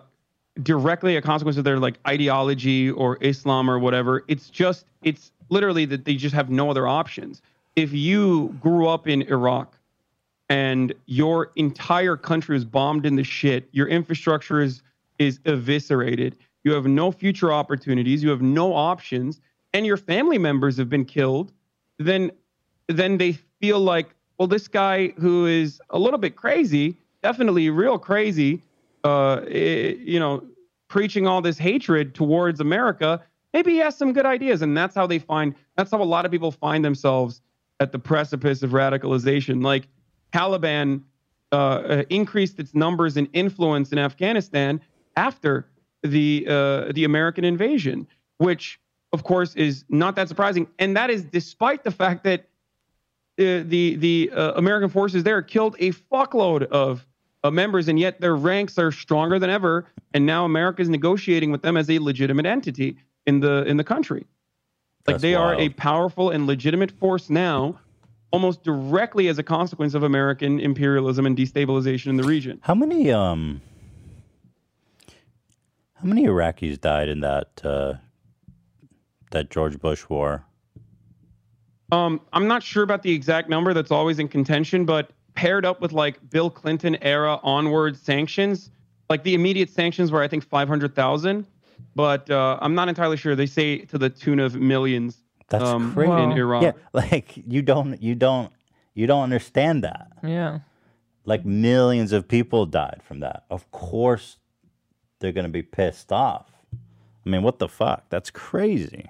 [0.61, 5.85] directly a consequence of their like ideology or islam or whatever it's just it's literally
[5.85, 7.41] that they just have no other options
[7.75, 9.77] if you grew up in iraq
[10.49, 14.81] and your entire country is bombed in the shit your infrastructure is
[15.19, 19.41] is eviscerated you have no future opportunities you have no options
[19.73, 21.51] and your family members have been killed
[21.99, 22.31] then
[22.87, 27.97] then they feel like well this guy who is a little bit crazy definitely real
[27.97, 28.61] crazy
[29.03, 30.43] uh eh, you know
[30.87, 33.21] preaching all this hatred towards america
[33.53, 36.25] maybe he has some good ideas and that's how they find that's how a lot
[36.25, 37.41] of people find themselves
[37.79, 39.87] at the precipice of radicalization like
[40.33, 41.01] taliban
[41.51, 44.81] uh, uh, increased its numbers and influence in afghanistan
[45.15, 45.67] after
[46.03, 48.07] the uh, the american invasion
[48.37, 48.79] which
[49.13, 52.45] of course is not that surprising and that is despite the fact that
[53.37, 57.05] uh, the the uh, American forces there killed a fuckload of
[57.43, 59.85] uh, members, and yet their ranks are stronger than ever.
[60.13, 63.83] And now America is negotiating with them as a legitimate entity in the in the
[63.83, 64.25] country.
[65.07, 67.79] Like That's they are a powerful and legitimate force now,
[68.31, 72.59] almost directly as a consequence of American imperialism and destabilization in the region.
[72.63, 73.61] how many um,
[75.93, 77.93] how many Iraqis died in that uh,
[79.31, 80.43] that George Bush war?
[81.91, 85.81] Um, I'm not sure about the exact number that's always in contention, but paired up
[85.81, 88.71] with like Bill Clinton era onward sanctions,
[89.09, 91.45] like the immediate sanctions were I think 500,000,
[91.95, 93.35] but uh, I'm not entirely sure.
[93.35, 95.17] They say to the tune of millions.
[95.49, 96.11] That's um, crazy.
[96.11, 96.35] in Wow.
[96.35, 96.63] Iraq.
[96.63, 98.51] Yeah, like you don't you don't
[98.93, 100.07] you don't understand that.
[100.23, 100.59] yeah.
[101.27, 103.45] Like millions of people died from that.
[103.49, 104.37] Of course,
[105.19, 106.51] they're gonna be pissed off.
[107.25, 108.09] I mean, what the fuck?
[108.09, 109.09] That's crazy.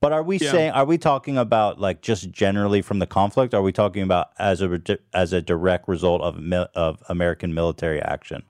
[0.00, 0.50] But are we Yeah.
[0.50, 0.70] saying?
[0.72, 3.54] Are we talking about like just generally from the conflict?
[3.54, 4.80] Are we talking about as a
[5.14, 6.38] as a direct result of
[6.74, 8.42] of American military action?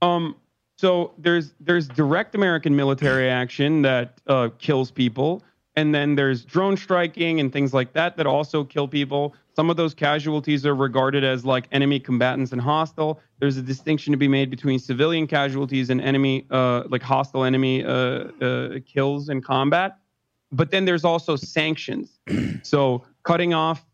[0.00, 0.36] Um,
[0.76, 5.42] so there's there's direct American military action that uh, kills people,
[5.76, 9.34] and then there's drone striking and things like that that also kill people.
[9.54, 13.20] Some of those casualties are regarded as like enemy combatants and hostile.
[13.38, 17.84] There's a distinction to be made between civilian casualties and enemy, uh, like hostile enemy
[17.84, 19.98] uh, uh, kills in combat.
[20.50, 22.18] But then there's also sanctions.
[22.62, 23.86] so cutting off,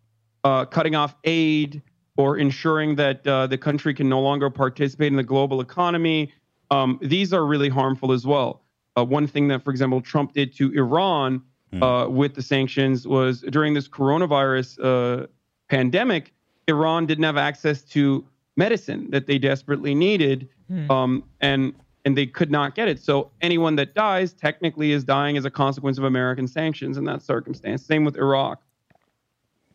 [0.44, 1.82] uh, cutting off aid
[2.16, 6.32] or ensuring that uh, the country can no longer participate in the global economy.
[6.70, 8.62] Um, these are really harmful as well.
[8.96, 11.42] Uh, one thing that, for example, Trump did to Iran
[11.82, 15.26] uh, with the sanctions was during this coronavirus uh,
[15.68, 16.32] pandemic,
[16.66, 18.24] Iran didn't have access to
[18.56, 20.48] medicine that they desperately needed,
[20.90, 21.72] um, and
[22.04, 22.98] and they could not get it.
[22.98, 27.22] So anyone that dies technically is dying as a consequence of American sanctions in that
[27.22, 27.84] circumstance.
[27.84, 28.62] Same with Iraq.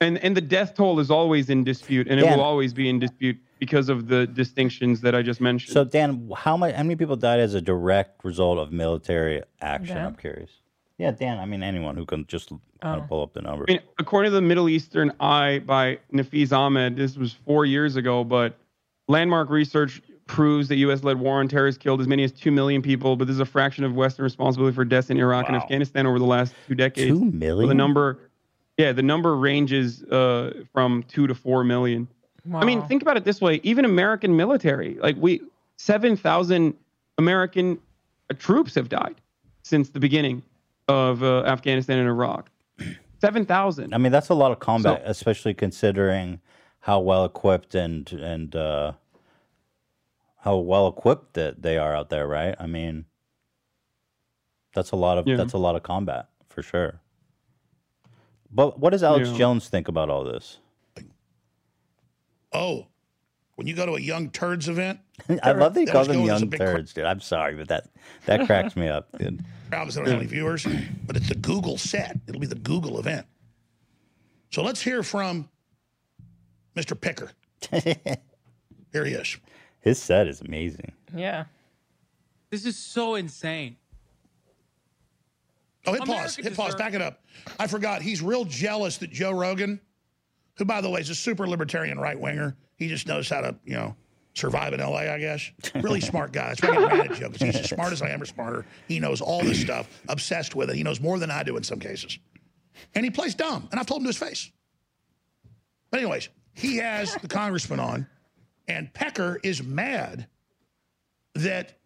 [0.02, 3.00] And and the death toll is always in dispute, and it will always be in
[3.00, 5.74] dispute because of the distinctions that I just mentioned.
[5.74, 6.76] So Dan, how much?
[6.76, 9.96] How many people died as a direct result of military action?
[9.96, 10.06] Dan?
[10.08, 10.52] I'm curious.
[10.98, 11.40] Yeah, Dan.
[11.40, 12.90] I mean, anyone who can just kind Oh.
[13.04, 13.66] of pull up the number.
[13.70, 17.96] I mean, according to the Middle Eastern Eye by Nafeez Ahmed, this was four years
[17.96, 18.58] ago, but
[19.08, 22.82] landmark research proves that U.S.-led war on terror has killed as many as two million
[22.82, 23.16] people.
[23.16, 26.18] But this is a fraction of Western responsibility for deaths in Iraq and Afghanistan over
[26.20, 27.18] the last two decades.
[27.18, 28.20] Two So the number,
[28.77, 32.07] yeah, the number ranges uh, from two to four million.
[32.53, 35.41] I mean, think about it this way: even American military, like we,
[35.77, 36.76] seven thousand
[37.18, 37.80] American
[38.30, 39.15] uh, troops have died
[39.64, 40.43] since the beginning
[40.88, 42.49] of uh, Afghanistan and Iraq.
[43.22, 43.93] Seven thousand.
[43.93, 46.39] I mean, that's a lot of combat, So- especially considering
[46.81, 48.91] how well equipped and and uh,
[50.41, 52.53] how well equipped that they are out there, right?
[52.60, 53.06] I mean,
[54.76, 55.38] that's a lot of Yeah.
[55.38, 56.99] that's a lot of combat for sure.
[58.56, 59.38] But what does Alex Yeah.
[59.38, 60.60] Jones think about all this?
[62.53, 62.88] Oh,
[63.56, 64.99] when you go to a young turds event,
[65.44, 66.94] I love that he That calls was them going as a young big cra- turds,
[66.94, 67.03] dude.
[67.06, 67.90] I'm sorry, but that
[68.26, 69.44] that cracks me up, dude.
[69.69, 70.65] crowds that don't have any viewers,
[71.06, 72.18] but it's the Google set.
[72.27, 73.26] It'll be the Google event.
[74.52, 75.49] So let's hear from
[76.77, 76.99] Mr.
[76.99, 77.32] Picker.
[77.72, 79.38] Here he is.
[79.82, 80.94] His set is amazing.
[81.14, 81.45] Yeah.
[82.52, 83.76] This is so insane.
[85.88, 86.10] Oh, hit pause.
[86.10, 86.76] America Hit pause.
[86.76, 87.24] Back it up.
[87.60, 88.02] I forgot.
[88.02, 89.80] He's real jealous that Joe Rogan,
[90.57, 93.56] who, by the way, is a super libertarian right winger, he just knows how to,
[93.66, 93.95] you know,
[94.34, 95.52] survive in LA, I guess.
[95.76, 96.49] Really smart guy.
[96.49, 98.26] That's why I get mad at Joe because he's as smart as I am or
[98.26, 98.66] smarter.
[98.88, 100.76] He knows all this stuff, obsessed with it.
[100.76, 102.20] He knows more than I do in some cases.
[102.94, 103.70] And he plays dumb.
[103.72, 104.52] And I've told him to his face.
[105.90, 108.07] But, anyways, he has the congressman on,
[108.68, 110.28] and Pecker is mad
[111.36, 111.78] that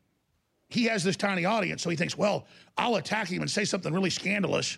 [0.69, 2.45] he has this tiny audience, so he thinks, well,
[2.77, 4.77] I'll attack him and say something really scandalous.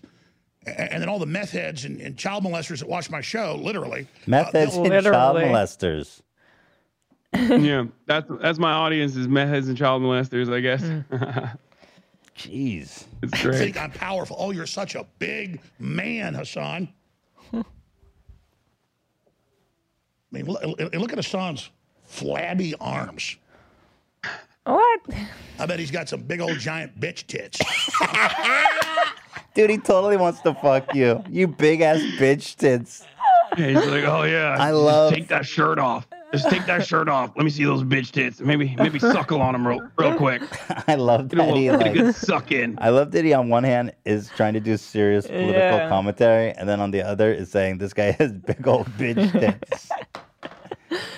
[0.66, 4.02] And then all the meth heads and, and child molesters that watch my show, literally,
[4.02, 6.22] uh, Meth heads and child molesters.
[7.34, 10.82] yeah, that's that's my audience is meth heads and child molesters, I guess.
[10.82, 11.02] Hmm.
[12.38, 13.06] Jeez.
[13.22, 13.58] it's great.
[13.58, 14.36] think I'm powerful.
[14.40, 16.90] Oh, you're such a big man, Hassan.
[17.54, 17.64] I
[20.32, 21.70] mean, look, look at Hassan's
[22.04, 23.38] flabby arms.
[24.66, 25.02] What?
[25.60, 27.60] I bet he's got some big old giant bitch tits.
[29.54, 31.24] Dude, he totally wants to fuck you.
[31.30, 33.06] You big ass bitch tits.
[33.58, 36.08] Yeah, he's like, oh yeah, I just love- take that shirt off.
[36.32, 37.32] Just take that shirt off.
[37.36, 38.40] Let me see those bitch tits.
[38.40, 40.42] Maybe maybe suckle on them real real quick.
[40.88, 41.94] I love Get a, that he little, get a like.
[41.94, 42.78] good suck in.
[42.80, 45.90] I love that he on one hand is trying to do serious political Yeah.
[45.90, 49.90] commentary, and then on the other is saying this guy has big old bitch tits.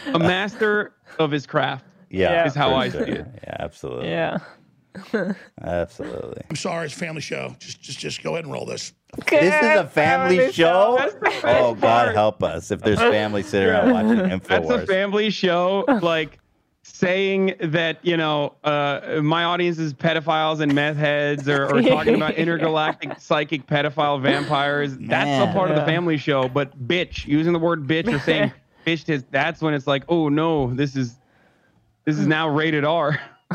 [0.07, 1.85] A master of his craft.
[2.13, 2.47] Yeah, Yeah.
[2.47, 3.07] Is how for I see sure.
[3.07, 3.25] it.
[3.43, 4.09] Yeah, absolutely.
[4.09, 4.37] Yeah.
[5.63, 6.43] Absolutely.
[6.51, 7.55] I'm sorry, it's a family show.
[7.59, 8.93] Just, just, just go ahead and roll this.
[9.27, 10.97] This is a family show.
[10.99, 14.67] That's the best Oh God, help us if there's family sitting around watching Infowars.
[14.67, 16.37] That's a family show, like
[16.83, 22.15] saying that you know uh, my audience is pedophiles and meth heads, or, or talking
[22.15, 24.95] about intergalactic psychic pedophile vampires.
[24.97, 25.49] That's Man.
[25.49, 26.47] a part of the family show.
[26.47, 28.51] But bitch, using the word bitch or saying
[28.85, 31.15] bitch, is that's when it's like, oh no, this is
[32.05, 33.19] this is now rated R.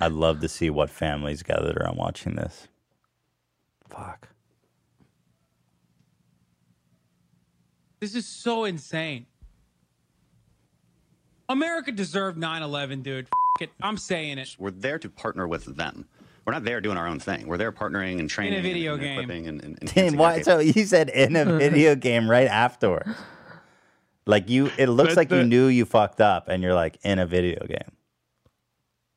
[0.00, 2.68] I'd love to see what families gathered around watching this.
[3.88, 4.28] Fuck.
[8.00, 9.26] This is so insane.
[11.48, 13.26] America deserved 9/11, dude.
[13.26, 13.70] F- it.
[13.80, 14.56] I'm saying it.
[14.58, 16.06] We're there to partner with them.
[16.44, 17.46] We're not there doing our own thing.
[17.46, 19.18] We're there partnering and training and- video and, game.
[19.20, 20.42] equipping and, and Tim, why?
[20.42, 23.08] So you said in a video game right afterwards.
[24.26, 27.18] Like you, it looks That's like you knew you fucked up, and you're like in
[27.18, 27.90] a video game.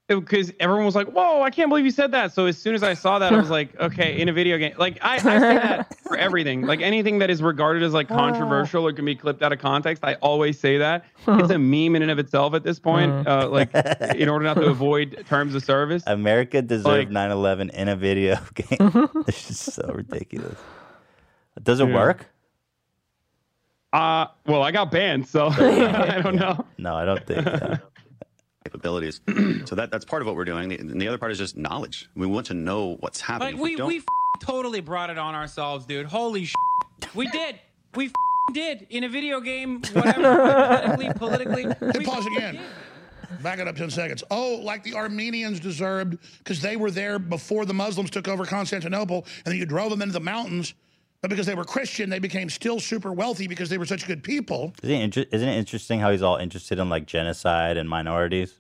[0.08, 2.84] because everyone was like, "Whoa, I can't believe you said that." So as soon as
[2.84, 5.40] I saw that, I was like, "Okay, in a video game, like I, I say
[5.40, 9.42] that for everything, like anything that is regarded as like controversial or can be clipped
[9.44, 11.06] out of context, I always say that.
[11.28, 13.28] It's a meme in and of itself at this point.
[13.28, 13.74] Uh, like
[14.16, 16.04] in order not to avoid terms of service.
[16.08, 19.10] America deserved Like- 9/11 in a video game.
[19.28, 20.58] it's just so ridiculous.
[21.62, 21.96] Does it Yeah.
[21.96, 22.26] work?
[23.94, 26.66] Uh, well, I got banned, so I don't know.
[26.78, 27.48] No, I don't think.
[27.48, 27.78] so.
[28.66, 29.22] capabilities.
[29.66, 30.68] so that that's part of what we're doing.
[30.70, 32.10] The- And the other part is just knowledge.
[32.16, 33.54] We want to know what's happening.
[33.56, 34.04] Like we don't- we f-
[34.42, 36.06] totally brought it on ourselves, dude.
[36.06, 36.54] Holy sh!
[37.16, 37.60] We did.
[37.96, 38.12] We f-
[38.54, 40.38] did in a video game, whatever.
[41.14, 41.64] politically, politically.
[41.94, 42.56] Hit pause again.
[42.56, 43.44] did.
[43.44, 44.24] Back it up 10 seconds.
[44.32, 49.26] Oh, like the Armenians deserved because they were there before the Muslims took over Constantinople
[49.46, 50.74] and then you drove them into the mountains
[51.22, 54.24] but because they were Christian, they became still super wealthy because they were such good
[54.24, 54.74] people.
[54.84, 58.60] Isn't it, inter- isn't it interesting how he's all interested in like genocide and minorities?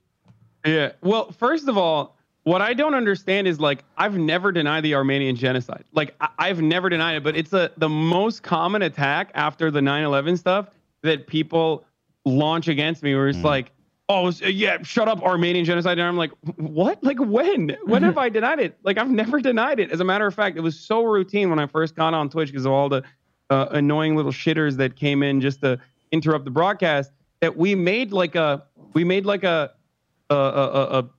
[0.66, 0.94] Yeah.
[1.02, 5.36] Well, first of all, what I don't understand is like I've never denied the Armenian
[5.36, 5.84] genocide.
[5.94, 9.82] Like I- I've never denied it, but it's a the most common attack after the
[9.82, 10.70] 9/11 stuff
[11.04, 11.86] that people
[12.26, 13.44] launch against me, where it's mm.
[13.44, 13.72] like,
[14.10, 17.04] oh s- yeah, shut up, Armenian genocide, and I'm like, what?
[17.04, 17.76] Like when?
[17.86, 18.78] When have I denied it?
[18.84, 19.92] Like I've never denied it.
[19.92, 22.50] As a matter of fact, it was so routine when I first got on Twitch
[22.52, 23.04] because of all the
[23.50, 25.80] uh, annoying little shitters that came in just to
[26.12, 27.12] interrupt the broadcast
[27.42, 28.64] that we made like a
[28.94, 29.72] we made like a
[30.30, 31.10] a, a, a- a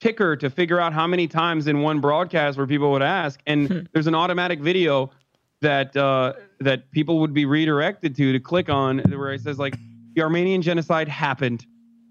[0.00, 3.88] ticker to figure out how many times in one broadcast where people would ask, and
[3.94, 5.10] there's an automatic video
[5.62, 9.74] that uh, that people would be redirected to to click on where it says like
[10.14, 11.64] the Armenian genocide happened.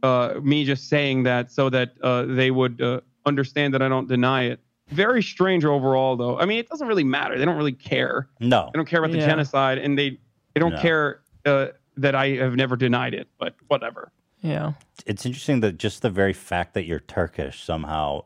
[0.03, 4.07] Uh, me just saying that so that uh, they would uh, understand that I don't
[4.09, 4.59] deny it.
[4.89, 6.38] Very strange overall, though.
[6.38, 7.39] I mean, it doesn't really matter.
[7.39, 8.27] They don't really care.
[8.41, 8.69] No.
[8.73, 9.27] They don't care about the Yeah.
[9.27, 10.19] genocide, and they
[10.53, 10.80] they don't No.
[10.81, 11.67] care uh,
[11.97, 13.30] that I have never denied it.
[13.39, 14.11] But whatever.
[14.41, 14.73] Yeah.
[15.05, 18.25] It's interesting that just the very fact that you're Turkish somehow,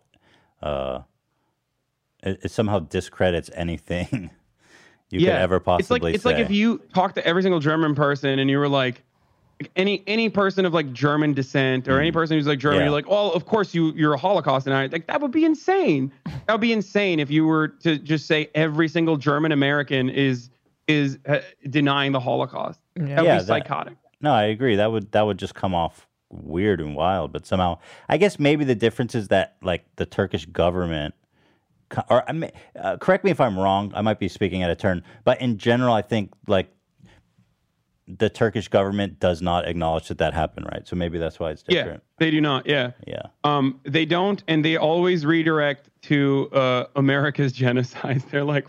[0.64, 1.02] uh,
[2.24, 4.32] it, it somehow discredits anything
[5.12, 6.16] you could ever possibly It's like say.
[6.16, 9.04] it's like if you talk to every single German person and you were like, like
[9.76, 12.80] any any person of like German descent or any person who's like German.
[12.80, 12.86] Yeah.
[12.86, 14.88] you're like, oh, of course you you're a Holocaust denier.
[14.90, 16.12] Like that would be insane.
[16.26, 20.50] That would be insane if you were to just say every single German American is
[20.88, 21.40] is uh,
[21.70, 22.80] denying the Holocaust.
[22.96, 23.98] That would Yeah, be that- psychotic.
[24.22, 24.76] No, I agree.
[24.76, 27.32] That would that would just come off weird and wild.
[27.32, 27.80] But somehow,
[28.10, 31.14] I guess maybe the difference is that like the Turkish government,
[32.10, 33.92] or I may, uh, correct me if I'm wrong.
[33.96, 36.70] I might be speaking out of turn, but in general, I think like
[38.08, 40.88] the Turkish government does not acknowledge that that happened, right?
[40.88, 42.02] So maybe that's why it's different.
[42.04, 42.66] Yeah, they do not.
[42.66, 42.92] Yeah.
[43.06, 43.24] Yeah.
[43.44, 48.24] Um, they don't, and they always redirect to uh, America's genocide.
[48.32, 48.68] They're like,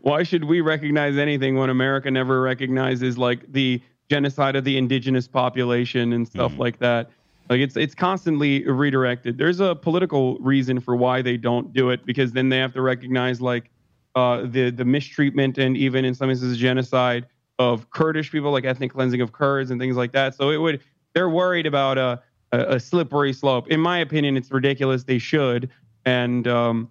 [0.00, 3.80] why should we recognize anything when America never recognizes like the
[4.10, 7.10] genocide of the indigenous population and stuff like that?
[7.48, 9.38] Like it's it's constantly redirected.
[9.38, 12.82] There's a political reason for why they don't do it because then they have to
[12.82, 13.70] recognize like
[14.14, 17.26] uh, the the mistreatment and even in some instances genocide
[17.62, 20.34] of Kurdish people, like ethnic cleansing of Kurds and things like that.
[20.34, 20.80] So it would
[21.14, 22.22] they're worried about a
[22.52, 23.68] a, a slippery slope.
[23.68, 25.04] In my opinion, it's ridiculous.
[25.04, 25.70] They should
[26.04, 26.90] and um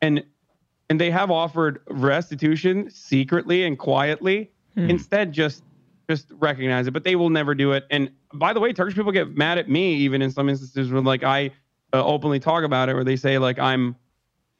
[0.00, 0.24] and
[0.88, 4.50] and they have offered restitution secretly and quietly.
[4.90, 5.62] Instead, just
[6.08, 7.86] just recognize it, but they will never do it.
[7.90, 11.04] And by the way, Turkish people get mad at me even in some instances when
[11.04, 11.52] like I
[11.92, 13.96] uh, openly talk about it, where they say like I'm,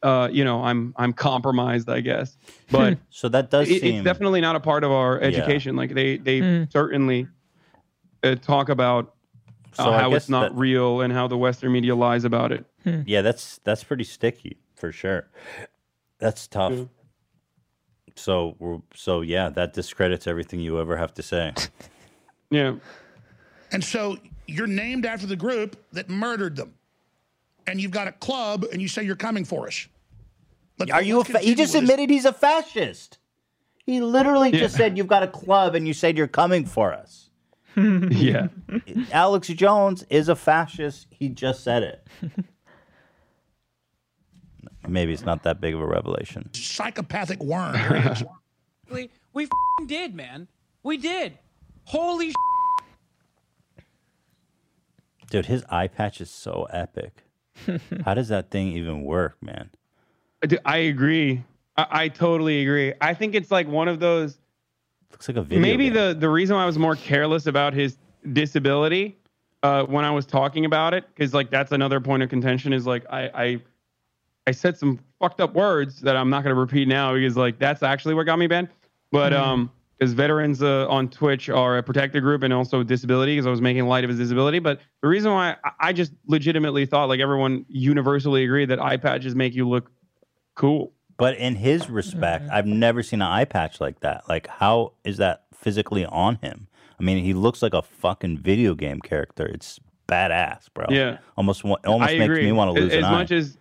[0.03, 2.37] uh, you know, I'm I'm compromised, I guess.
[2.71, 5.77] But So that does it- seem it's definitely not a part of our education.
[5.77, 7.27] Like they they certainly
[8.23, 9.15] uh, talk about
[9.79, 12.65] uh, So how it's not that- real and how the Western media lies about it.
[13.07, 15.29] Yeah, that's that's pretty sticky for sure.
[16.19, 16.73] That's tough.
[16.73, 16.85] Yeah.
[18.17, 21.53] So we're- so yeah, that discredits everything you ever have to say.
[22.53, 22.75] Yeah.
[23.71, 24.17] And so
[24.49, 26.75] you're named after the group that murdered them.
[27.67, 29.87] And you've got a club and you say you're coming for us.
[30.79, 31.17] Let's- Are you?
[31.17, 31.91] A let's fa- he just with this.
[31.91, 33.19] admitted he's a fascist.
[33.85, 37.31] He literally just said you've got a club and you said you're coming for us.
[37.77, 38.49] Yeah.
[39.13, 41.07] Alex Jones is a fascist.
[41.11, 42.07] He just said it.
[44.89, 46.51] Maybe it's not that big of a revelation.
[46.53, 47.75] psychopathic worm.
[47.77, 48.17] Here.
[48.93, 50.49] We, we f***ing did, man.
[50.83, 51.39] We did.
[51.85, 52.35] Holy sh-
[55.31, 57.23] Dude, his eye patch is so epic.
[58.05, 59.71] How does that thing even work, man?
[60.65, 61.45] I agree.
[61.77, 62.95] I, I totally agree.
[63.01, 64.39] I think it's like one of those.
[65.11, 65.61] Looks like a video.
[65.61, 65.95] maybe game.
[65.95, 67.99] the the reason why I was more careless about his
[68.33, 69.19] disability
[69.63, 72.87] uh, when I was talking about it, because like that's another point of contention is
[72.87, 73.61] like I I
[74.47, 77.59] I said some fucked up words that I'm not going to repeat now because like
[77.59, 78.69] that's actually what got me banned.
[79.13, 79.71] But um,
[80.01, 83.61] because veterans uh, on Twitch are a protected group and also disability, because I was
[83.61, 84.59] making light of his disability.
[84.59, 88.97] But the reason why I, I just legitimately thought like everyone universally agreed that eye
[88.97, 89.91] patches make you look
[90.55, 90.95] cool.
[91.19, 92.55] But in his respect, Mm-hmm.
[92.55, 94.27] I've never seen an eye patch like that.
[94.27, 96.69] Like, how is that physically on him?
[96.99, 99.47] I mean, he looks like a fucking video game character.
[99.47, 99.79] It's
[100.09, 100.87] badass, bro.
[100.89, 101.19] Yeah.
[101.37, 102.45] almost almost I makes agree.
[102.47, 103.13] me want to lose as, an as eye.
[103.13, 103.59] much as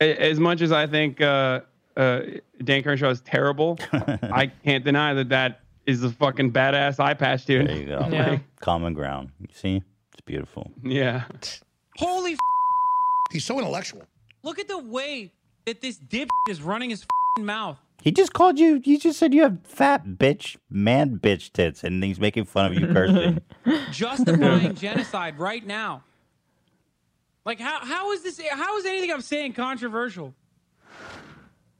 [0.00, 1.60] as much as I think uh,
[1.96, 2.20] uh,
[2.62, 7.44] Dan Crenshaw is terrible, I can't deny that that is a fucking badass eye patch,
[7.46, 7.68] dude.
[7.68, 8.08] there you go.
[8.10, 8.38] Yeah.
[8.60, 9.30] Common ground.
[9.40, 9.82] You see,
[10.12, 10.70] it's beautiful.
[10.82, 11.24] yeah.
[11.96, 12.38] Holy f-
[13.32, 14.02] He's so intellectual.
[14.42, 15.32] Look at the way
[15.64, 17.78] that this dip is running his f***ing mouth.
[18.02, 18.80] He just called you.
[18.84, 22.74] He just said you have fat bitch, man, bitch tits, and he's making fun of
[22.74, 23.40] you cursing.
[23.90, 26.04] justifying genocide right now.
[27.44, 30.34] Like how how is this how is anything I'm saying controversial?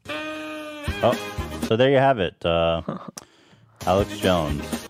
[0.08, 1.18] Oh,
[1.62, 2.44] So there you have it.
[2.44, 2.82] Uh,
[3.86, 4.86] Alex Jones.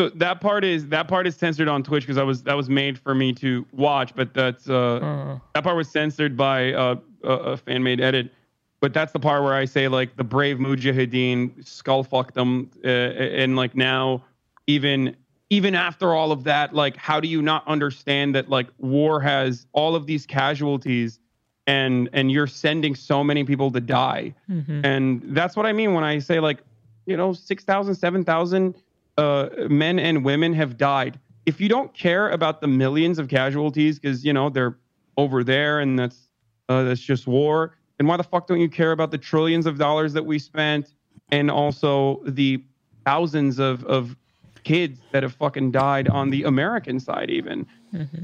[0.00, 2.68] So that part is that part is censored on Twitch because I was that was
[2.68, 7.28] made for me to watch, but that's uh that part was censored by uh, a,
[7.28, 8.32] a fan made edit.
[8.80, 12.88] But that's the part where I say like the brave mujahideen skull fucked them, uh,
[12.88, 14.24] and like now
[14.66, 15.14] even
[15.50, 19.66] even after all of that, like how do you not understand that like war has
[19.72, 21.20] all of these casualties,
[21.66, 24.84] and and you're sending so many people to die, Mhm.
[24.84, 26.58] and that's what I mean when I say like
[27.06, 28.74] you know 6,000, 7,000
[29.18, 31.18] uh, men and women have died.
[31.46, 34.76] If you don't care about the millions of casualties, because you know they're
[35.16, 36.28] over there and that's
[36.68, 39.78] uh, that's just war, and why the fuck don't you care about the trillions of
[39.78, 40.94] dollars that we spent
[41.30, 42.62] and also the
[43.04, 44.16] thousands of of
[44.64, 47.66] kids that have fucking died on the American side even,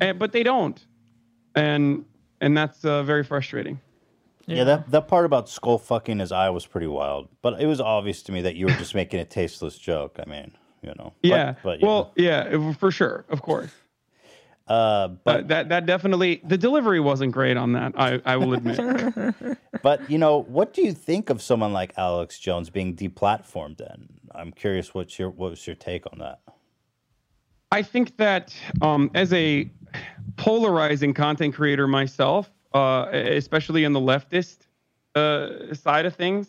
[0.01, 0.85] And- but they don't,
[1.57, 2.05] and
[2.41, 3.81] and that's uh, very frustrating.
[4.47, 4.65] Yeah.
[4.65, 8.23] that that part about skull fucking his eye was pretty wild, but it was obvious
[8.25, 10.19] to me that you were just making a tasteless joke.
[10.19, 10.53] I mean,
[10.83, 11.13] you know.
[11.23, 11.57] Yeah.
[11.63, 13.71] But, you well, yeah, for sure, of course.
[14.67, 17.93] Uh, but that that definitely the delivery wasn't great on that.
[17.97, 18.79] I I will admit.
[19.83, 23.79] but you know, what do you think of someone like Alex Jones being deplatformed?
[23.79, 26.41] Then I'm curious, what's your what's your take on that?
[27.71, 29.71] I think that um, as a
[30.37, 34.59] polarizing content creator myself, uh, especially in the leftist
[35.15, 36.49] uh, side of things,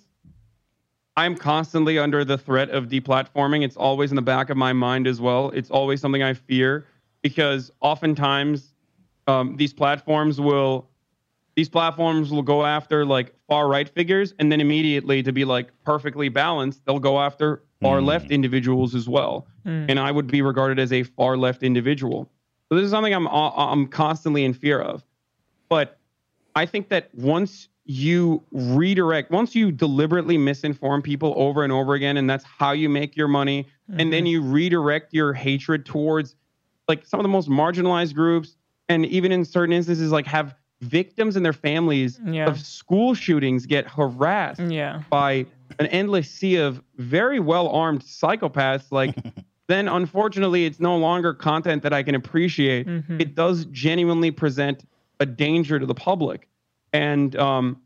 [1.18, 3.64] I'm constantly under the threat of deplatforming.
[3.64, 5.50] It's always in the back of my mind as well.
[5.50, 6.86] It's always something I fear
[7.22, 8.74] because oftentimes
[9.28, 10.88] um, these platforms will
[11.56, 15.72] these platforms will go after like far right figures and then immediately to be like
[15.84, 19.88] perfectly balanced they'll go after far left individuals as well Mm.
[19.90, 22.32] and i would be regarded as a far left individual
[22.70, 25.04] so this is something i'm uh, uh, i'm constantly in fear of
[25.70, 25.98] but
[26.56, 32.18] i think that once you redirect once you deliberately misinform people over and over again
[32.18, 33.68] and that's how you make your money
[33.98, 34.28] and then mm-hmm.
[34.28, 36.36] you redirect your hatred towards
[36.88, 38.56] like some of the most marginalized groups
[38.90, 42.46] and even in certain instances like have victims and their families Yeah.
[42.48, 45.02] of school shootings get harassed Yeah.
[45.10, 45.48] by
[45.80, 49.16] an endless sea of very well armed psychopaths like
[49.70, 53.22] then unfortunately it's no longer content that i can appreciate Mhm.
[53.22, 54.84] it does genuinely present
[55.22, 56.50] a danger to the public
[56.92, 57.80] and um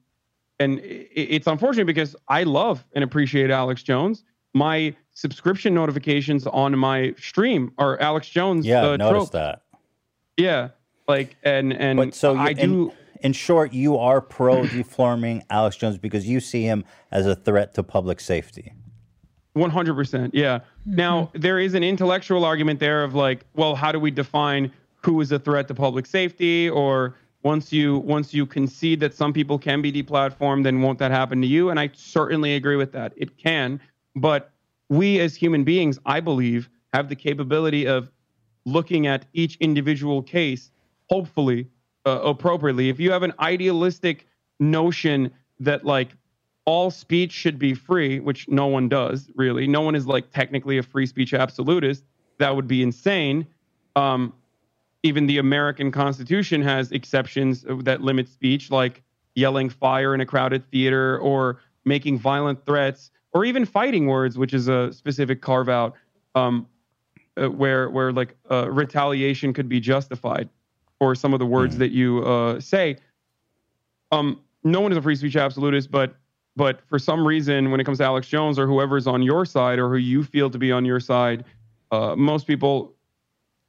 [0.60, 4.24] and it's unfortunate because i love and appreciate alex jones
[4.56, 9.30] my subscription notifications on my stream are alex jones Yeah, uh, I noticed tropes.
[9.32, 9.62] that.
[10.38, 10.70] yeah
[11.08, 15.44] like and and But so you, i in, do in short, you are pro deforming
[15.50, 18.74] Alex Jones because you see him as a threat to public safety.
[19.56, 24.12] 100% yeah now there is an intellectual argument there of like well how do we
[24.12, 24.72] define
[25.04, 26.70] who is a threat to public safety?
[26.70, 31.12] Or once you once you concede that some people can be deplatformed then won't that
[31.12, 31.70] happen to you?
[31.70, 33.14] And i certainly agree with that.
[33.16, 33.80] It can.
[34.16, 34.52] But
[34.90, 38.12] we as human beings i believe have the capability of
[38.66, 40.72] looking at each individual case
[41.10, 41.68] hopefully
[42.06, 42.90] uh, appropriately.
[42.90, 44.28] If you have an idealistic
[44.60, 46.10] notion that like
[46.66, 49.68] all speech should be free, which no one does really.
[49.68, 52.04] No one is like technically a free speech absolutist.
[52.38, 53.46] That would be insane.
[53.96, 54.34] Um,
[55.04, 59.04] even the American Constitution has exceptions that limit speech, like
[59.36, 64.54] yelling fire in a crowded theater or making violent threats or even fighting words, which
[64.54, 65.96] is a specific carve out
[66.36, 66.68] um,
[67.36, 70.50] uh, where where like uh, retaliation could be justified
[71.00, 72.96] for some of the words that you uh, say.
[74.12, 76.16] Um, no one is a free speech absolutist, but
[76.56, 79.80] but for some reason, when it comes to Alex Jones or whoever's on your side
[79.80, 81.46] or who you feel to be on your side,
[81.92, 82.94] uh, most people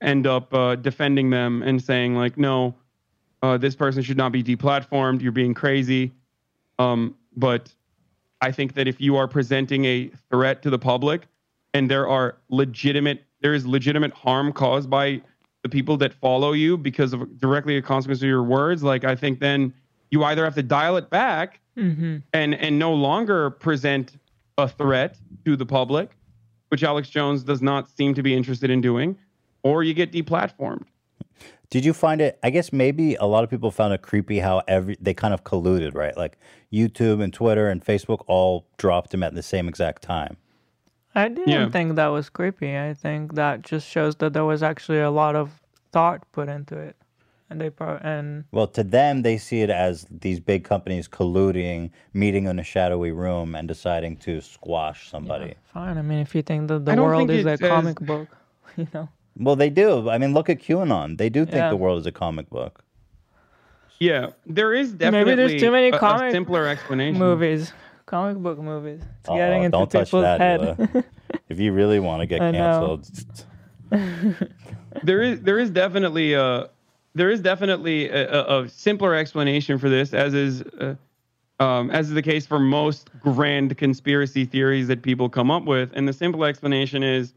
[0.02, 2.74] end up uh, defending them and saying like, no,
[3.42, 5.22] uh, this person should not be deplatformed.
[5.22, 6.12] You're being crazy.
[6.78, 7.74] Um, but
[8.40, 11.26] I think that if you are presenting a threat to the public
[11.72, 15.22] and there are legitimate, there is legitimate harm caused by
[15.62, 19.16] the people that follow you because of directly a consequence of your words, like I
[19.16, 19.72] think then
[20.10, 22.16] you either have to dial it back Mm-hmm.
[22.32, 24.16] and and no longer present
[24.58, 26.16] a threat to the public,
[26.68, 29.18] which Alex Jones does not seem to be interested in doing,
[29.64, 30.84] or you get deplatformed.
[31.70, 32.38] Did you find it?
[32.44, 35.42] I guess maybe a lot of people found it creepy how every they kind of
[35.42, 36.16] colluded, right?
[36.16, 36.38] Like
[36.72, 40.36] YouTube and Twitter and Facebook all dropped him at the same exact time.
[41.16, 41.68] I didn't Yeah.
[41.70, 42.76] think that was creepy.
[42.78, 45.60] I think that just shows that there was actually a lot of
[45.90, 46.96] thought put into it,
[47.54, 51.90] and they pro- and Well, to them, they see it as these big companies colluding,
[52.12, 55.54] meeting in a shadowy room, and deciding to squash somebody.
[55.72, 55.96] fine.
[55.96, 58.28] I mean, if you think that the I world is a it's as- comic book,
[58.76, 59.08] you know.
[59.36, 60.08] Well, they do.
[60.10, 61.16] I mean, look at QAnon.
[61.18, 61.70] They do think Yeah.
[61.70, 62.84] the world is a comic book.
[64.00, 67.18] Yeah, there is definitely Maybe there's too many a- a comic simpler explanation.
[67.18, 67.72] movies
[68.06, 69.00] comic book movies.
[69.20, 71.04] It's Uh-oh, getting oh, into don't touch people's that, head.
[71.48, 73.08] If you really want to get canceled,
[75.02, 76.68] there is there is definitely a
[77.14, 80.94] there is definitely a, a, a simpler explanation for this, as is uh,
[81.60, 85.90] um, as is the case for most grand conspiracy theories that people come up with.
[85.94, 87.32] And the simple explanation is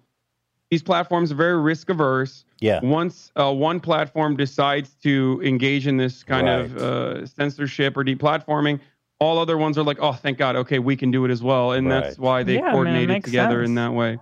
[0.71, 2.43] these platforms are very risk averse.
[2.59, 2.81] Yeah.
[2.81, 8.79] Once uh, one platform decides to engage in this kind of uh, censorship or deplatforming,
[9.19, 11.71] all other ones are like, oh, thank God, okay, we can do it as well,
[11.71, 14.17] and that's why they Yeah, coordinated makes together in that way.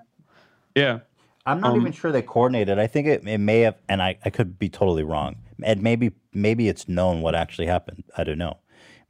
[0.75, 0.99] Yeah.
[1.45, 2.79] I'm not Um, even sure they coordinated.
[2.79, 5.35] I think it, it may have, and I, I could be totally wrong.
[5.63, 8.03] And maybe maybe it's known what actually happened.
[8.17, 8.57] I don't know.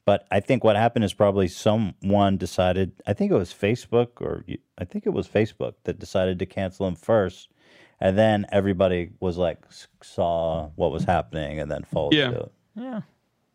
[0.05, 2.91] But I think what happened is probably someone decided.
[3.07, 4.45] I think it was Facebook, or
[4.77, 7.49] I think it was Facebook that decided to cancel him first,
[7.99, 9.65] and then everybody was like
[10.03, 12.29] saw what was happening and then followed Yeah.
[12.31, 12.51] suit.
[12.75, 13.01] yeah.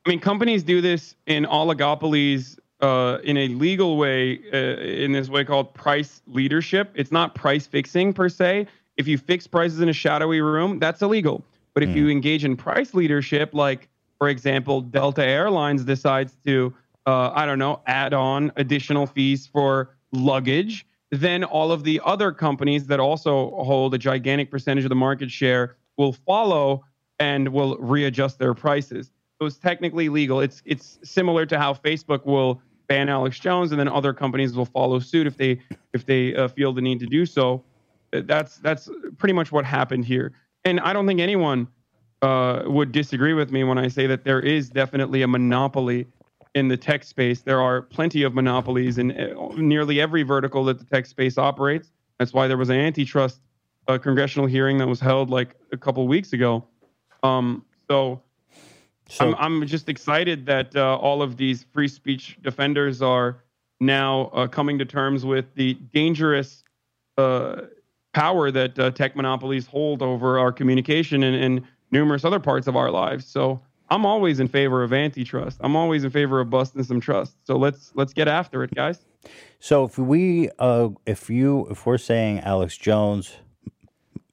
[0.06, 5.28] I mean, companies do this in oligopolies uh, in a legal way, uh, in this
[5.28, 6.90] way called price leadership.
[6.94, 8.66] It's not price fixing per se.
[8.96, 11.44] If you fix prices in a shadowy room, that's illegal.
[11.74, 13.88] But if you engage in price leadership, like,
[14.18, 16.74] for example, Delta Airlines decides to,
[17.06, 22.32] uh, I don't know, add on additional fees for luggage, then all of the other
[22.32, 26.84] companies that also hold a gigantic percentage of the market share will follow
[27.18, 29.10] and will readjust their prices.
[29.40, 30.40] So it's technically legal.
[30.40, 34.66] It's it's similar to how Facebook will ban Alex Jones, and then other companies will
[34.66, 35.60] follow suit if they
[35.94, 37.64] if they uh, feel the need to do so.
[38.12, 40.32] That's that's pretty much what happened here.
[40.64, 41.68] And I don't think anyone
[42.22, 46.06] uh, would disagree with me when I say that there is definitely a monopoly
[46.54, 47.42] in the tech space.
[47.42, 51.92] There are plenty of monopolies in uh, nearly every vertical that the tech space operates.
[52.18, 53.40] That's why there was an antitrust
[53.88, 56.64] uh, congressional hearing that was held like a couple weeks ago.
[57.22, 58.20] Um, so,
[59.18, 63.42] I'm, I'm just excited that uh, all of these free speech defenders are
[63.80, 66.62] now uh, coming to terms with the dangerous
[67.18, 67.62] uh,
[68.12, 72.76] power that uh, tech monopolies hold over our communication and, and numerous other parts of
[72.76, 73.26] our lives.
[73.26, 73.60] So
[73.90, 75.58] I'm always in favor of antitrust.
[75.60, 77.36] I'm always in favor of busting some trust.
[77.44, 79.04] So let's let's get after it, guys.
[79.58, 83.36] So if we, uh, if you, if we're saying Alex Jones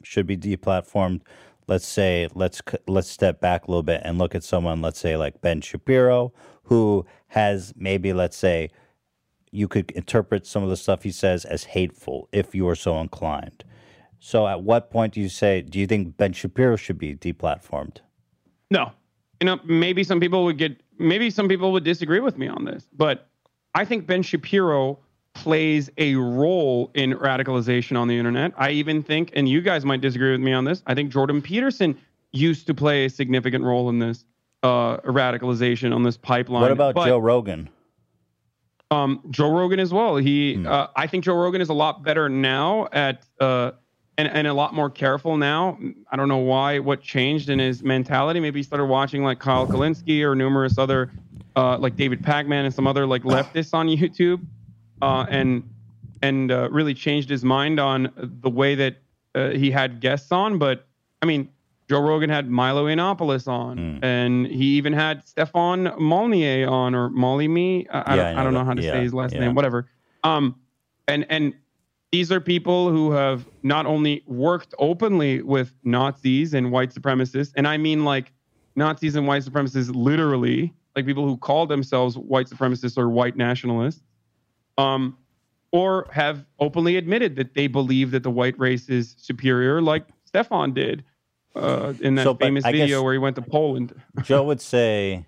[0.03, 1.21] should be deplatformed,
[1.67, 5.17] let's say let's let's step back a little bit and look at someone, let's say
[5.17, 6.33] like Ben Shapiro,
[6.63, 8.69] who has maybe let's say
[9.51, 12.99] you could interpret some of the stuff he says as hateful if you are so
[12.99, 13.63] inclined.
[14.19, 17.97] So at what point do you say, do you think Ben Shapiro should be deplatformed?
[18.71, 18.91] No.
[19.39, 22.65] You know, maybe some people would get maybe some people would disagree with me on
[22.65, 23.27] this, but
[23.75, 24.99] I think Ben Shapiro
[25.35, 28.51] plays a role in radicalization on the internet.
[28.57, 31.43] I even think, and you guys might disagree with me on this, I think Jordan
[31.43, 31.95] Peterson
[32.31, 34.25] used to play a significant role in this
[34.63, 36.63] uh, radicalization on this pipeline.
[36.63, 37.69] What about But- Joe Rogan?
[38.89, 40.15] um, Joe Rogan as well.
[40.15, 43.71] He, uh, I think Joe Rogan is a lot better now at, uh,
[44.17, 45.77] and, and a lot more careful now.
[46.11, 48.39] I don't know why, what changed in his mentality.
[48.39, 51.11] Maybe he started watching like Kyle Kulinski or numerous other,
[51.55, 54.45] uh, like David Pakman and some other like leftists on YouTube,
[55.01, 55.63] uh, and
[56.21, 58.97] and uh, really changed his mind on the way that
[59.35, 60.57] uh, he had guests on.
[60.57, 60.87] But
[61.21, 61.49] I mean,
[61.89, 67.47] Joe Rogan had Milo Yiannopoulos on, and he even had Stefan Molnier on, or Molly
[67.47, 67.87] Me.
[67.91, 69.33] I, I Yeah, don't, I I know don't know how to Yeah, say his last
[69.33, 69.41] yeah.
[69.41, 69.87] name, whatever.
[70.23, 70.55] Um,
[71.07, 71.53] and and
[72.11, 77.67] these are people who have not only worked openly with Nazis and white supremacists, and
[77.67, 78.31] I mean like
[78.75, 84.03] Nazis and white supremacists literally, like people who call themselves white supremacists or white nationalists,
[84.77, 85.17] um,
[85.71, 90.73] or have openly admitted that they believe that the white race is superior, like Stefan
[90.73, 91.03] did
[91.55, 93.99] uh, in that So, famous video where he went to Poland.
[94.21, 95.25] Joe would say,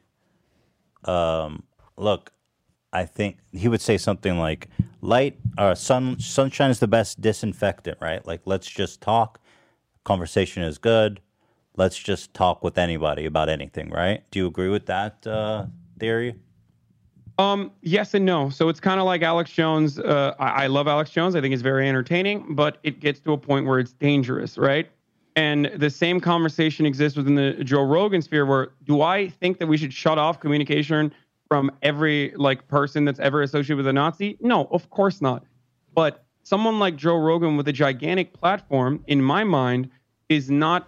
[1.04, 1.64] um,
[1.98, 2.32] "Look,
[2.92, 4.68] I think he would say something like,
[5.02, 8.26] light, uh, sun, sunshine is the best disinfectant, right?
[8.26, 9.40] Like, let's just talk.
[10.04, 11.20] Conversation is good.
[11.76, 14.24] Let's just talk with anybody about anything, right?
[14.32, 15.68] Do you agree with that uh,
[16.00, 16.36] theory?
[17.38, 18.50] Um, yes and no.
[18.50, 19.98] So it's kind of like Alex Jones.
[19.98, 21.36] Uh, I, I love Alex Jones.
[21.36, 24.90] I think he's very entertaining, but it gets to a point where it's dangerous, right?
[25.38, 28.46] And the same conversation exists within the Joe Rogan sphere.
[28.46, 31.14] Where do I think that we should shut off communication
[31.50, 34.38] from every like person that's ever associated with a Nazi?
[34.40, 35.44] No, of course not.
[35.94, 39.90] But someone like Joe Rogan with a gigantic platform, in my mind,
[40.30, 40.88] is not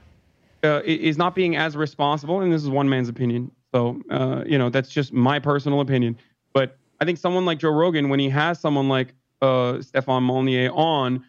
[0.64, 2.40] uh, is not being as responsible.
[2.42, 3.52] And this is one man's opinion.
[3.74, 6.18] So uh, you know that's just my personal opinion.
[6.54, 11.26] But I think someone like Joe Rogan, when he has someone like uh, Stefan on,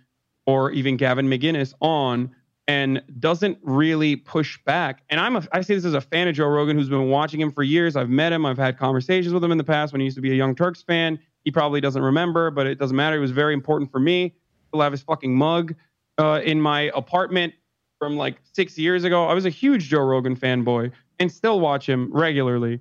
[0.46, 2.34] or even Gavin McInnes on,
[2.68, 5.02] and doesn't really push back.
[5.10, 7.40] And I'm a, I say this as a fan of Joe Rogan who's been watching
[7.40, 7.96] him for years.
[7.96, 8.46] I've met him.
[8.46, 10.54] I've had conversations with him in the past when he used to be a Young
[10.54, 11.18] Turks fan.
[11.44, 13.16] He probably doesn't remember, but it doesn't matter.
[13.16, 14.34] It was very important for me.
[14.68, 15.74] Still have his fucking mug
[16.18, 17.54] uh, in my apartment
[17.98, 19.26] from like six years ago.
[19.26, 22.80] I was a huge Joe Rogan fanboy and still watch him regularly.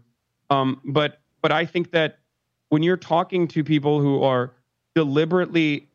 [0.50, 2.20] Um, but but I think that
[2.70, 4.54] when you're talking to people who are
[4.96, 5.91] deliberately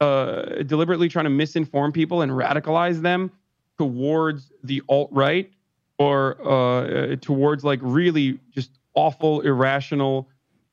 [0.00, 3.30] uh, deliberately trying to misinform people and radicalize them
[3.78, 5.50] towards the alt right
[5.98, 10.28] or uh, towards like really just awful, irrational,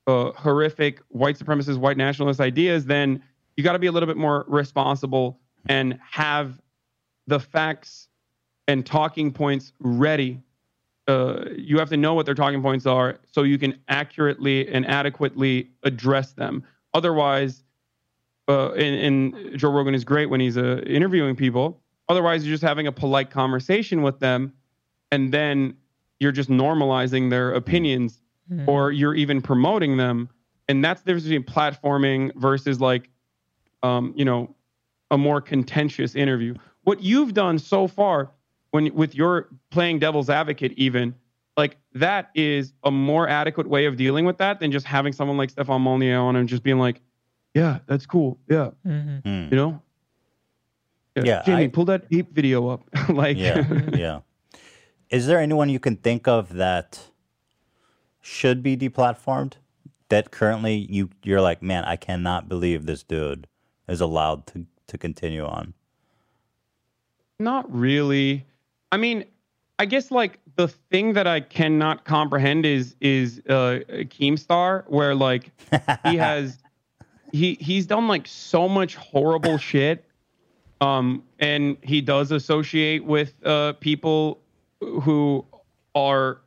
[0.07, 3.21] uh, horrific white supremacist, white nationalist ideas, then
[3.57, 6.61] you got to be a little bit more responsible and have
[7.27, 8.07] the facts
[8.67, 10.41] and talking points ready.
[11.07, 14.87] Uh, you have to know what their talking points are so you can accurately and
[14.87, 16.63] adequately address them.
[16.93, 17.63] Otherwise,
[18.47, 21.81] uh, and, and Joe Rogan is great when he's uh, interviewing people.
[22.09, 24.53] Otherwise, you're just having a polite conversation with them,
[25.11, 25.75] and then
[26.19, 28.67] you're just normalizing their opinions, Mhm.
[28.67, 30.29] or you're even promoting them.
[30.69, 33.09] And that's the difference between platforming versus like,
[33.81, 34.55] um, you know,
[35.09, 36.53] a more contentious interview.
[36.83, 38.29] What you've done so far,
[38.69, 41.15] when with your playing devil's advocate, even
[41.57, 45.37] like that is a more adequate way of dealing with that than just having someone
[45.37, 47.01] like Stefan Molyneux on and just being like,
[47.55, 48.37] "Yeah, that's cool.
[48.47, 49.23] Yeah, Mhm.
[49.23, 49.47] Hmm.
[49.49, 49.81] you know."
[51.15, 52.83] Yeah, Jamie, I- pull that ape video up.
[53.09, 53.63] like, yeah,
[53.95, 54.19] yeah.
[55.09, 57.09] Is there anyone you can think of that
[58.21, 59.53] should be deplatformed?
[60.09, 63.47] That currently you you're like, man, I cannot believe this dude
[63.87, 65.73] is allowed to to continue on.
[67.39, 68.45] Not really.
[68.91, 69.25] I mean,
[69.79, 73.79] I guess like the thing that I cannot comprehend is is uh
[74.13, 75.51] Keemstar, where like
[76.05, 76.57] he has
[77.35, 80.05] he he's done like so much horrible shit.
[80.81, 84.41] Um and he does associate with uh people
[84.79, 85.45] who
[85.93, 86.41] are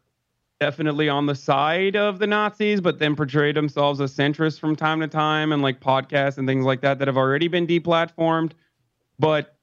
[0.60, 5.00] definitely on the side of the Nazis, but then portray themselves as centrists from time
[5.00, 8.52] to time and like podcasts and things like that that have already been deplatformed.
[9.18, 9.56] But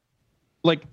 [0.63, 0.83] like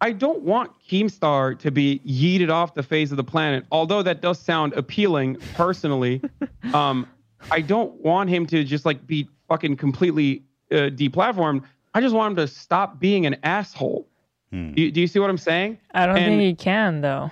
[0.00, 4.22] I don't want Keemstar to be yeeted off the face of the planet, although that
[4.22, 6.22] does sound appealing personally.
[6.74, 7.06] um,
[7.50, 11.62] I don't want him to just like be fucking completely uh, deplatformed.
[11.92, 14.06] I just want him to stop being an asshole.
[14.52, 14.72] Hmm.
[14.72, 15.76] Do, you, do you see what I'm saying?
[15.92, 17.30] I don't And- think he can though.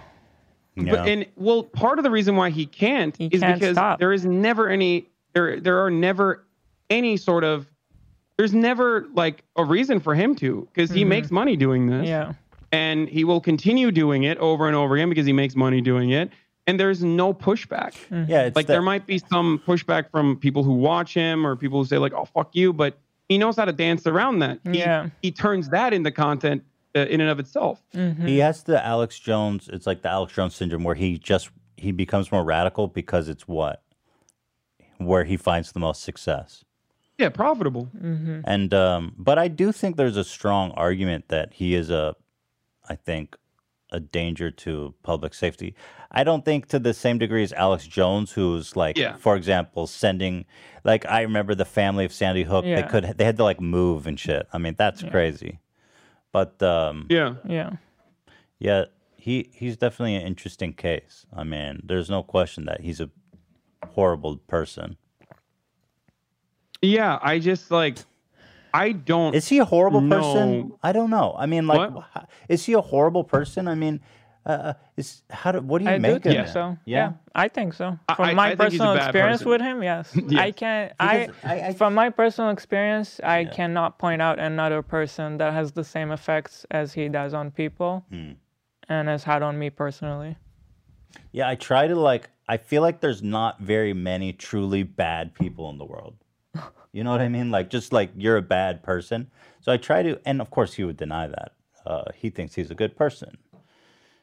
[0.77, 3.99] but, and well, part of the reason why he can't is can't because stop.
[3.99, 6.45] there is never any there there are never
[6.91, 7.67] any sort of
[8.37, 11.09] there's never like a reason for him to because he Mhm.
[11.09, 12.07] makes money doing this.
[12.09, 12.35] Yeah.
[12.71, 16.11] And he will continue doing it over and over again because he makes money doing
[16.11, 16.31] it.
[16.69, 17.95] And there's no pushback.
[18.29, 21.57] Yeah, it's like that- there might be some pushback from people who watch him or
[21.57, 22.97] people who say like, "Oh fuck you," but
[23.29, 24.61] he knows how to dance around that.
[24.71, 25.09] He, Yeah.
[25.23, 26.63] he turns that into content
[26.95, 27.83] uh, in and of itself.
[27.95, 28.27] Mm-hmm.
[28.27, 29.69] He has the Alex Jones.
[29.73, 33.49] It's like the Alex Jones syndrome, where he just he becomes more radical because it's
[33.49, 33.83] what
[34.99, 36.65] where he finds the most success.
[37.19, 37.89] Yeah, profitable.
[37.97, 38.41] Mm-hmm.
[38.45, 42.15] And um, but I do think there's a strong argument that he is a,
[42.89, 43.37] I think,
[43.91, 45.75] a danger to public safety.
[46.11, 49.17] I don't think to the same degree as Alex Jones, who's like, Yeah.
[49.17, 50.45] for example, sending.
[50.85, 52.65] Like I remember the family of Sandy Hook.
[52.65, 54.47] They could they had to like move and shit.
[54.53, 55.59] I mean that's crazy.
[56.33, 57.35] But um, Yeah.
[57.47, 57.71] Yeah.
[58.59, 58.85] yeah,
[59.17, 61.27] he he's definitely an interesting case.
[61.37, 63.11] I mean, there's no question that he's a
[63.95, 64.97] horrible person.
[66.81, 67.99] Yeah, I just like
[68.75, 69.35] I don't.
[69.35, 70.73] Is he a horrible know- person?
[70.83, 71.35] I don't know.
[71.39, 72.05] I mean, like, What?
[72.15, 73.69] wh- is he a horrible person?
[73.69, 74.01] I mean,
[74.47, 76.49] uh, is how do what do you I do make of think it?
[76.53, 76.77] so.
[76.87, 76.97] Yeah.
[76.99, 77.13] Yeah.
[77.35, 77.99] I think so.
[78.17, 79.51] From I- my I think he's a personal experience person.
[79.51, 80.17] with him, yes.
[80.17, 80.55] I Yes.
[80.57, 85.37] can I, Because I- I- from my personal experience, I cannot point out another person
[85.39, 88.33] that has the same effects as he does on people Hmm.
[88.89, 90.37] and has had on me personally.
[91.33, 92.31] Yeah, I try to like.
[92.51, 96.15] I feel like there's not very many truly bad people in the world.
[96.99, 97.53] You know what I mean?
[97.53, 99.31] Like, just like you're a bad person.
[99.61, 101.53] So I try to, and of course he would deny that.
[101.87, 103.39] Uh, he thinks he's a good person.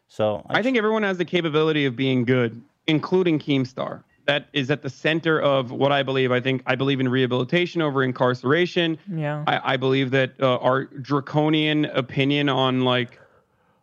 [0.09, 4.03] So I think everyone has the capability of being good, including Keemstar.
[4.25, 6.33] That is at the center of what I believe.
[6.33, 8.97] I think I believe in rehabilitation over incarceration.
[9.09, 9.45] Yeah.
[9.47, 13.21] I, I believe that uh, our draconian opinion on like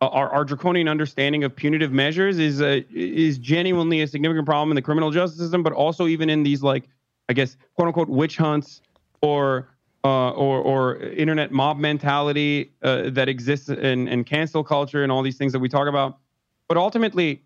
[0.02, 4.70] uh, our, our draconian understanding of punitive measures is a, is genuinely a significant problem
[4.70, 6.90] in the criminal justice system, but also even in these like
[7.28, 8.82] I guess quote unquote witch hunts
[9.20, 9.68] or
[10.04, 15.22] uh, or or internet mob mentality uh, that exists in, in cancel culture and all
[15.22, 16.18] these things that we talk about.
[16.68, 17.44] But ultimately,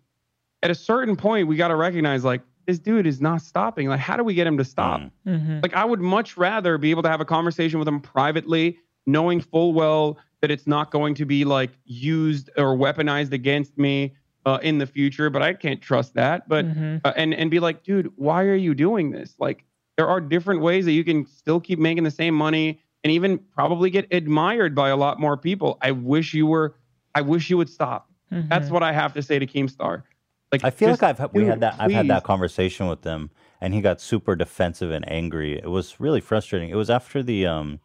[0.63, 3.87] at a certain point, we got to recognize like this dude is not stopping.
[3.87, 5.01] Like, how do we get him to stop?
[5.25, 5.59] Mm-hmm.
[5.63, 9.39] Like, I would much rather be able to have a conversation with him privately, knowing
[9.39, 14.15] full well that it's not going to be like used or weaponized against me
[14.47, 15.29] uh, in the future.
[15.29, 16.47] But I can't trust that.
[16.47, 17.01] But Mhm.
[17.03, 19.35] uh, and and be like, dude, why are you doing this?
[19.39, 19.63] Like,
[19.97, 23.37] there are different ways that you can still keep making the same money and even
[23.53, 25.77] probably get admired by a lot more people.
[25.81, 26.75] I wish you were.
[27.15, 28.09] I wish you would stop.
[28.31, 30.03] That's what I have to say to Keemstar.
[30.51, 32.87] Like I feel just, like I've had- we dude, had that I've had that conversation
[32.87, 33.29] with him
[33.59, 35.57] and he got super defensive and angry.
[35.57, 36.69] It was really frustrating.
[36.69, 37.79] It was after the um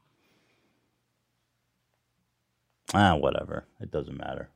[2.95, 3.67] ah whatever.
[3.81, 4.49] It doesn't matter.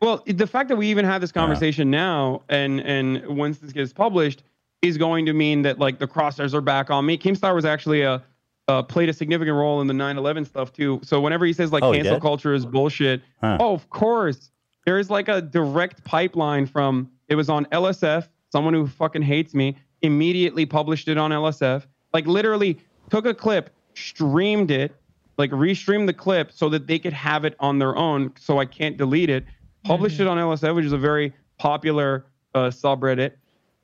[0.00, 3.92] Well, the fact that we even had this conversation now, and and once this gets
[3.92, 4.42] published,
[4.82, 7.18] is going to mean that like the crosshairs are back on me.
[7.18, 8.22] Keemstar was actually a
[8.68, 11.00] uh, played a significant role in the 9/11 stuff too.
[11.02, 13.56] So whenever he says like Oh, cancel culture is bullshit, Huh.
[13.60, 14.50] oh of course
[14.86, 18.28] there is like a direct pipeline from it was on LSF.
[18.50, 21.86] Someone who fucking hates me immediately published it on LSF.
[22.14, 22.78] Like literally
[23.10, 24.94] took a clip, streamed it,
[25.38, 28.32] like restreamed the clip so that they could have it on their own.
[28.38, 29.44] So I can't delete it.
[29.88, 33.32] Published it on LSF, which is a very popular uh, subreddit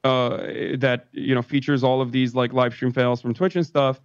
[0.05, 0.36] uh,
[0.78, 4.01] that you know features all of these like live stream fails from Twitch and stuff.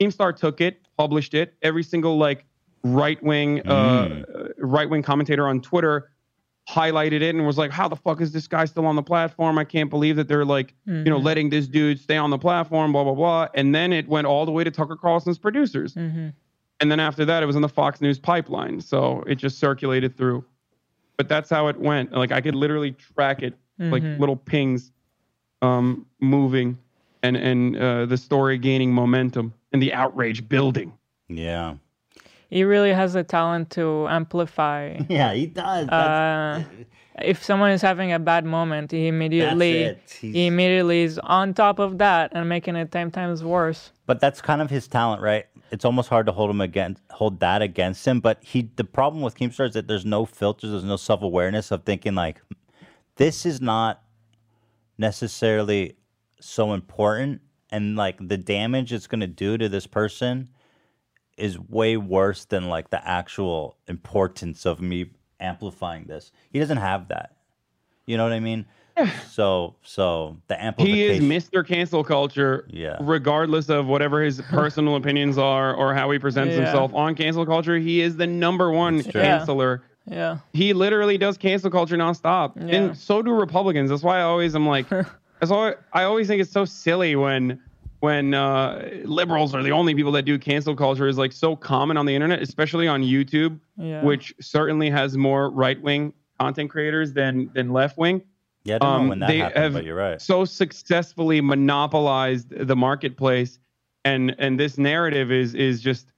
[0.00, 1.54] Keemstar took it, published it.
[1.62, 2.44] Every single like
[2.82, 4.24] right wing uh,
[4.58, 6.10] right wing commentator on Twitter
[6.68, 9.58] highlighted it and was like, "How the fuck is this guy still on the platform?
[9.58, 11.24] I can't believe that they're like, you know, Mhm.
[11.24, 13.48] letting this dude stay on the platform." Blah blah blah.
[13.54, 15.94] And then it went all the way to Tucker Carlson's producers.
[15.94, 16.28] Mm-hmm.
[16.78, 18.80] And then after that, it was in the Fox News pipeline.
[18.80, 20.44] So it just circulated through.
[21.20, 22.12] But that's how it went.
[22.12, 24.18] Like I could literally track it, like Mhm.
[24.18, 24.90] little pings,
[25.60, 26.78] um, moving,
[27.22, 30.94] and and uh, the story gaining momentum and the outrage building.
[31.28, 31.74] Yeah.
[32.50, 34.98] He really has a talent to amplify.
[35.08, 35.88] Yeah, he does.
[35.88, 36.64] Uh,
[37.22, 41.98] if someone is having a bad moment, he immediately he immediately is on top of
[41.98, 43.92] that and making it ten times worse.
[44.06, 45.46] But that's kind of his talent, right?
[45.70, 48.18] It's almost hard to hold him against hold that against him.
[48.20, 51.70] But he the problem with Keemstar is that there's no filters, there's no self awareness
[51.70, 52.40] of thinking like
[53.16, 54.02] this is not
[54.98, 55.96] necessarily
[56.40, 57.40] so important
[57.70, 60.48] and like the damage it's gonna do to this person
[61.40, 65.10] is way worse than like the actual importance of me
[65.40, 66.32] amplifying this.
[66.52, 67.36] He doesn't have that.
[68.06, 68.66] You know what I mean?
[69.30, 71.22] So so the amplification.
[71.22, 71.66] He is Mr.
[71.66, 72.98] Cancel Culture, Yeah.
[73.00, 76.62] regardless of whatever his personal opinions are or how he presents Yeah.
[76.64, 77.78] himself on cancel culture.
[77.78, 79.12] He is the number one true.
[79.20, 79.38] Yeah.
[79.40, 79.80] canceler.
[80.06, 80.38] Yeah.
[80.52, 82.76] He literally does cancel culture nonstop, Yeah.
[82.76, 83.88] and so do Republicans.
[83.90, 87.58] That's why I always am like, that's why I always think it's so silly when
[88.00, 91.96] when uh, liberals are the only people that do cancel culture is like so common
[91.96, 94.02] on the internet, especially on YouTube, Yeah.
[94.02, 98.22] which certainly has more right wing content creators than than left wing
[98.64, 100.20] Yeah, I don't know um, when that they happened, have but you're right.
[100.20, 103.58] so successfully monopolized the marketplace
[104.06, 106.14] and and this narrative is is just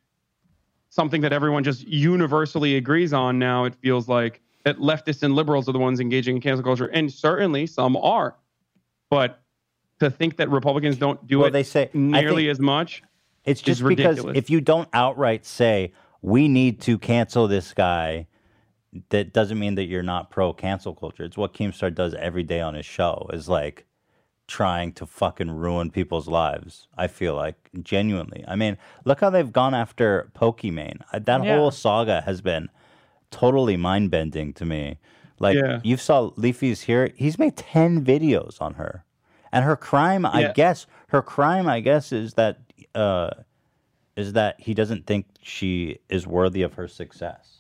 [0.90, 5.68] something that everyone just universally agrees on now it feels like that leftists and liberals
[5.68, 8.36] are the ones engaging in cancel culture and certainly some are
[9.10, 9.41] but
[10.10, 13.02] to think that republicans don't do Well, it they say- nearly as much
[13.44, 13.88] It's just because
[14.18, 14.36] ridiculous.
[14.36, 18.26] if you don't outright say we need to cancel this guy,
[19.08, 21.24] that doesn't mean that you're not pro cancel culture.
[21.24, 23.28] It's what Keemstar does every day on his show.
[23.32, 23.86] Is like
[24.46, 26.86] trying to fucking ruin people's lives.
[26.96, 28.44] I feel like genuinely.
[28.46, 31.00] I mean, look how they've gone after Pokimane.
[31.12, 31.56] That Yeah.
[31.56, 32.68] whole saga has been
[33.30, 34.98] totally mind bending to me.
[35.40, 35.80] Like Yeah.
[35.82, 37.10] you saw Leafy's here.
[37.16, 39.04] He's made ten videos on her,
[39.52, 42.58] and her crime, I guess, her crime, I guess, is that
[42.94, 43.30] uh,
[44.16, 47.58] is that he doesn't think she is worthy of her success.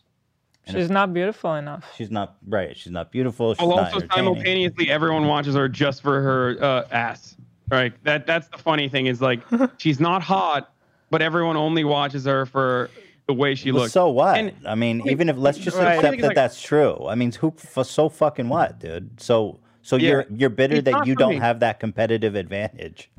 [0.70, 1.90] She's not beautiful enough.
[1.96, 2.76] She's not right.
[2.76, 3.54] She's not beautiful.
[3.54, 4.10] She's well also entertaining.
[4.14, 7.36] simultaneously everyone watches her just for her uh, ass
[7.70, 9.40] right that that's the funny thing is like
[9.78, 10.72] she's not hot
[11.10, 12.90] but everyone only watches her for
[13.26, 14.36] the way she Well, looks so what?
[14.36, 15.94] And- I mean, even if let's just Right.
[15.96, 17.06] accept Like- that that's true.
[17.08, 19.20] I mean, who f- so fucking what, dude?
[19.20, 20.08] So so Yeah.
[20.08, 21.36] you're you're bitter It's that you don't me.
[21.38, 23.10] have that competitive advantage.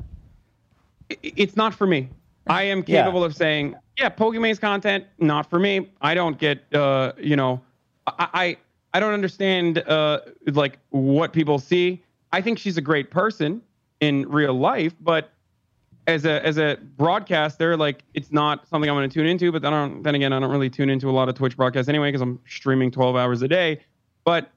[1.10, 2.10] It's not for me
[2.48, 3.04] i am Yeah.
[3.04, 7.62] capable of saying yeah Pokimane's content not for me i don't get uh you know
[8.08, 8.58] i i,
[8.94, 12.04] I don't understand uh like what people see
[12.34, 13.62] i think she's a great person
[14.02, 15.32] in real life but
[16.06, 19.54] as a as a broadcaster, like it's not something I'm going to tune into.
[19.54, 21.56] But then, I don't, then again, I don't really tune into a lot of Twitch
[21.56, 23.80] broadcasts anyway because I'm streaming 12 hours a day.
[24.26, 24.52] But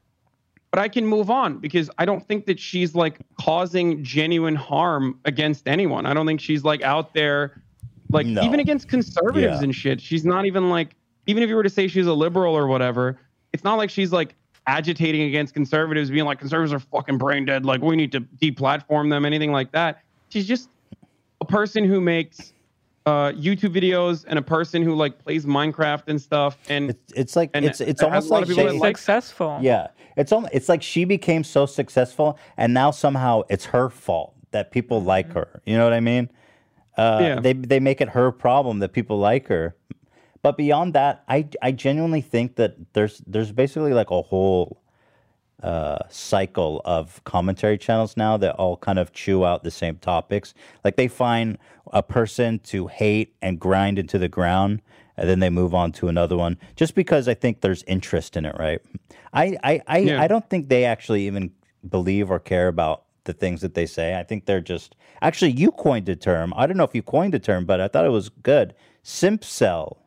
[0.77, 5.19] but I can move on because I don't think that she's like causing genuine harm
[5.25, 6.05] against anyone.
[6.05, 7.63] I don't think she's like out there
[8.11, 8.43] like No.
[8.43, 9.63] even against conservatives Yeah.
[9.65, 10.03] and shit.
[10.03, 10.95] She's not even like
[11.27, 13.19] even if you were to say she's a liberal or whatever,
[13.55, 14.35] it's not like she's like
[14.67, 19.09] agitating against conservatives, being like conservatives are fucking brain dead, like we need to deplatform
[19.09, 20.03] them, anything like that.
[20.29, 20.69] She's just
[21.41, 22.53] a person who makes
[23.07, 26.59] uh, YouTube videos and a person who like plays Minecraft and stuff.
[26.69, 28.73] And It's it's like And it's it's has a almost lot like of people that
[28.75, 29.59] she- like- Successful.
[29.63, 29.87] yeah.
[30.17, 34.71] It's almost it's like she became so successful, and now somehow it's her fault that
[34.71, 35.61] people like her.
[35.67, 36.31] You know what I mean?
[36.97, 37.41] Uh, Yeah.
[37.41, 39.77] They they make it her problem that people like her.
[40.43, 44.81] But beyond that, I I genuinely think that there's there's basically like a whole
[45.63, 50.55] uh, cycle of commentary channels now that all kind of chew out the same topics.
[50.85, 51.59] Like they find
[51.93, 54.83] a person to hate and grind into the ground,
[55.17, 56.59] and then they move on to another one.
[56.77, 58.81] Just because I think there's interest in it, right?
[59.33, 60.23] I I I, Yeah.
[60.23, 61.53] I don't think they actually even
[61.89, 64.19] believe or care about the things that they say.
[64.19, 66.53] I think they're just actually you coined a term.
[66.57, 68.75] I don't know if you coined a term, but I thought it was good.
[69.03, 69.99] Simp cell.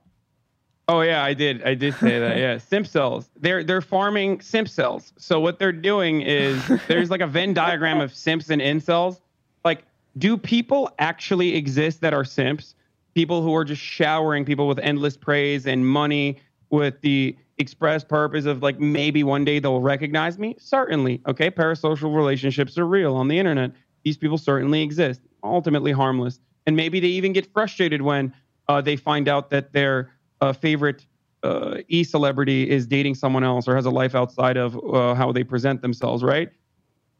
[0.89, 1.61] Oh yeah, I did.
[1.63, 2.37] I did say that.
[2.37, 3.29] Yeah, simp cells.
[3.39, 5.13] They're they're farming simp cells.
[5.17, 9.19] So what they're doing is there's like a Venn diagram of simps and incels.
[9.63, 9.83] Like,
[10.17, 12.73] do people actually exist that are simps?
[13.15, 16.37] People who are just showering people with endless praise and money
[16.69, 20.55] with the express purpose of like maybe one day they'll recognize me?
[20.59, 21.21] Certainly.
[21.27, 23.71] Okay, parasocial relationships are real on the internet.
[24.03, 25.21] These people certainly exist.
[25.43, 26.39] Ultimately harmless.
[26.65, 28.33] And maybe they even get frustrated when
[28.67, 30.11] uh, they find out that their
[30.41, 31.05] uh, favorite
[31.43, 35.31] uh, e celebrity is dating someone else or has a life outside of uh, how
[35.31, 36.49] they present themselves, right?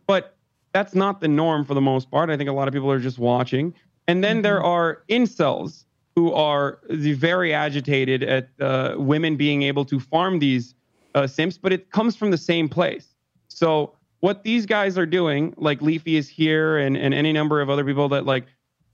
[0.08, 0.38] But
[0.74, 2.30] that's not the norm for the most part.
[2.30, 3.74] I think a lot of people are just watching.
[4.10, 10.00] And then there are incels who are very agitated at uh, women being able to
[10.00, 10.74] farm these
[11.16, 13.14] uh, simps, but it comes from the same place.
[13.48, 18.10] So what these guys are doing, like LeafyIsHere and, and any number of other people
[18.10, 18.46] that like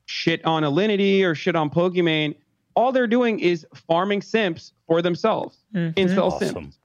[0.05, 2.35] shit on Alinity or shit on Pokimane,
[2.75, 5.59] all they're doing is farming simps for themselves.
[5.73, 6.47] Incel Awesome.
[6.55, 6.79] simps.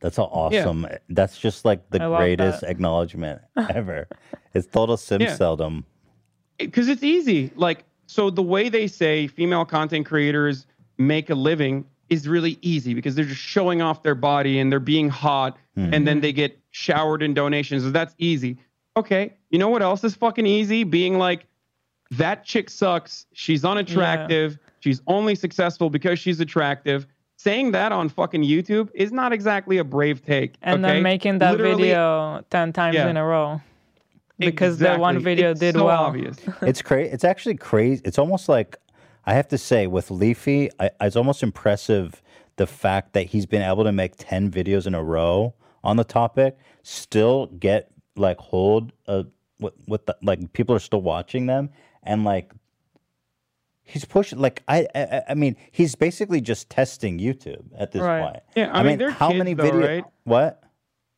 [0.00, 0.86] That's all awesome.
[1.08, 2.70] That's just like the greatest that.
[2.70, 4.06] acknowledgement ever.
[4.52, 5.34] it's total simp Yeah.
[5.34, 5.86] seldom.
[6.66, 7.50] Because it's easy.
[7.56, 10.66] Like, so the way they say female content creators
[10.98, 14.80] make a living is really easy because they're just showing off their body and they're
[14.80, 15.92] being hot hmm.
[15.92, 17.82] and then they get showered in donations.
[17.82, 18.58] So that's easy.
[18.96, 19.32] Okay.
[19.50, 20.84] You know what else is fucking easy?
[20.84, 21.46] Being like,
[22.12, 23.26] that chick sucks.
[23.32, 24.58] She's unattractive.
[24.80, 27.06] She's only successful because she's attractive.
[27.36, 30.54] Saying that on fucking YouTube is not exactly a brave take.
[30.62, 30.94] and okay?
[30.94, 33.08] then making that Literally- video 10 times Yeah.
[33.08, 33.60] in a row
[34.38, 36.36] because that one video It's did so well obvious.
[36.62, 37.10] it's crazy.
[37.10, 38.02] It's actually crazy.
[38.04, 38.76] It's almost like
[39.26, 42.22] I have to say with Leafy, I, it's almost impressive
[42.56, 46.04] the fact that he's been able to make ten videos in a row on the
[46.04, 49.24] topic, still get like hold uh
[49.60, 51.70] with, with the, like people are still watching them,
[52.02, 52.52] and like
[53.82, 58.22] he's pushing like I, I I mean he's basically just testing YouTube at this Right.
[58.22, 58.42] point.
[58.56, 59.86] Yeah, I mean, they're how kids many videos?
[59.86, 60.04] right?
[60.24, 60.63] What?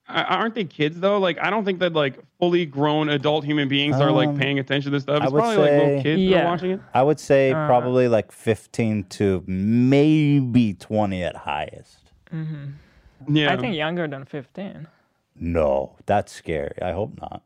[0.09, 1.19] I- aren't they kids though?
[1.19, 4.59] Like I don't think that like fully grown adult human beings are like Um, paying
[4.59, 5.21] attention to this stuff.
[5.21, 6.81] I It's would probably like little say- kids that are watching it.
[6.95, 7.67] I would say Uh.
[7.67, 12.13] probably like 15 to maybe 20 at highest.
[12.33, 13.37] Mm-hmm.
[13.37, 13.53] Yeah.
[13.53, 14.87] i think younger than 15
[15.39, 16.77] No, that's scary.
[16.83, 17.43] I hope not.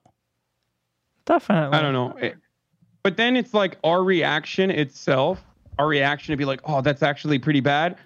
[1.25, 2.17] definitely I don't know.
[2.19, 2.37] It-
[3.03, 5.43] but then it's like our reaction itself,
[5.79, 7.97] our reaction to be like, oh, that's actually pretty bad,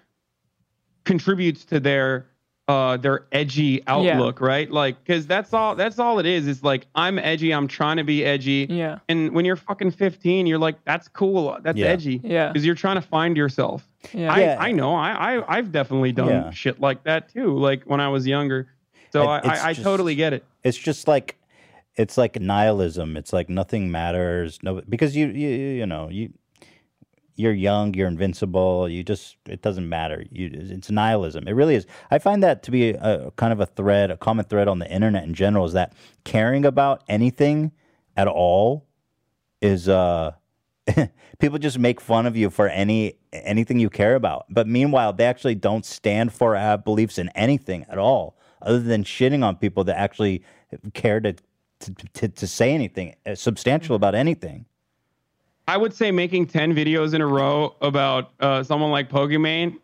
[1.04, 2.26] contributes to their
[2.66, 4.70] uh their edgy outlook, right?
[4.70, 6.46] Like, because that's all that's all it is.
[6.46, 7.52] Is like I'm edgy.
[7.52, 8.66] I'm trying to be edgy.
[8.70, 9.00] Yeah.
[9.08, 11.58] And when you're fucking 15, you're like, that's cool.
[11.62, 11.86] That's Yeah.
[11.88, 12.20] edgy.
[12.24, 12.48] Yeah.
[12.48, 13.86] Because you're trying to find yourself.
[14.14, 14.32] Yeah.
[14.32, 14.56] I, Yeah.
[14.58, 14.94] I know.
[14.94, 16.50] I, I I've definitely done Yeah.
[16.50, 17.56] shit like that too.
[17.58, 18.68] Like when I was younger.
[19.12, 20.44] So It- I, it's I, I just- totally get it.
[20.62, 21.36] It's just like
[21.96, 23.16] it's like nihilism.
[23.16, 24.58] It's like nothing matters.
[24.62, 26.30] No, because you you you know you
[27.36, 28.88] you're young, you're invincible.
[28.88, 30.24] You just it doesn't matter.
[30.30, 31.48] You it's nihilism.
[31.48, 31.86] It really is.
[32.10, 34.90] I find that to be a, kind of a thread, a common thread on the
[34.90, 35.92] internet in general is that
[36.24, 37.72] caring about anything
[38.16, 38.86] at all
[39.60, 40.32] is uh
[41.38, 44.46] people just make fun of you for any anything you care about.
[44.48, 48.80] But meanwhile, they actually don't stand for or have beliefs in anything at all, other
[48.80, 50.42] than shitting on people that actually
[50.92, 51.34] care to
[51.80, 54.66] to, to, to say anything uh, substantial about anything.
[55.66, 59.78] I would say making 10 videos in a row about uh, someone like Pokimane,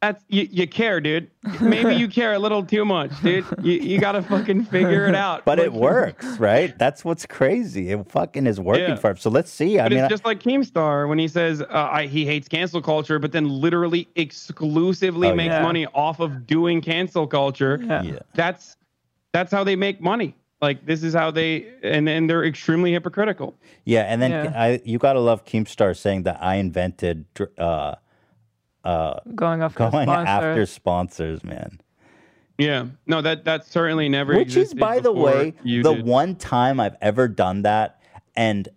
[0.00, 1.30] that's you, you care, dude.
[1.60, 3.44] Maybe you care a little too much, dude.
[3.62, 5.44] You, you got to fucking figure it out.
[5.44, 6.76] But it works, right?
[6.76, 7.90] That's what's crazy.
[7.92, 8.96] It fucking is working Yeah.
[8.96, 9.16] for him.
[9.18, 9.78] So let's see.
[9.78, 12.82] I mean, it's I- just like Keemstar when he says uh, I, he hates cancel
[12.82, 15.62] culture, but then literally exclusively Oh, makes yeah.
[15.62, 17.78] money off of doing cancel culture.
[17.80, 18.18] Yeah.
[18.34, 18.76] That's
[19.32, 20.34] that's how they make money.
[20.62, 23.54] Like this is how they and and they're extremely hypocritical.
[23.84, 24.52] yeah, and then Yeah.
[24.54, 27.24] I you gotta love Keemstar saying that I invented
[27.58, 27.96] uh
[28.84, 30.28] uh going after going sponsors.
[30.28, 31.80] after sponsors, man.
[32.58, 32.86] Yeah.
[33.06, 36.06] No, that that certainly never Which is, by the way, the did.
[36.06, 38.00] one time I've ever done that,
[38.36, 38.68] and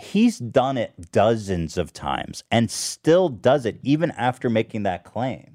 [0.00, 5.53] he's done it dozens of times and still does it even after making that claim.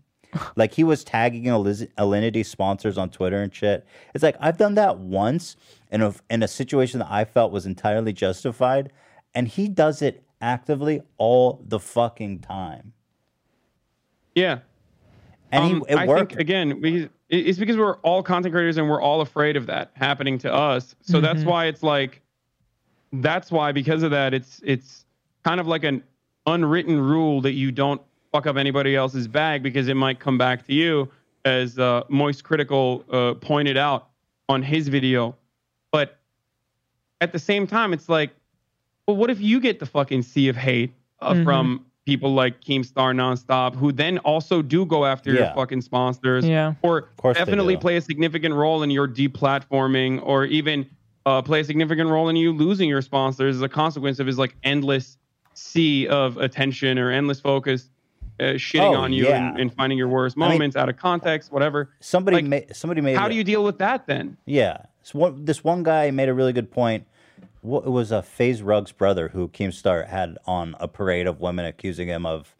[0.56, 3.86] Like he was tagging Eliz- Alinity sponsors on Twitter and shit.
[4.14, 5.56] It's like I've done that once
[5.92, 8.92] in a in a situation that I felt was entirely justified,
[9.34, 12.94] and he does it actively all the fucking time.
[14.36, 14.60] Yeah.
[15.52, 16.32] And Um, he, it I worked.
[16.34, 19.92] think again, we, it's because we're all content creators and we're all afraid of that
[19.96, 20.96] happening to us.
[21.02, 21.46] So that's Mhm.
[21.48, 22.22] why it's like,
[23.14, 25.06] that's why because of that, it's it's
[25.44, 26.04] kind of like an
[26.46, 28.02] unwritten rule that you don't
[28.32, 31.10] fuck up anybody else's bag because it might come back to you,
[31.46, 34.10] as uh, Moist Critical uh, pointed out
[34.48, 35.36] on his video.
[35.92, 36.20] But
[37.22, 38.32] at the same time, it's like,
[39.08, 41.44] well, what if you get the fucking sea of hate uh, Mhm.
[41.44, 46.74] from people like Keemstar Nonstop, who then also do go after your fucking sponsors, Yeah.
[46.82, 50.86] or course definitely play a significant role in your deplatforming, or even
[51.26, 54.40] uh, play a significant role in you losing your sponsors as a consequence of his
[54.40, 55.18] like endless
[55.54, 57.90] sea of attention or endless focus.
[58.40, 59.50] Uh, shitting Oh, on you yeah.
[59.50, 61.90] and, and finding your worst I mean- moments out of context, whatever.
[62.00, 64.38] somebody like, made somebody made How a- do you deal with that then?
[64.46, 64.78] Yeah.
[65.04, 67.06] So one, this one guy made a really good point.
[67.62, 71.66] Wha- It was a FaZe Rug's brother who Keemstar had on a parade of women
[71.66, 72.56] accusing him of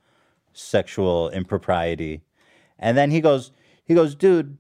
[0.52, 2.22] sexual impropriety.
[2.78, 3.52] And then he goes,
[3.86, 4.58] he goes, dude,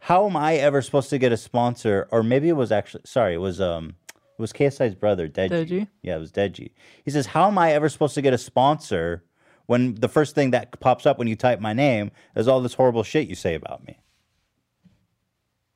[0.00, 2.08] how am I ever supposed to get a sponsor?
[2.10, 5.50] Or maybe it was actually, sorry, it was um, it was KSI's brother, Deji.
[5.50, 5.88] Deji?
[6.02, 6.72] Yeah, it was Deji.
[7.04, 9.22] He says, how am I ever supposed to get a sponsor
[9.66, 12.74] when the first thing that pops up when you type my name is all this
[12.74, 13.98] horrible shit you say about me?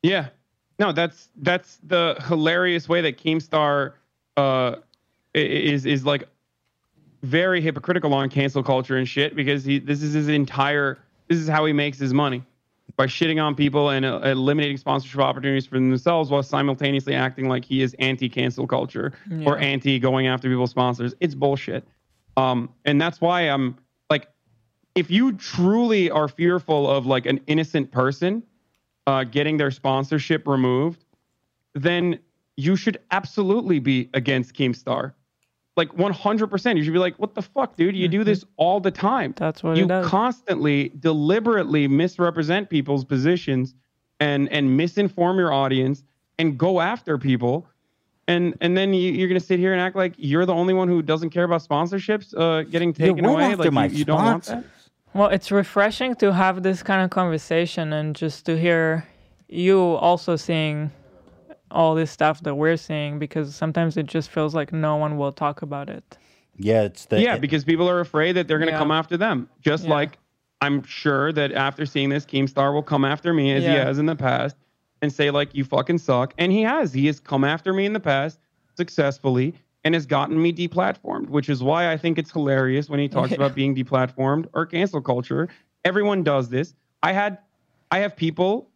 [0.03, 0.29] Yeah.
[0.79, 3.95] No, that's that's the hilarious way that Keemstar
[4.37, 4.77] uh,
[5.35, 6.29] is is like
[7.23, 11.49] very hypocritical on cancel culture and shit because he this is his entire this is
[11.49, 12.45] how he makes his money
[12.97, 17.65] by shitting on people and uh, eliminating sponsorship opportunities for themselves while simultaneously acting like
[17.65, 19.13] he is anti cancel culture
[19.47, 21.15] or anti going after people's sponsors.
[21.21, 21.87] It's bullshit.
[22.39, 23.77] Um, and that's why I'm
[24.11, 24.29] like,
[24.95, 28.45] if you truly are fearful of like an innocent person
[29.07, 31.05] uh, getting their sponsorship removed,
[31.75, 32.21] then
[32.57, 35.15] you should absolutely be against Keemstar.
[35.77, 36.77] Like 100%.
[36.77, 37.97] You should be like, what the fuck, dude?
[37.97, 39.35] You do this all the time.
[39.37, 43.75] That's what you constantly, deliberately misrepresent people's positions
[44.21, 46.03] and and misinform your audience
[46.39, 47.67] and go after people.
[48.29, 50.87] And and then you, you're gonna sit here and act like you're the only one
[50.87, 53.55] who doesn't care about sponsorships uh, getting taken went away.
[53.57, 54.65] Like my you, you don't want that.
[55.15, 59.07] Well, it's refreshing to have this kind of conversation and just to hear
[59.49, 60.93] you also seeing
[61.71, 65.33] all this stuff that we're seeing because sometimes it just feels like no one will
[65.33, 66.19] talk about it.
[66.59, 68.79] Yeah, it's the yeah, it- because people are afraid that they're going to Yeah.
[68.79, 69.49] come after them.
[69.63, 69.91] Just Yeah.
[69.91, 70.19] like
[70.61, 74.07] I'm sure that after seeing this, Keemstar will come after me as he has in
[74.07, 74.57] the past
[75.03, 76.35] and say like you fucking suck.
[76.39, 76.93] And he has.
[76.93, 78.39] He has come after me in the past
[78.77, 79.55] successfully
[79.85, 83.33] and has gotten me deplatformed, which is why I think it's hilarious when he talks
[83.33, 85.49] about being deplatformed or cancel culture.
[85.85, 86.75] Everyone does this.
[87.03, 87.39] I had
[87.91, 88.71] I have people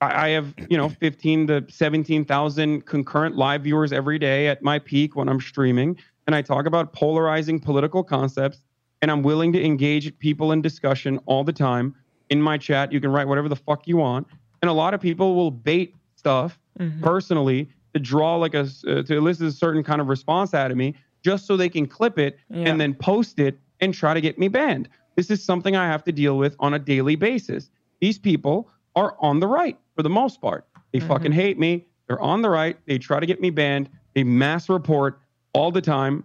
[0.00, 4.78] I I have, you know, 15 to 17,000 concurrent live viewers every day at my
[4.78, 5.98] peak when I'm streaming.
[6.26, 8.64] And I talk about polarizing political concepts.
[9.02, 11.94] And I'm willing to engage people in discussion all the time
[12.30, 12.90] in my chat.
[12.90, 14.26] You can write whatever the fuck you want.
[14.64, 16.58] And a lot of people will bait stuff
[17.02, 20.78] personally to draw like a uh, to elicit a certain kind of response out of
[20.78, 22.70] me just so they can clip it Yeah.
[22.70, 24.88] and then post it and try to get me banned.
[25.16, 27.68] This is something I have to deal with on a daily basis.
[28.00, 30.64] These people are on the right for the most part.
[30.94, 31.84] They fucking hate me.
[32.06, 32.78] They're on the right.
[32.86, 33.90] They try to get me banned.
[34.14, 35.20] They mass report
[35.52, 36.24] all the time.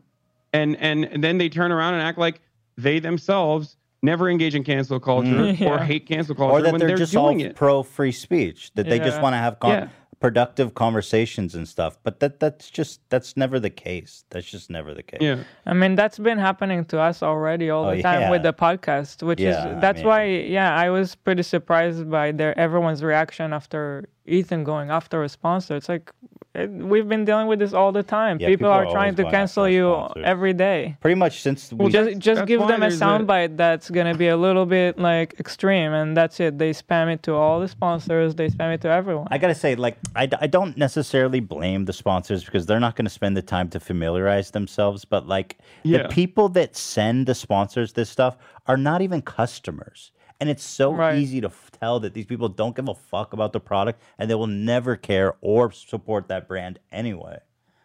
[0.53, 2.39] And and, and then they turn around and act like
[2.77, 5.61] they themselves never engage in cancel culture Mhm.
[5.61, 5.83] or Yeah.
[5.83, 7.55] hate cancel culture or that when they're, they're, just all it.
[7.55, 9.87] pro free speech that they just want to have con- Yeah.
[10.21, 14.93] productive conversations and stuff but that that's just that's never the case that's just never
[14.93, 15.37] the case yeah.
[15.65, 19.23] I mean, that's been happening to us already all Oh, the time with the podcast,
[19.23, 23.01] which Yeah, is I that's mean- why yeah, I was pretty surprised by their everyone's
[23.01, 25.75] reaction after Ethan going after a sponsor.
[25.75, 26.11] It's like
[26.55, 28.39] it, we've been dealing with this all the time.
[28.39, 30.23] Yeah, people, people are are trying to cancel you sponsors.
[30.25, 30.97] every day.
[30.99, 34.65] pretty much since we just just give them a soundbite that's gonna be a little
[34.65, 36.57] bit like extreme, and that's it.
[36.57, 38.33] They spam it to all the sponsors.
[38.35, 39.27] They spam it to everyone.
[39.29, 43.09] I gotta say, like, I, I don't necessarily blame the sponsors because they're not gonna
[43.09, 45.05] spend the time to familiarize themselves.
[45.05, 46.03] But like, Yeah.
[46.03, 50.93] the people that send the sponsors this stuff are not even customers, and it's so
[50.93, 51.17] Right.
[51.17, 54.29] easy to f- tell that these people don't give a fuck about the product and
[54.29, 57.39] they will never care or support that brand anyway.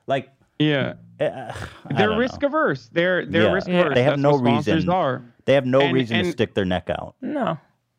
[0.07, 0.95] Like, Yeah.
[1.21, 1.53] uh,
[1.97, 2.49] They're risk know.
[2.49, 2.89] averse.
[2.93, 3.53] They're they're Yeah.
[3.53, 3.81] risk Yeah.
[3.81, 3.95] averse.
[3.95, 4.89] They have That's no reason.
[4.89, 5.23] are.
[5.47, 7.15] They have no And- reason to stick their neck out.
[7.21, 7.59] no,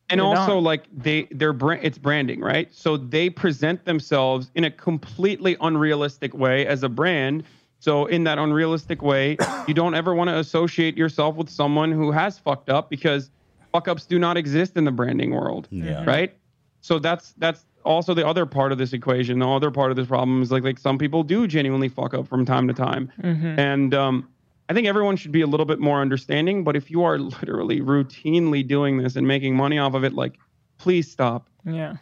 [0.10, 0.64] and They also don't.
[0.64, 6.34] like they their brand it's branding right so they present themselves in a completely unrealistic
[6.36, 7.44] way as a brand
[7.80, 9.36] so in that unrealistic way
[9.68, 13.32] you don't ever want to associate yourself with someone who has fucked up because
[13.76, 16.04] fuck ups do not exist in the branding world Yeah.
[16.06, 16.36] right
[16.82, 20.08] so that's that's also the other part of this equation the other part of this
[20.08, 23.94] problem is like like some people do genuinely fuck up from time to time and
[23.94, 24.28] um
[24.68, 26.64] I think everyone should be a little bit more understanding.
[26.64, 30.40] But if you are literally routinely doing this and making money off of it, like,
[30.80, 31.48] please stop.
[31.66, 31.98] Yeah.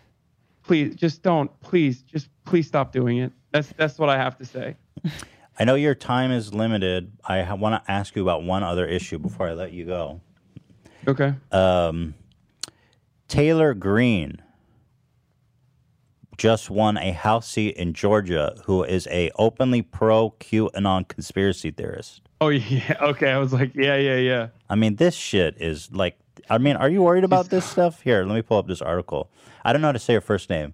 [0.64, 1.52] Please, just don't.
[1.60, 3.34] Please, just please stop doing it.
[3.52, 4.78] That's that's what I have to say.
[5.60, 7.12] I know your time is limited.
[7.26, 10.22] I want to ask you about one other issue before I let you go.
[11.08, 11.34] Okay.
[11.52, 12.14] Um,
[13.28, 14.42] Taylor Greene
[16.38, 22.22] just won a House seat in Georgia, who is a openly pro QAnon conspiracy theorist.
[22.42, 22.96] Oh yeah.
[23.02, 23.32] Okay.
[23.32, 24.48] I was like, yeah, yeah, yeah.
[24.70, 26.18] I mean, this shit is like.
[26.50, 28.02] I mean, are you worried about this stuff?
[28.02, 29.30] Here, let me pull up this article.
[29.64, 30.74] I don't know how to say her first name.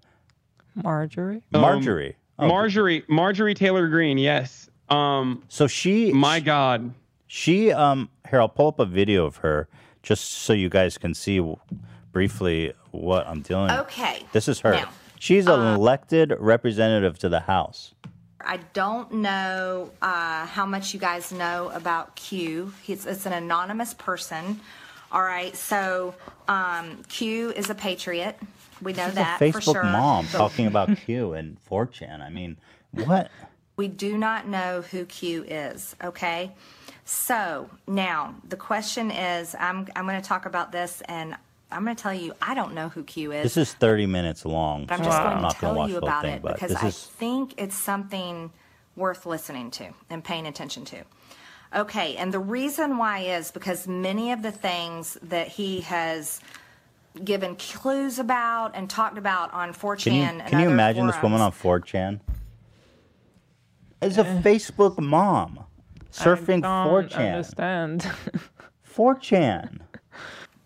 [0.74, 1.44] Marjorie.
[1.54, 2.16] Um, Marjorie.
[2.40, 4.18] Oh, Marjorie Marjorie Taylor Greene.
[4.18, 4.70] Yes.
[4.90, 5.44] Um.
[5.48, 6.12] So she.
[6.12, 6.94] My God.
[7.28, 7.72] She.
[7.72, 8.10] Um.
[8.30, 9.68] Here, I'll pull up a video of her
[10.04, 11.42] just so you guys can see
[12.12, 13.72] briefly what I'm dealing.
[13.72, 14.24] Okay.
[14.32, 14.74] This is her.
[14.74, 14.90] Now,
[15.20, 17.94] She's an elected representative to the House.
[18.40, 22.74] I don't know uh, how much you guys know about Q.
[22.82, 24.62] He's, it's an anonymous person.
[25.12, 26.16] All right, so
[26.48, 28.40] um, Q is a patriot.
[28.82, 29.84] We know that a for Facebook sure.
[29.84, 32.22] mom talking about Q and 4chan.
[32.22, 32.58] I mean,
[32.92, 33.30] what?
[33.76, 36.52] We do not know who Q is, okay?
[37.10, 41.36] So now the question is I'm, I'm going to talk about this and
[41.72, 43.44] I'm going to tell you I don't know who Q is.
[43.44, 44.86] This is 30 minutes long.
[44.86, 47.04] But I'm just I'm going to tell watch you about thing, it because I is
[47.04, 48.52] think it's something
[48.96, 51.04] worth listening to and paying attention to.
[51.76, 56.42] Okay, and the reason why is because many of the things that he has
[57.24, 61.20] given clues about and talked about on 4chan Can you, and can you imagine this
[61.24, 62.20] woman on forums- 4chan?
[64.00, 65.66] As a Facebook mom
[66.12, 67.34] surfing I don't 4chan.
[67.34, 68.02] understand.
[68.96, 69.80] 4chan.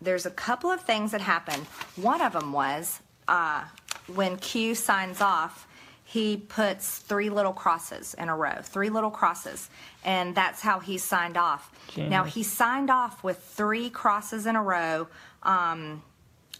[0.02, 1.64] there's a couple of things that happened.
[1.96, 3.64] One of them was uh,
[4.08, 5.68] when Q signs off,
[6.06, 9.70] he puts three little crosses in a row, three little crosses,
[10.04, 11.72] and that's how he signed off.
[12.10, 15.08] Now he signed off with three crosses in a row
[15.44, 16.04] um,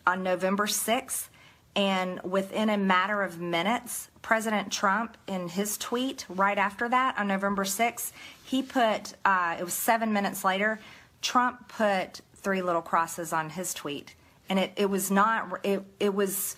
[0.08, 1.28] on November 6th,
[1.76, 7.28] and within a matter of minutes, President Trump, in his tweet right after that on
[7.28, 8.12] November 6th,
[8.44, 10.80] he put, uh, it was seven minutes later,
[11.22, 14.14] Trump put three little crosses on his tweet.
[14.50, 16.56] And it, it was not, it, it was,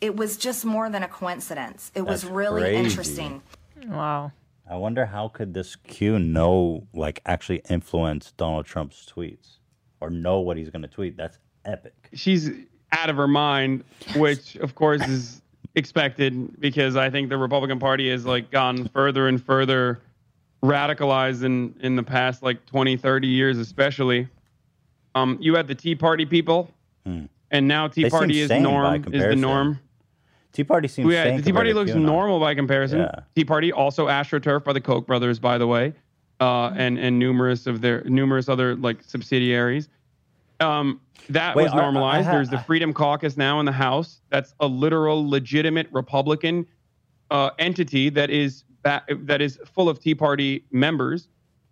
[0.00, 1.92] it was just more than a coincidence.
[1.94, 2.76] It was really crazy.
[2.76, 3.42] interesting.
[3.86, 4.32] Wow.
[4.68, 9.58] I wonder how could this Q know, like, actually influence Donald Trump's tweets
[10.00, 11.16] or know what he's going to tweet?
[11.16, 12.08] That's epic.
[12.14, 12.50] she's
[12.94, 13.84] out of her mind,
[14.16, 15.42] which of course is
[15.74, 20.00] expected because I think the Republican Party has like gone further and further
[20.62, 24.28] radicalized in in the past like 20, 30 years, especially.
[25.14, 26.70] Um, you had the Tea Party people,
[27.04, 27.28] and
[27.68, 28.04] now Tea Hmm.
[28.04, 29.80] They Party is norm is the norm.
[30.52, 33.00] Tea Party seems Well, yeah, the Tea Party looks normal by comparison.
[33.00, 33.20] Yeah.
[33.34, 35.92] Tea Party also AstroTurf by the Koch brothers, by the way,
[36.40, 39.88] uh, and and numerous of their numerous other like subsidiaries.
[40.60, 41.00] Um,
[41.30, 42.26] that Wait, was are- I normalized.
[42.26, 44.20] ha- There's the Freedom Caucus now in the House.
[44.30, 46.66] That's a literal, legitimate Republican
[47.30, 51.28] uh, entity that is ba- that is full of Tea Party members.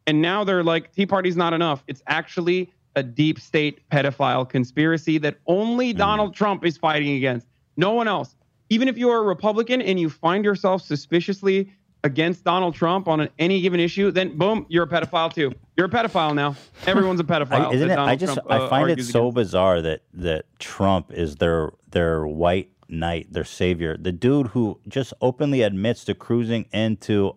[0.07, 1.85] And now they're like, Tea Party's not enough.
[1.87, 7.47] It's actually a deep state pedophile conspiracy that only Donald Trump is fighting against.
[7.77, 8.35] No one else.
[8.69, 11.71] Even if you are a Republican and you find yourself suspiciously
[12.05, 15.53] against Donald Trump on an, any given issue, then boom, you're a pedophile too.
[15.77, 16.57] You're a pedophile now.
[16.87, 17.69] Everyone's a pedophile.
[17.69, 17.99] I, isn't it?
[17.99, 19.35] I just Trump, I uh, find it so against.
[19.37, 25.15] bizarre that that Trump is their their white knight, their savior, the dude who just
[25.20, 27.37] openly admits to cruising into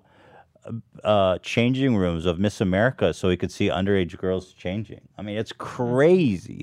[1.04, 5.02] uh, changing rooms of Miss America so he could see underage girls changing.
[5.18, 6.60] I mean, it's crazy.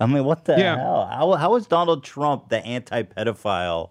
[0.00, 0.76] I mean, what the Yeah.
[0.78, 1.06] hell?
[1.06, 3.90] How how is Donald Trump the anti-pedophile?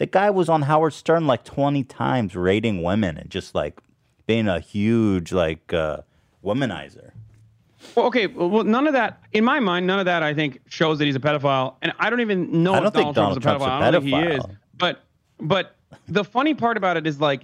[0.00, 3.82] The guy was on Howard Stern like twenty times, rating women and just like
[4.26, 5.98] being a huge like uh,
[6.42, 7.10] womanizer.
[7.94, 8.26] Well, okay.
[8.26, 11.16] Well, none of that, in my mind, none of that I think shows that he's
[11.16, 11.74] a pedophile.
[11.82, 13.68] And I don't even know I if don't think Donald, Trump's Donald a pedophile.
[13.68, 14.56] Trump's a I don't think he is.
[14.78, 15.04] But,
[15.38, 15.76] but
[16.08, 17.42] the funny part about it is like,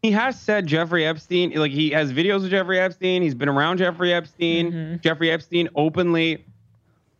[0.00, 3.20] he has said Jeffrey Epstein, like he has videos of Jeffrey Epstein.
[3.20, 4.98] He's been around Jeffrey Epstein.
[5.02, 6.42] Jeffrey Epstein openly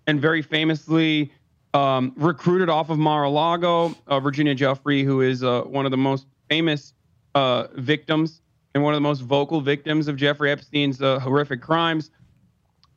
[0.07, 1.31] and very famously
[1.75, 6.27] um, recruited off of Mar-a-Lago, uh, Virginia Giuffre, who is uh, one of the most
[6.49, 6.95] famous
[7.35, 8.41] uh, victims
[8.75, 12.11] and one of the most vocal victims of Jeffrey Epstein's uh, horrific crimes.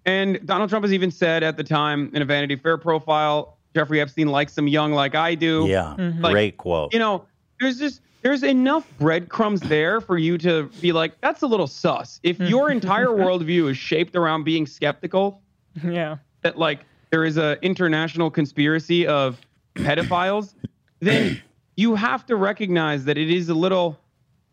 [0.05, 4.01] And Donald Trump has even said at the time in a Vanity Fair profile, Jeffrey
[4.01, 5.65] Epstein likes him young like I do.
[5.67, 6.93] Yeah, Like, great quote.
[6.93, 7.25] You know,
[7.59, 12.19] there's just there's enough breadcrumbs there for you to be like, that's a little sus.
[12.23, 15.41] If your entire worldview is shaped around being skeptical,
[15.83, 16.17] Yeah.
[16.41, 16.79] that like
[17.11, 19.39] there is a international conspiracy of
[19.75, 20.55] pedophiles,
[20.99, 21.39] then
[21.75, 23.99] you have to recognize that it is a little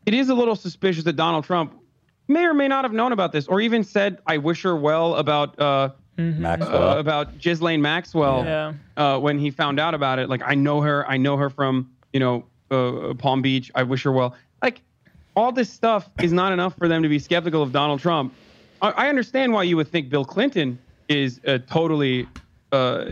[0.07, 1.75] it is a little suspicious that Donald Trump
[2.29, 5.15] may or may not have known about this, or even said, "I wish her well"
[5.17, 6.89] about uh, Maxwell.
[6.91, 8.73] uh, about Ghislaine Maxwell Yeah.
[8.97, 10.29] uh, when he found out about it.
[10.29, 11.07] Like, I know her.
[11.09, 13.71] I know her from you know uh, Palm Beach.
[13.75, 14.35] I wish her well.
[14.63, 14.81] Like,
[15.37, 18.33] all this stuff is not enough for them to be skeptical of Donald Trump.
[18.83, 20.79] I, I understand why you would think Bill Clinton
[21.09, 22.27] is uh, totally
[22.73, 23.05] uh,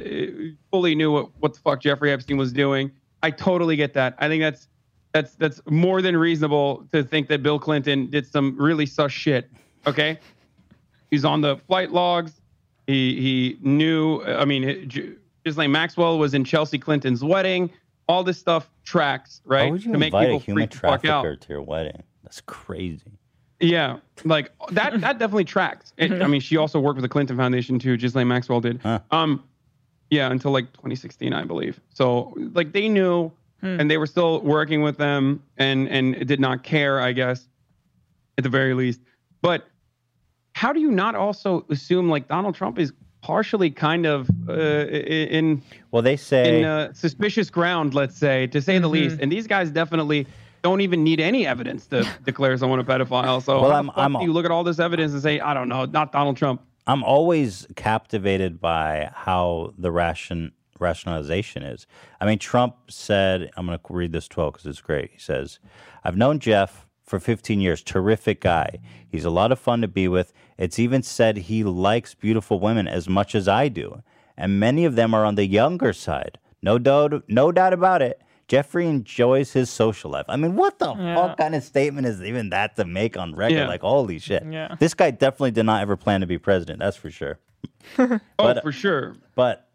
[0.70, 2.90] fully knew what, what the fuck Jeffrey Epstein was doing.
[3.22, 4.14] I totally get that.
[4.18, 4.68] I think that's
[5.12, 9.50] that's that's more than reasonable to think that Bill Clinton did some really sus shit.
[9.86, 10.18] Okay,
[11.10, 12.40] he's on the flight logs.
[12.86, 14.22] He he knew.
[14.22, 14.90] I mean,
[15.44, 17.70] Ghislaine Maxwell was in Chelsea Clinton's wedding.
[18.08, 19.64] All this stuff tracks, right?
[19.64, 21.22] Why would you to make invite a human freak the fuck out.
[21.22, 22.02] trafficker to your wedding?
[22.22, 23.18] That's crazy.
[23.60, 24.92] Yeah, like that.
[25.00, 25.92] That definitely tracks.
[25.96, 27.96] It, I mean, she also worked with the Clinton Foundation too.
[27.96, 28.80] Ghislaine Maxwell did.
[29.10, 29.42] Um,
[30.10, 31.80] yeah, until like 2016, I believe.
[31.92, 36.62] So like they knew, and they were still working with them, and and did not
[36.62, 37.48] care, I guess,
[38.38, 39.00] at the very least.
[39.42, 39.66] But
[40.52, 45.60] how do you not also assume like Donald Trump is partially kind of uh, in
[45.90, 49.18] Well, they say in uh, suspicious ground, let's say, to say the least.
[49.20, 50.26] And these guys definitely
[50.66, 53.40] don't even need any evidence to declare someone a pedophile.
[53.40, 55.84] So Well, I'm- I'm- you look at all this evidence and say, I don't know,
[55.84, 56.60] not Donald Trump?
[56.88, 61.86] I'm always captivated by how the ration rationalization is.
[62.20, 65.10] I mean, Trump said, I'm going to read this 12 because it's great.
[65.12, 65.58] He says,
[66.04, 67.82] I've known Jeff for 15 years.
[67.82, 68.78] Terrific guy.
[69.08, 70.32] He's a lot of fun to be with.
[70.58, 74.02] It's even said he likes beautiful women as much as I do.
[74.36, 76.38] And many of them are on the younger side.
[76.62, 78.20] No doubt, no doubt about it.
[78.48, 80.26] Jeffrey enjoys his social life.
[80.28, 83.54] I mean, what the fuck kind of statement is even that to make on record?
[83.56, 83.66] Yeah.
[83.68, 84.44] Like, holy shit.
[84.48, 84.76] Yeah.
[84.78, 86.78] This guy definitely did not ever plan to be president.
[86.78, 87.38] That's for sure.
[87.98, 89.16] Oh, But- for sure.
[89.34, 89.68] But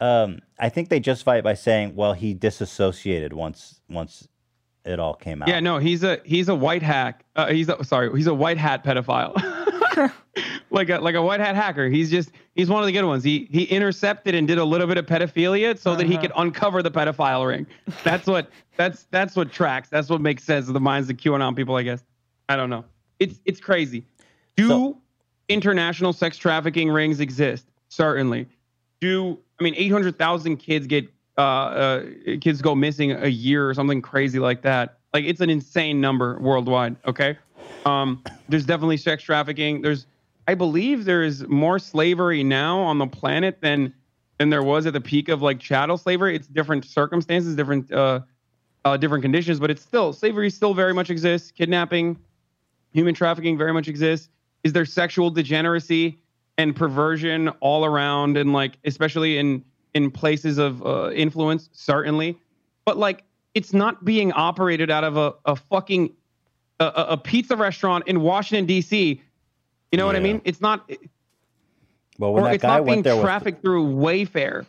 [0.00, 4.28] um, I think they justify it by saying, well, he disassociated once once
[4.84, 5.48] it all came out.
[5.48, 7.24] Yeah, no, he's a he's a white hack.
[7.34, 9.32] Uh, he's a, sorry, he's a white hat pedophile.
[10.70, 11.88] like a like a white hat hacker.
[11.88, 13.24] He's just he's one of the good ones.
[13.24, 16.82] He he intercepted and did a little bit of pedophilia so that he could uncover
[16.82, 17.66] the pedophile ring.
[18.04, 19.88] That's what that's that's what tracks.
[19.88, 22.04] That's what makes sense of the minds of QAnon people, I guess.
[22.48, 22.84] I don't know.
[23.18, 24.04] It's it's crazy.
[24.56, 24.96] Do
[25.48, 27.66] international sex trafficking rings exist?
[27.88, 28.46] Certainly.
[29.00, 31.08] Do I mean 800,000 kids get
[31.38, 32.04] uh, uh
[32.40, 34.95] kids go missing a year or something crazy like that?
[35.16, 37.38] Like it's an insane number worldwide, okay?
[37.86, 39.80] Um there's definitely sex trafficking.
[39.80, 40.06] There's
[40.46, 43.94] I believe there is more slavery now on the planet than
[44.36, 46.36] than there was at the peak of like chattel slavery.
[46.36, 48.20] It's different circumstances, different uh,
[48.84, 51.50] uh different conditions, but it's still slavery still very much exists.
[51.50, 52.18] Kidnapping,
[52.92, 54.28] human trafficking very much exists.
[54.64, 56.18] Is there sexual degeneracy
[56.58, 59.64] and perversion all around, and like especially in
[59.94, 61.70] in places of uh, influence?
[61.72, 62.38] Certainly,
[62.84, 63.24] but like
[63.56, 66.12] it's not being operated out of a a fucking
[66.78, 69.22] a, a pizza restaurant in Washington D.C.
[69.90, 70.42] You know what I mean?
[70.44, 70.90] It's not
[72.18, 74.66] Well, when or that it's guy not being went there with trafficked through Wayfair,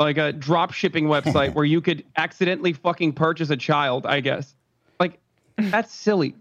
[0.00, 4.04] like a drop shipping website where you could accidentally fucking purchase a child.
[4.04, 4.56] I guess,
[4.98, 5.20] like
[5.56, 6.34] that's silly.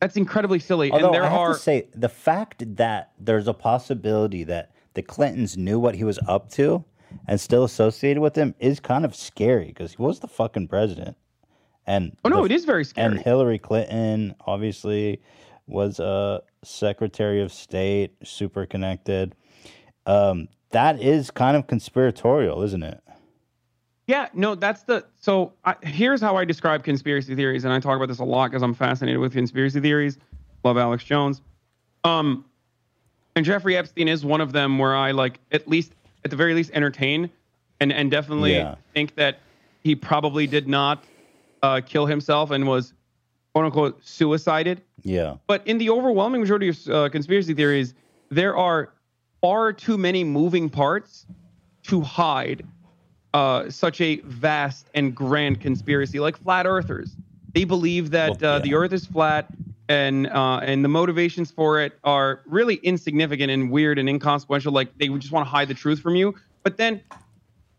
[0.00, 0.92] That's incredibly silly.
[0.92, 4.70] Although and there I have are to say, the fact that there's a possibility that
[4.94, 6.84] the Clintons knew what he was up to
[7.26, 11.16] and still associated with him is kind of scary because he was the fucking president.
[11.86, 13.06] And Oh, no, the- it is very scary.
[13.06, 15.20] And Hillary Clinton obviously
[15.66, 19.34] was a Secretary of State, super connected.
[20.06, 23.00] Um, that is kind of conspiratorial, isn't it?
[24.06, 27.94] Yeah, no, that's the so I, here's how I describe conspiracy theories, and I talk
[27.96, 30.18] about this a lot because I'm fascinated with conspiracy theories.
[30.64, 31.40] Love Alex Jones,
[32.02, 32.44] um,
[33.36, 35.92] and Jeffrey Epstein is one of them where I like at least
[36.24, 37.30] at the very least entertain,
[37.80, 38.76] and and definitely Yeah.
[38.94, 39.40] think that
[39.82, 41.04] he probably did not
[41.62, 42.92] uh, kill himself and was
[43.54, 44.82] quote unquote suicided.
[45.02, 45.36] Yeah.
[45.46, 47.94] But in the overwhelming majority of uh, conspiracy theories,
[48.30, 48.92] there are
[49.40, 51.26] far too many moving parts
[51.84, 52.64] to hide
[53.32, 57.16] uh, such a vast and grand conspiracy, like flat earthers.
[57.54, 59.48] They believe that uh, the Earth is flat,
[59.90, 64.72] and uh, and the motivations for it are really insignificant and weird and inconsequential.
[64.72, 66.36] Like they just want to hide the truth from you.
[66.62, 67.02] But then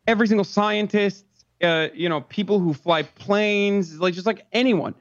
[0.08, 1.26] every single scientist,
[1.64, 4.94] uh, you know, people who fly planes, like just like anyone,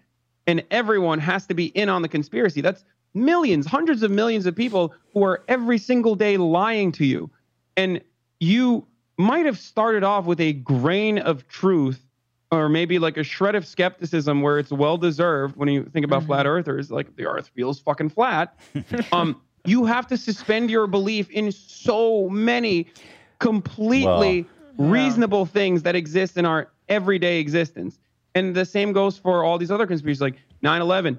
[0.47, 2.61] and everyone has to be in on the conspiracy.
[2.61, 7.28] That's millions, hundreds of millions of people who are every single day lying to you.
[7.77, 8.01] And
[8.39, 8.87] you
[9.19, 12.07] might have started off with a grain of truth
[12.52, 16.24] or maybe like a shred of skepticism where it's well deserved when you think about
[16.24, 18.59] flat earthers like the earth feels fucking flat
[19.12, 22.89] um you have to suspend your belief in so many
[23.39, 24.47] completely
[24.78, 27.98] reasonable things that exist in our everyday existence
[28.35, 31.18] and the same goes for all these other conspiracies like 9-11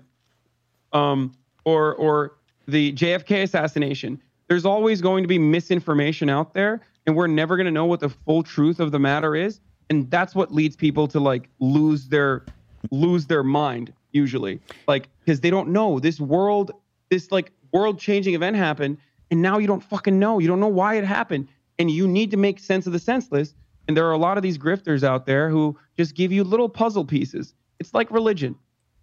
[0.94, 1.34] um
[1.64, 2.34] or or
[2.68, 4.22] the JFK assassination.
[4.48, 8.00] There's always going to be misinformation out there, and we're never going to know what
[8.00, 9.60] the full truth of the matter is.
[9.92, 12.46] And that's what leads people to like lose their
[12.92, 16.72] lose their mind usually, like because they don't know this world,
[17.10, 19.00] this like world changing event happened,
[19.32, 20.40] and now you don't fucking know.
[20.40, 23.54] You don't know why it happened, and you need to make sense of the senseless.
[23.90, 26.70] And there are a lot of these grifters out there who just give you little
[26.70, 27.54] puzzle pieces.
[27.78, 28.56] It's like religion.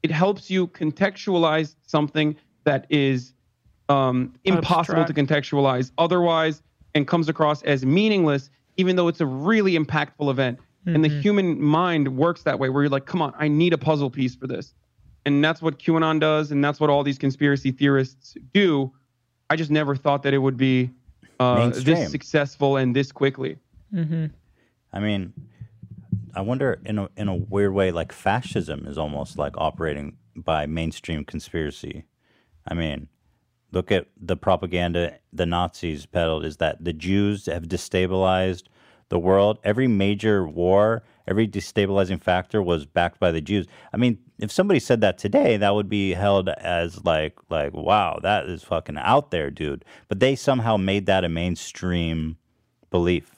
[0.03, 2.35] It helps you contextualize something
[2.65, 3.35] that is
[3.91, 6.63] um, impossible to contextualize otherwise
[6.95, 8.49] and comes across as meaningless,
[8.79, 10.59] even though it's a really impactful event.
[10.87, 11.21] And the Mhm.
[11.21, 14.35] human mind works that way, where you're like, come on, I need a puzzle piece
[14.35, 14.75] for this.
[15.27, 18.93] And that's what QAnon does, and that's what all these conspiracy theorists do.
[19.51, 20.91] I just never thought that it would be
[21.41, 23.59] uh, this successful and this quickly.
[23.95, 24.27] Mm-hmm.
[24.93, 25.33] I mean,
[26.35, 30.67] I wonder in a in a weird way, like fascism is almost like operating by
[30.67, 32.05] mainstream conspiracy.
[32.67, 33.09] I mean,
[33.73, 38.65] look at the propaganda the Nazis peddled is that the Jews have destabilized
[39.09, 39.59] the world.
[39.65, 43.67] Every major war, every destabilizing factor was backed by the Jews.
[43.93, 48.19] I mean, if somebody said that today, that would be held as like like wow,
[48.23, 49.85] that is fucking out there, dude.
[50.09, 52.37] But they somehow made that a mainstream
[52.91, 53.35] belief.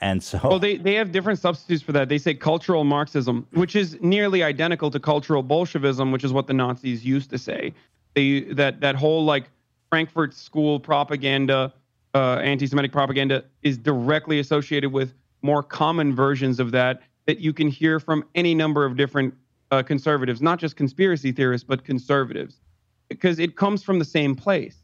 [0.00, 2.08] And so Well, they, they have different substitutes for that.
[2.08, 6.52] They say cultural Marxism, which is nearly identical to cultural Bolshevism, which is what the
[6.52, 7.72] Nazis used to say.
[8.14, 9.44] They that that whole like
[9.90, 11.72] Frankfurt School propaganda,
[12.14, 17.68] uh, anti-Semitic propaganda, is directly associated with more common versions of that that you can
[17.68, 19.34] hear from any number of different
[19.70, 22.60] uh, conservatives, not just conspiracy theorists, but conservatives,
[23.08, 24.76] because it comes from the same place.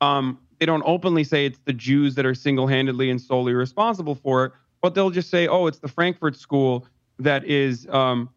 [0.00, 4.44] Um, they don't openly say it's the Jews that are single-handedly and solely responsible for
[4.46, 6.86] it, but they'll just say, "Oh, it's the Frankfurt School
[7.18, 8.30] that is, um,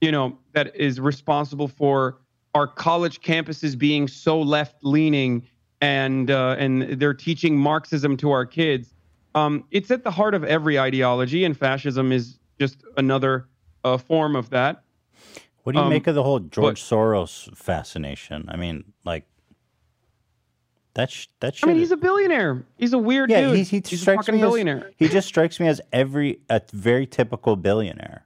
[0.00, 2.18] you know, that is responsible for
[2.54, 5.42] our college campuses being so left-leaning
[5.80, 8.94] and uh, and they're teaching Marxism to our kids."
[9.34, 13.46] Um, it's at the heart of every ideology, and fascism is just another
[13.84, 14.82] uh, form of that.
[15.64, 18.46] What do you Um, make of the whole George but- Soros fascination?
[18.48, 19.24] I mean, like
[20.94, 21.10] that.
[21.10, 21.64] Sh- that shit.
[21.64, 22.64] I mean, is- he's a billionaire.
[22.78, 23.56] He's a weird yeah, dude.
[23.56, 24.90] he, he he's a strikes fucking me as billionaire.
[24.96, 28.24] he just strikes me as every a very typical billionaire.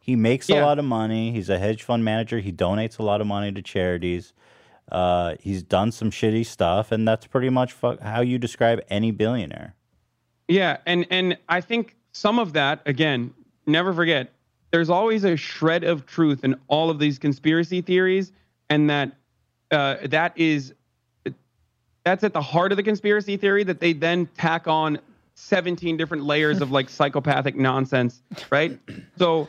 [0.00, 1.30] He makes a lot of money.
[1.30, 2.40] He's a hedge fund manager.
[2.40, 4.32] He donates a lot of money to charities.
[4.90, 9.10] Uh, he's done some shitty stuff, and that's pretty much fu- how you describe any
[9.10, 9.74] billionaire.
[10.48, 13.32] Yeah, and and I think some of that again,
[13.66, 14.32] never forget,
[14.70, 18.32] there's always a shred of truth in all of these conspiracy theories,
[18.68, 19.12] and that
[19.70, 20.74] uh, that is
[22.04, 24.98] that's at the heart of the conspiracy theory that they then tack on
[25.34, 28.78] 17 different layers of like psychopathic nonsense, right?
[29.18, 29.48] So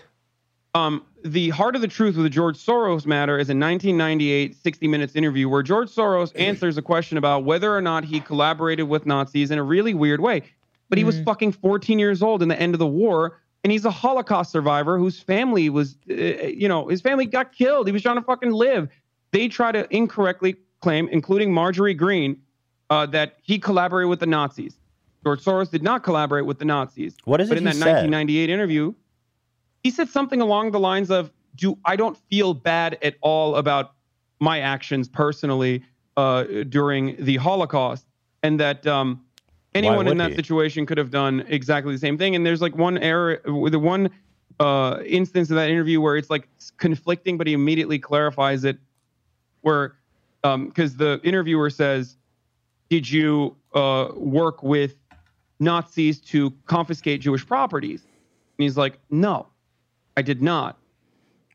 [0.75, 4.87] um, the heart of the truth with the George Soros matter is a 1998 60
[4.87, 9.05] Minutes interview where George Soros answers a question about whether or not he collaborated with
[9.05, 10.43] Nazis in a really weird way.
[10.89, 13.83] But he was fucking 14 years old in the end of the war, and he's
[13.83, 17.87] a Holocaust survivor whose family was, uh, you know, his family got killed.
[17.87, 18.89] He was trying to fucking live.
[19.31, 22.37] They try to incorrectly claim, including Marjorie Greene,
[22.91, 24.77] uh, that he collaborated with the Nazis.
[25.23, 27.15] George Soros did not collaborate with the Nazis.
[27.23, 27.51] What is it?
[27.51, 28.03] but in that said?
[28.03, 28.93] 1998 interview,
[29.83, 33.93] he said something along the lines of, "Do I don't feel bad at all about
[34.39, 35.83] my actions personally
[36.17, 38.07] uh, during the Holocaust,
[38.41, 39.23] and that um,
[39.75, 40.35] anyone in that he?
[40.35, 44.09] situation could have done exactly the same thing." And there's like one error, the one
[44.59, 46.47] uh, instance of that interview where it's like
[46.77, 48.77] conflicting, but he immediately clarifies it,
[49.61, 49.95] where
[50.41, 52.15] because the interviewer says,
[52.89, 54.95] "Did you uh, work with
[55.59, 59.47] Nazis to confiscate Jewish properties?" And he's like, "No,
[60.17, 60.77] I did not."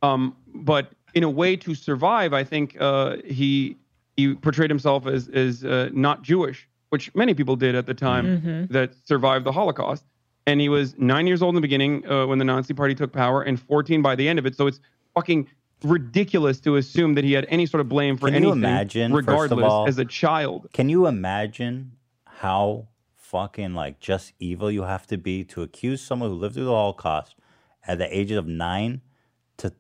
[0.03, 3.77] Um, but in a way to survive, I think uh, he
[4.17, 8.27] he portrayed himself as as uh, not Jewish, which many people did at the time
[8.41, 8.69] Mhm.
[8.71, 10.05] that survived the Holocaust.
[10.47, 13.13] And he was nine years old in the beginning uh, when the Nazi Party took
[13.13, 14.57] power, and 14 by the end of it.
[14.57, 14.81] So it's
[15.15, 15.47] fucking
[15.85, 19.13] ridiculous to assume that he had any sort of blame for Can you anything, imagine,
[19.13, 20.69] first of regardless, all- as a child.
[20.73, 21.93] Can you imagine
[22.25, 26.65] how fucking like just evil you have to be to accuse someone who lived through
[26.65, 27.37] the Holocaust
[27.89, 29.01] at the ages of nine
[29.57, 29.73] to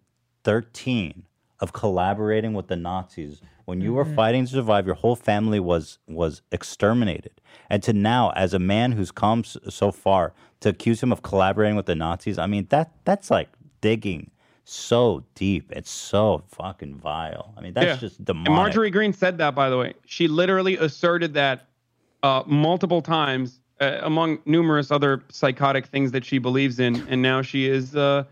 [0.42, 1.24] thirteen
[1.60, 4.14] of collaborating with the Nazis when you were Mhm.
[4.14, 4.86] fighting to survive?
[4.86, 9.92] Your whole family was was exterminated, and to now, as a man who's come so
[9.92, 13.48] far, to accuse him of collaborating with the Nazis, I mean that that's like
[13.80, 14.30] digging
[14.64, 15.70] so deep.
[15.72, 17.54] It's so fucking vile.
[17.56, 18.08] I mean that's Yeah.
[18.08, 18.44] just And.
[18.54, 19.94] Marjorie Greene said that, by the way.
[20.06, 21.66] She literally asserted that
[22.22, 27.06] uh, multiple times, uh, among numerous other psychotic things that she believes in.
[27.08, 28.24] And now she is, uh,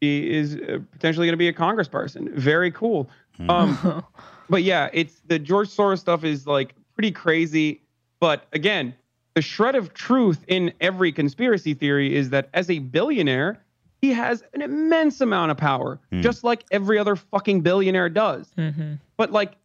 [0.00, 2.32] he is uh, potentially going to be a congressperson.
[2.32, 3.08] Very cool.
[3.48, 4.04] Um,
[4.48, 7.82] but yeah, it's the George Soros stuff is like pretty crazy.
[8.20, 8.94] But again,
[9.34, 13.60] the shred of truth in every conspiracy theory is that as a billionaire,
[14.00, 18.46] he has an immense amount of power, just like every other fucking billionaire does.
[18.58, 18.94] Mm-hmm.
[19.16, 19.56] But like,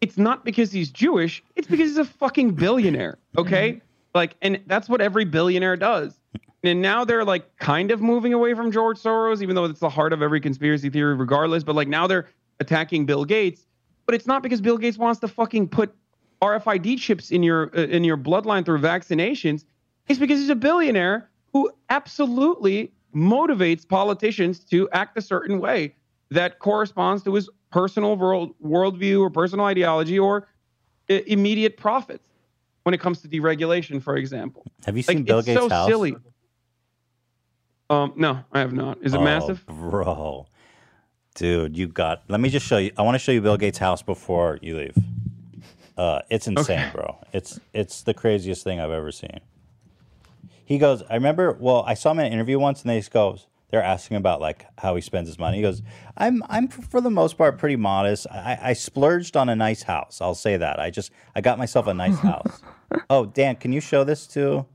[0.00, 3.18] it's not because he's Jewish, it's because he's a fucking billionaire.
[3.36, 3.80] Okay.
[4.14, 6.18] Like, and that's what every billionaire does.
[6.62, 9.88] And now they're like kind of moving away from George Soros, even though it's the
[9.90, 11.62] heart of every conspiracy theory, regardless.
[11.64, 12.28] But like now they're
[12.60, 13.66] attacking Bill Gates.
[14.06, 15.94] But it's not because Bill Gates wants to fucking put
[16.40, 19.64] RFID chips in your uh, in your bloodline through vaccinations.
[20.08, 25.94] It's because he's a billionaire who absolutely motivates politicians to act a certain way
[26.30, 30.48] that corresponds to his personal world worldview or personal ideology or
[31.10, 32.28] i- immediate profits.
[32.84, 35.68] When it comes to deregulation, for example, Have you Like, seen Bill it's Gates' so
[35.70, 35.88] house?
[35.88, 36.16] silly.
[37.88, 38.98] Um, no, I have not.
[39.02, 39.64] Is it Oh, massive?
[39.66, 40.46] bro?
[41.34, 42.22] Dude, you got.
[42.28, 42.92] Let me just show you.
[42.98, 44.96] I want to show you Bill Gates' house before you leave.
[45.96, 46.90] Uh, it's insane, Okay.
[46.92, 47.18] bro.
[47.32, 49.40] It's it's the craziest thing I've ever seen.
[50.66, 51.02] He goes.
[51.08, 51.56] I remember.
[51.58, 53.46] Well, I saw him in an interview once, and they just goes.
[53.70, 55.56] They're asking about like how he spends his money.
[55.56, 55.82] He goes,
[56.16, 58.26] "I'm I'm for the most part pretty modest.
[58.30, 60.20] I, I splurged on a nice house.
[60.20, 60.78] I'll say that.
[60.78, 62.62] I just I got myself a nice house.
[63.10, 64.66] Oh, Dan, can you show this to?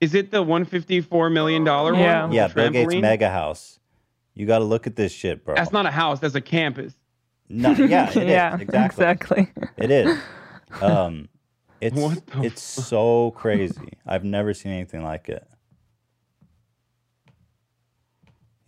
[0.00, 2.28] Is it the 154 million dollar one?
[2.28, 3.78] with Yeah, Bill Gates mega house.
[4.34, 5.54] You got to look at this shit, bro.
[5.54, 6.20] That's not a house.
[6.20, 6.94] That's a campus.
[7.48, 9.04] No, yeah, it is, Yeah, exactly.
[9.48, 9.68] exactly.
[9.78, 10.18] It is.
[10.82, 11.28] Um,
[11.80, 13.92] it's What the it's so crazy.
[14.06, 15.46] I've never seen anything like it.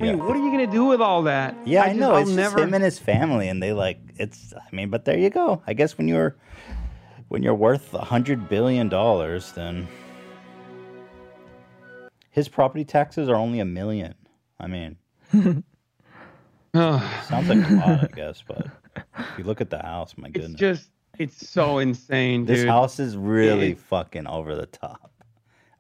[0.00, 1.56] I mean, what are you gonna do with all that?
[1.66, 2.14] Yeah, I, just- know.
[2.14, 2.56] I'll It's never.
[2.56, 4.52] just him and his family, and they like it's.
[4.54, 5.60] I mean, but there you go.
[5.66, 6.36] I guess when you're
[7.28, 9.86] when you're worth a hundred billion dollars, then
[12.30, 14.14] his property taxes are only a million.
[14.60, 14.96] I mean,
[16.74, 20.38] sounds like a lot, I guess, but if you look at the house, my It's
[20.38, 22.68] goodness, just, it's so insane, this dude.
[22.68, 25.12] house is really It- fucking over the top.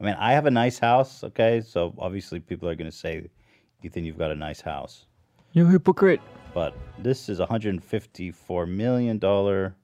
[0.00, 3.26] I mean, I have a nice house, okay, so obviously people are gonna say,
[3.82, 5.06] "You think you've got a nice house?"
[5.52, 6.20] You hypocrite.
[6.54, 9.74] but this is a hundred and fifty-four million dollar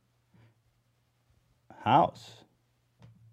[1.84, 2.44] house.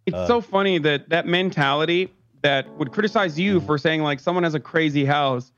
[0.06, 2.12] It's Uh, so funny that that mentality
[2.44, 5.52] that would criticize you for saying like someone has a crazy house,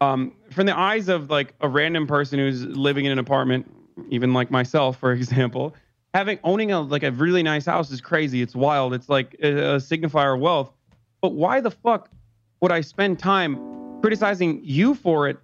[0.00, 3.70] um, from the eyes of like a random person who's living in an apartment,
[4.10, 5.74] even like myself, for example,
[6.14, 8.42] having owning a like a really nice house is crazy.
[8.42, 8.94] It's wild.
[8.94, 10.72] It's like a, a signifier of wealth.
[11.20, 12.10] But why the fuck
[12.62, 13.58] would I spend time
[14.00, 15.38] criticizing you for it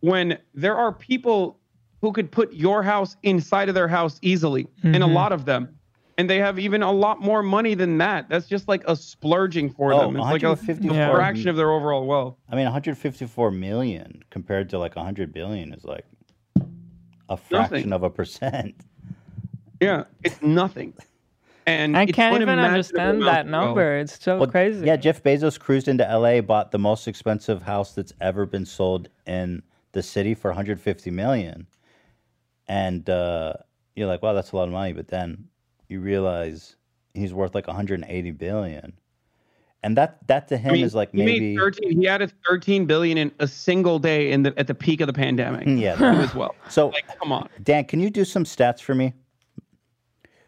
[0.00, 1.58] when there are people
[2.00, 5.12] who could put your house inside of their house easily, and a Mhm.
[5.12, 5.77] lot of them,
[6.18, 8.28] and they have even a lot more money than that.
[8.28, 10.16] That's just like a splurging for Oh, them.
[10.16, 12.36] It's like a, 154 a fraction of their overall wealth.
[12.50, 16.04] I mean, 154 million compared to like 100 billion is like
[17.28, 17.92] a fraction Nothing.
[17.92, 18.74] of a percent.
[19.80, 20.92] Yeah, it's nothing.
[21.64, 23.98] And I can't even understand that number.
[23.98, 24.84] It's so Well, crazy.
[24.84, 29.08] Yeah, Jeff Bezos cruised into LA, bought the most expensive house that's ever been sold
[29.24, 31.68] in the city for 150 million.
[32.66, 33.52] And uh,
[33.94, 34.92] you're like, wow, that's a lot of money.
[34.94, 35.44] But then
[35.88, 36.76] you realize
[37.14, 38.92] he's worth like 180 billion.
[39.82, 42.32] And that that to him I mean, is like he maybe made 13 he added
[42.48, 45.94] 13 billion in a single day in the at the peak of the pandemic Yeah,
[46.20, 49.14] as well So like come on Dan, can you do some stats for me?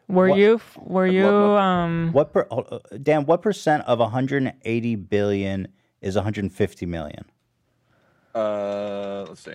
[0.09, 3.25] Were What- you were you um What per, uh, Dan?
[3.25, 5.69] What percent of 180 billion
[6.03, 7.25] is 150 million?
[8.35, 9.55] Uh, let's see.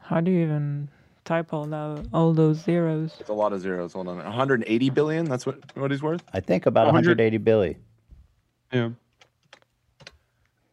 [0.00, 0.90] how do you even
[1.28, 3.14] type all that all those zeros?
[3.20, 3.92] It's a lot of zeros.
[3.92, 4.16] Hold on.
[4.16, 5.24] 180 billion.
[5.26, 6.24] That's what what he's worth.
[6.32, 7.76] I think about 100 180 billion.
[8.72, 8.90] yeah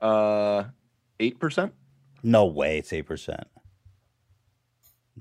[0.01, 0.63] Uh,
[1.19, 1.73] eight percent.
[2.23, 3.45] No way, it's eight percent.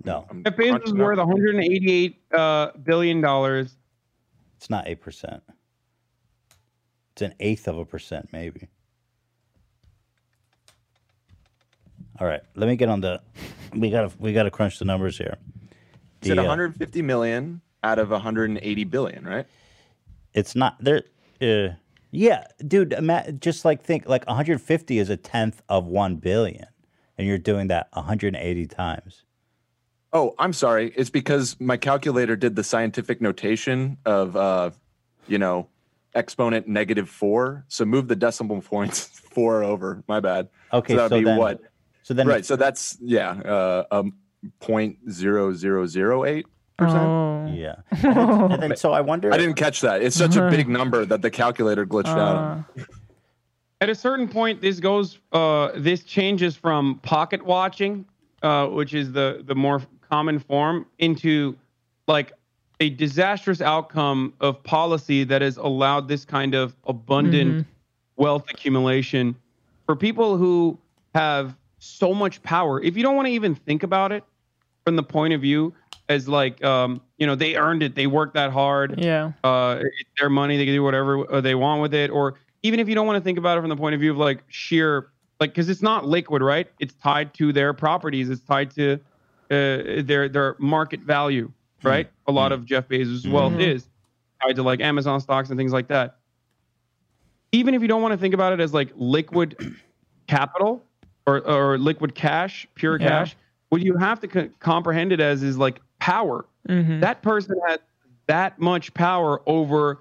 [0.05, 3.77] No, Jeff Bezos is worth 188 uh, billion dollars
[4.65, 5.43] it's not eight percent.
[7.13, 8.69] It's an eighth of a percent, maybe.
[12.20, 13.20] All right, let me get on the.
[13.75, 15.36] We gotta we gotta crunch the numbers here.
[16.20, 19.47] The, uh, 150 million out of 180 billion, right?
[20.33, 21.02] It's not there.
[21.43, 21.75] Uh,
[22.10, 22.94] yeah, dude.
[23.41, 26.67] Just like think like 150 is a tenth of one billion,
[27.18, 29.25] and you're doing that 180 times.
[30.15, 30.93] Oh, I'm sorry.
[30.97, 34.70] It's because my calculator did the scientific notation of, uh,
[35.26, 35.67] you know,
[36.15, 37.65] exponent negative four.
[37.67, 39.01] So move the decimal points
[39.33, 40.05] four over.
[40.07, 40.49] My bad.
[40.73, 41.60] Okay, so that'd so be then- what?
[42.05, 42.44] So then right.
[42.44, 44.12] So that's yeah, uh, um,
[44.60, 47.02] point zero zero zero eight percent.
[47.02, 47.47] Oh.
[47.52, 47.76] Yeah.
[48.05, 49.33] And then, and then so I wonder.
[49.33, 50.02] I didn't catch that.
[50.02, 52.36] It's such a big number that the calculator glitched out.
[52.36, 52.65] Uh, on.
[53.81, 58.05] at a certain point, this goes, uh, this changes from pocket watching,
[58.42, 61.57] uh, which is the the more common form, into
[62.07, 62.34] like
[62.81, 67.66] a disastrous outcome of policy that has allowed this kind of abundant
[68.16, 69.34] wealth accumulation
[69.86, 70.78] for people who
[71.15, 72.83] have so much power.
[72.83, 74.25] If you don't want to even think about it
[74.85, 75.75] from the point of view
[76.09, 79.33] as like, um, you know, they earned it, they worked that hard, Yeah.
[79.43, 82.81] uh, it's their money, they can do whatever uh, they want with it, or even
[82.81, 84.43] if you don't want to think about it from the point of view of like
[84.49, 86.69] sheer, like, because it's not liquid, right?
[86.79, 88.95] It's tied to their properties, it's tied to
[89.51, 92.11] uh, their their market value, right?
[92.27, 93.61] A lot of Jeff Bezos' wealth Mhm.
[93.61, 93.89] is
[94.43, 96.17] tied to like Amazon stocks and things like that.
[97.53, 99.57] Even if you don't want to think about it as like liquid
[100.27, 100.83] capital
[101.27, 103.09] or or liquid cash, pure Yeah.
[103.09, 103.36] cash,
[103.70, 106.47] what you have to co- comprehend it as is like power.
[106.69, 107.01] Mhm.
[107.01, 107.78] That person has
[108.27, 110.01] that much power over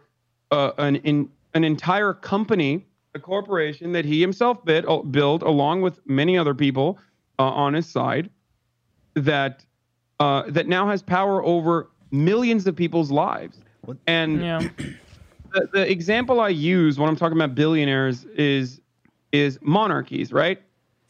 [0.51, 2.85] uh, an in, an entire company,
[3.15, 6.99] a corporation that he himself bid, uh, built along with many other people
[7.39, 8.29] uh, on his side,
[9.15, 9.65] that
[10.19, 13.63] uh, that now has power over millions of people's lives.
[14.07, 14.59] And Yeah.
[15.53, 18.79] the, the example I use when I'm talking about billionaires is
[19.31, 20.61] is monarchies, right?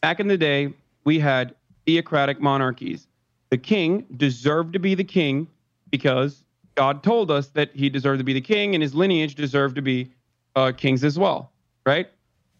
[0.03, 0.73] Back in the day,
[1.05, 3.07] we had theocratic monarchies.
[3.51, 5.47] The king deserved to be the king
[5.91, 6.43] because
[6.75, 9.81] God told us that he deserved to be the king, and his lineage deserved to
[9.81, 10.11] be
[10.57, 11.53] uh, kings as well,
[11.85, 12.09] right?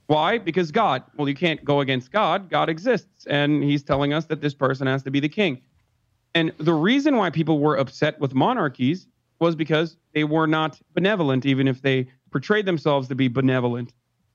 [0.08, 0.38] Why?
[0.38, 1.04] Because God.
[1.18, 2.50] Well, you can't go against God.
[2.50, 5.60] God exists, and he's telling us that this person has to be the king.
[6.34, 9.06] And the reason why people were upset with monarchies
[9.40, 13.92] was because they were not benevolent, even if they portrayed themselves to be benevolent.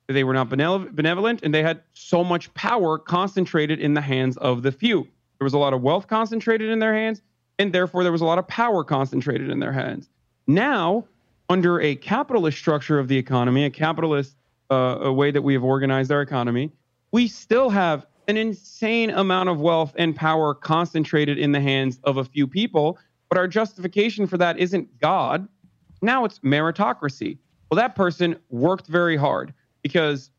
[0.09, 4.62] They were not benevolent, and they had so much power concentrated in the hands of
[4.62, 5.03] the few.
[5.39, 7.20] There was a lot of wealth concentrated in their hands,
[7.59, 10.09] and therefore there was a lot of power concentrated in their hands.
[10.47, 11.05] Now,
[11.51, 14.35] under a capitalist structure of the economy, a capitalist
[14.70, 16.70] uh, a way that we have organized our economy,
[17.12, 22.17] we still have an insane amount of wealth and power concentrated in the hands of
[22.17, 22.99] a few people.
[23.28, 25.49] But our justification for that isn't God.
[26.01, 27.39] Now it's meritocracy.
[27.70, 30.31] Well, that person worked very hard because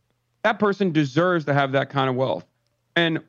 [0.43, 2.45] that person deserves to have that kind of wealth.
[2.95, 3.19] And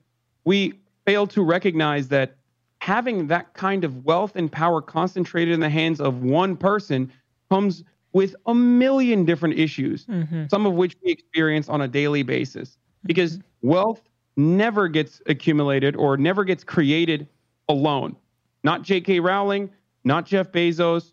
[0.44, 0.74] we
[1.06, 2.36] fail to recognize that
[2.80, 7.12] having that kind of wealth and power concentrated in the hands of one person
[7.50, 10.44] comes with a million different issues, mm-hmm.
[10.50, 12.70] some of which we experience on a daily basis.
[12.70, 13.06] Mm-hmm.
[13.06, 14.02] Because wealth
[14.36, 17.28] never gets accumulated or never gets created
[17.68, 18.16] alone.
[18.62, 19.20] Not J.K.
[19.20, 19.70] Rowling,
[20.04, 21.12] not Jeff Bezos.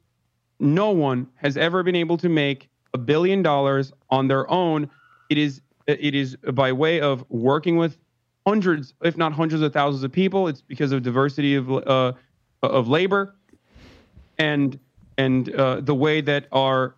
[0.60, 4.90] No one has ever been able to make a billion dollars on their own.
[5.30, 7.98] It is it is by way of working with
[8.46, 10.48] hundreds, if not hundreds of thousands of people.
[10.48, 12.14] It's because of diversity of uh,
[12.64, 13.36] of labor,
[14.38, 14.80] and
[15.18, 16.96] and uh, the way that our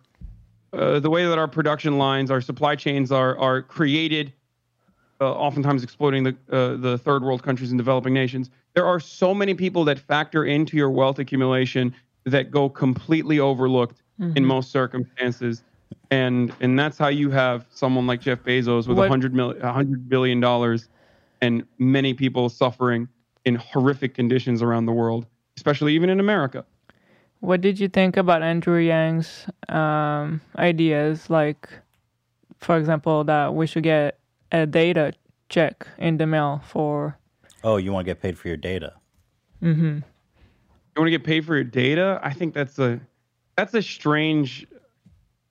[0.72, 4.32] uh, the way that our production lines, our supply chains are are created,
[5.20, 8.50] uh, oftentimes exploiting the uh, the third world countries and developing nations.
[8.74, 14.02] There are so many people that factor into your wealth accumulation that go completely overlooked
[14.36, 14.46] in Mhm.
[14.46, 15.64] most circumstances,
[16.10, 19.62] and and that's how you have someone like Jeff Bezos with a What- hundred million,
[19.62, 20.88] a hundred billion dollars,
[21.40, 23.08] and many people suffering
[23.44, 26.64] in horrific conditions around the world, especially even in America.
[27.40, 31.30] What did you think about Andrew Yang's um, ideas?
[31.30, 31.70] Like,
[32.58, 34.18] for example, that we should get
[34.52, 35.14] a data
[35.48, 37.16] check in the mail for.
[37.64, 38.94] Oh, you want to get paid for your data?
[39.60, 39.98] hmm
[40.96, 42.98] you want to get paid for your data i think that's a
[43.56, 44.66] that's a strange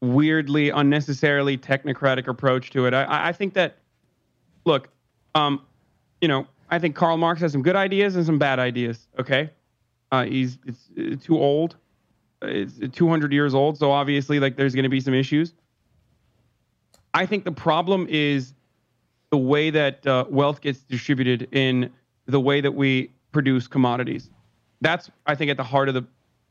[0.02, 2.94] weirdly unnecessarily technocratic approach to it.
[2.94, 3.78] I I- think that
[4.66, 4.90] look
[5.36, 5.61] um
[6.22, 9.50] you know i think karl marx has some good ideas and some bad ideas okay?
[10.11, 11.76] Uh he's it's uh, too old.
[12.42, 15.53] Uh, it's 200 years old so obviously like there's going to be some issues.
[17.14, 18.53] I think the problem is
[19.32, 21.92] the way that uh, wealth gets distributed in
[22.26, 24.30] the way that we produce commodities.
[24.82, 26.06] That's I think at the heart of the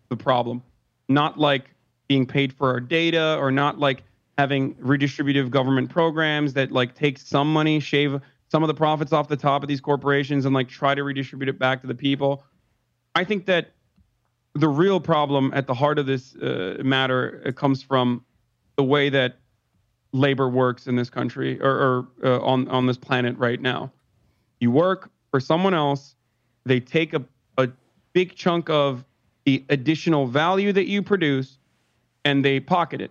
[0.08, 0.62] the problem.
[1.08, 1.70] Not like
[2.08, 4.02] being paid for our data or not like
[4.38, 8.20] having redistributive government programs that like take some money, shave
[8.50, 11.48] some of the profits off the top of these corporations and like try to redistribute
[11.48, 12.42] it back to the people.
[13.14, 13.72] I think that
[14.54, 18.24] the real problem at the heart of this uh, matter uh, comes from
[18.76, 19.36] the way that
[20.12, 23.92] labor works in this country or, or uh, on on this planet right now.
[24.60, 26.14] You work for someone else,
[26.64, 27.22] they take a,
[27.58, 27.68] a
[28.14, 29.04] big chunk of
[29.44, 31.57] the additional value that you produce
[32.28, 33.10] and they pocket it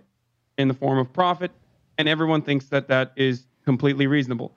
[0.58, 1.50] in the form of profit
[1.98, 4.54] and everyone thinks that that is completely reasonable.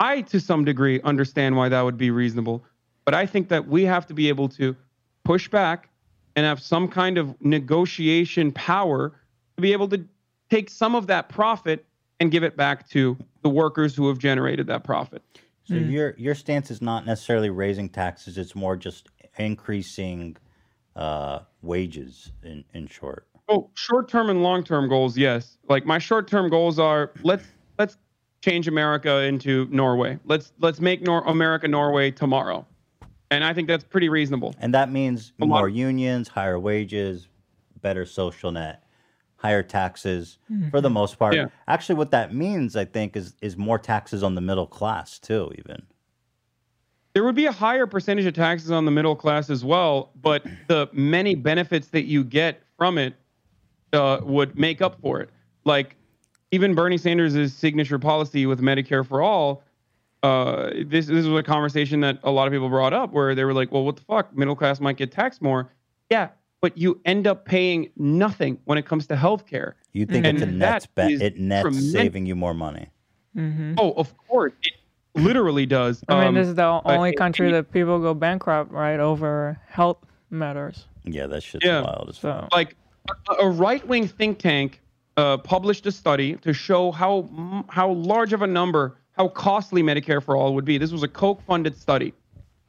[0.00, 2.64] I to some degree understand why that would be reasonable,
[3.04, 4.76] but I think that we have to be able to
[5.24, 5.88] push back
[6.34, 9.12] and have some kind of negotiation power
[9.56, 10.04] to be able to
[10.50, 11.84] take some of that profit
[12.18, 15.22] and give it back to the workers who have generated that profit.
[15.64, 19.08] So your your stance is not necessarily raising taxes; it's more just
[19.38, 20.36] increasing
[20.96, 22.32] uh, wages.
[22.42, 25.58] In in short, Oh, short-term and long-term goals, yes.
[25.68, 27.44] Like my short-term goals are let's
[27.78, 27.96] let's
[28.42, 30.18] change America into Norway.
[30.24, 32.66] Let's let's make Nor- America Norway tomorrow.
[33.30, 34.54] And I think that's pretty reasonable.
[34.58, 37.28] and that means A lot- more unions, higher wages,
[37.80, 38.84] better social net,
[39.36, 40.68] higher taxes mm-hmm.
[40.70, 41.34] for the most part.
[41.34, 41.46] Yeah.
[41.66, 45.50] Actually, what that means, I think, is is more taxes on the middle class too.
[45.58, 45.82] Even
[47.14, 50.44] There would be a higher percentage of taxes on the middle class as well, but
[50.68, 53.14] the many benefits that you get from it
[53.92, 55.30] uh, would make up for it.
[55.64, 55.96] Like
[56.50, 59.62] even Bernie Sanders' signature policy with Medicare for all.
[60.22, 63.44] Uh, this this was a conversation that a lot of people brought up where they
[63.44, 64.36] were like, "Well, what the fuck?
[64.36, 65.72] Middle class might get taxed more."
[66.10, 66.28] Yeah,
[66.60, 69.74] but you end up paying nothing when it comes to health care.
[69.92, 71.92] you think And it's a net be- it nets tremendous.
[71.92, 72.88] saving you more money.
[73.36, 74.74] Oh, of course, it
[75.20, 76.04] literally does.
[76.08, 79.00] I mean, Um, this is the uh, only it- country that people go bankrupt, right,
[79.00, 79.98] over health
[80.30, 80.86] matters.
[81.04, 81.80] Yeah, that shit's Yeah.
[81.82, 82.42] wild as fuck.
[82.42, 82.76] So like
[83.08, 84.80] a, a right-wing think tank
[85.16, 90.22] uh, published a study to show how how large of a number, how costly Medicare
[90.22, 90.78] for all would be.
[90.78, 92.14] This was a Koch-funded study.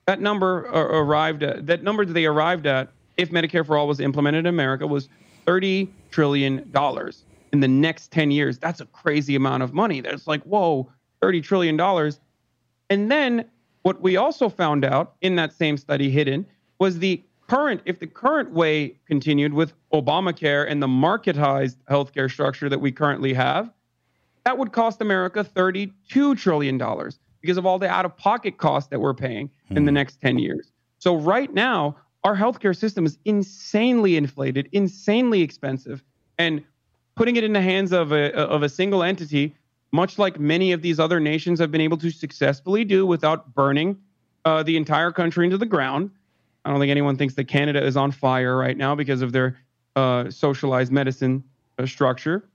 [0.06, 3.88] That number uh, arrived at that number that they arrived at if Medicare for all
[3.88, 5.08] was implemented in America was
[5.46, 8.58] 30 trillion dollars in the next 10 years.
[8.58, 10.02] That's a crazy amount of money.
[10.02, 10.90] That's like, whoa,
[11.22, 12.20] 30 trillion dollars.
[12.90, 13.46] And then
[13.84, 16.46] what we also found out in that same study hidden
[16.80, 22.70] was the current, if the current way continued with Obamacare and the marketized healthcare structure
[22.70, 23.72] that we currently have,
[24.46, 26.78] that would cost America $32 trillion
[27.42, 30.40] because of all the out of pocket costs that we're paying in the next 10
[30.40, 30.72] years.
[31.00, 36.04] So, right now, our healthcare system is insanely inflated, insanely expensive,
[36.38, 36.64] and
[37.16, 39.56] putting it in the hands of a, of a single entity,
[39.92, 43.98] much like many of these other nations have been able to successfully do without burning
[44.46, 46.10] uh, the entire country into the ground.
[46.66, 49.58] I don't think anyone thinks that Canada is on fire right now because of their
[49.96, 51.44] uh, socialized medicine
[51.78, 52.46] uh, structure.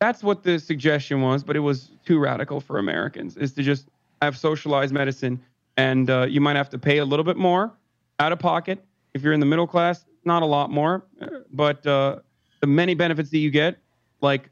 [0.00, 3.36] That's what the suggestion was, but it was too radical for Americans.
[3.36, 3.88] Is to just
[4.22, 5.40] have socialized medicine,
[5.76, 7.72] and uh, you might have to pay a little bit more
[8.18, 8.82] out of pocket
[9.14, 10.04] if you're in the middle class.
[10.24, 11.04] Not a lot more,
[11.52, 12.18] but uh,
[12.60, 13.78] the many benefits that you get,
[14.20, 14.50] like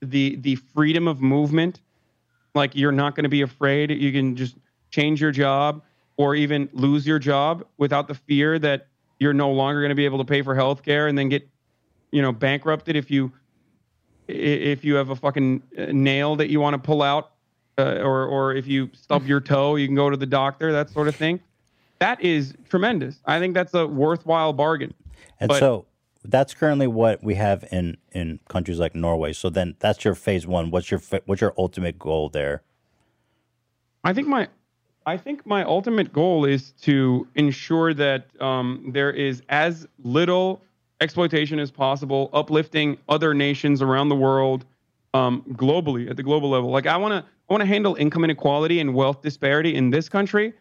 [0.00, 1.80] the the freedom of movement,
[2.54, 3.90] like you're not going to be afraid.
[3.90, 4.56] You can just
[4.90, 5.82] change your job
[6.20, 10.04] or even lose your job without the fear that you're no longer going to be
[10.04, 11.48] able to pay for health care and then get,
[12.10, 13.32] you know, bankrupted if you
[14.28, 17.32] if you have a fucking uh, nail that you want to pull out,
[17.78, 20.90] uh, or or if you stub your toe, you can go to the doctor, that
[20.90, 21.40] sort of thing.
[22.00, 23.16] That is tremendous.
[23.24, 24.92] I think that's a worthwhile bargain.
[25.40, 25.86] And But- so
[26.22, 29.32] that's currently what we have in in countries like Norway.
[29.32, 30.70] So then that's your phase one.
[30.70, 32.62] What's your what's your ultimate goal there?
[34.04, 34.48] I think my
[35.06, 40.62] I think my ultimate goal is to ensure that um, there is as little
[41.00, 44.66] exploitation as possible, uplifting other nations around the world,
[45.14, 46.70] um, globally at the global level.
[46.70, 50.08] Like I want to I want to handle income inequality and wealth disparity in this
[50.08, 50.52] country,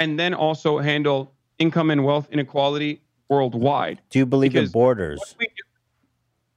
[0.00, 4.00] and then also handle income and wealth inequality worldwide.
[4.10, 5.36] Do you believe in Because borders?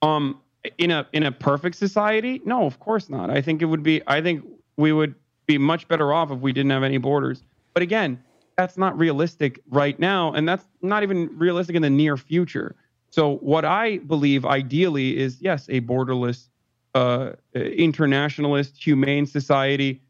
[0.01, 0.39] Um,
[0.77, 3.29] in a in a perfect society, no, of course not.
[3.29, 4.01] I think it would be.
[4.07, 4.43] I think
[4.77, 5.15] we would
[5.45, 7.43] be much better off if we didn't have any borders.
[7.73, 8.21] But again,
[8.57, 12.75] that's not realistic right now, and that's not even realistic in the near future.
[13.09, 16.49] So what I believe ideally is yes, a borderless,
[16.93, 20.01] uh, internationalist, humane society,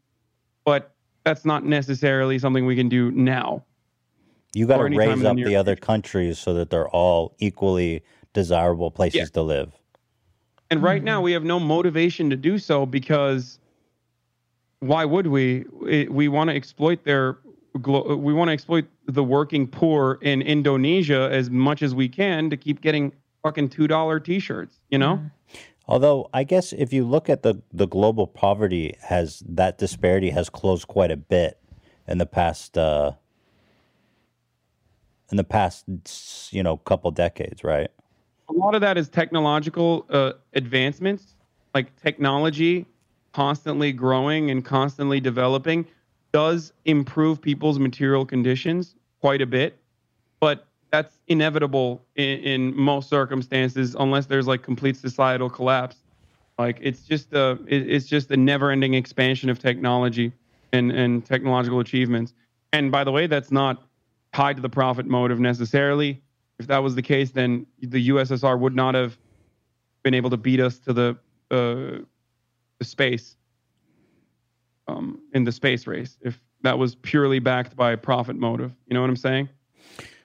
[0.64, 3.64] but that's not necessarily something we can do now.
[4.54, 9.18] You got to raise up the other countries so that they're all equally desirable places
[9.18, 9.24] Yeah.
[9.26, 9.72] to live.
[10.70, 13.58] And right now, we have no motivation to do so because
[14.80, 15.64] why would we?
[16.08, 17.38] We- want to exploit their,
[17.74, 22.56] we want to exploit the working poor in Indonesia as much as we can to
[22.56, 24.80] keep getting fucking two dollar t-shirts.
[24.90, 25.20] You know?
[25.86, 30.50] Although I guess if you look at the the global poverty has that disparity has
[30.50, 31.58] closed quite a bit
[32.08, 33.12] in the past uh
[35.30, 35.84] in the past
[36.52, 37.90] you know couple decades, right?
[38.48, 41.34] a lot of that is technological uh, advancements,
[41.74, 42.86] like technology
[43.36, 45.84] constantly growing and constantly developing
[46.32, 49.78] does improve people's material conditions quite a bit,
[50.40, 55.96] but that's inevitable in, in most circumstances unless there's like complete societal collapse.
[56.58, 60.32] Like it's just a it, it's just a never-ending expansion of technology
[60.72, 62.32] and and technological achievements.
[62.72, 63.82] And by the way, that's not
[64.32, 66.22] tied to the profit motive necessarily.
[66.58, 69.18] If that was the case, then the USSR would not have
[70.02, 71.18] been able to beat us to the
[71.50, 72.02] uh,
[72.78, 73.36] the space.
[74.88, 78.72] um, in the space race if that was purely backed by profit motive.
[78.86, 79.48] You know what I'm saying?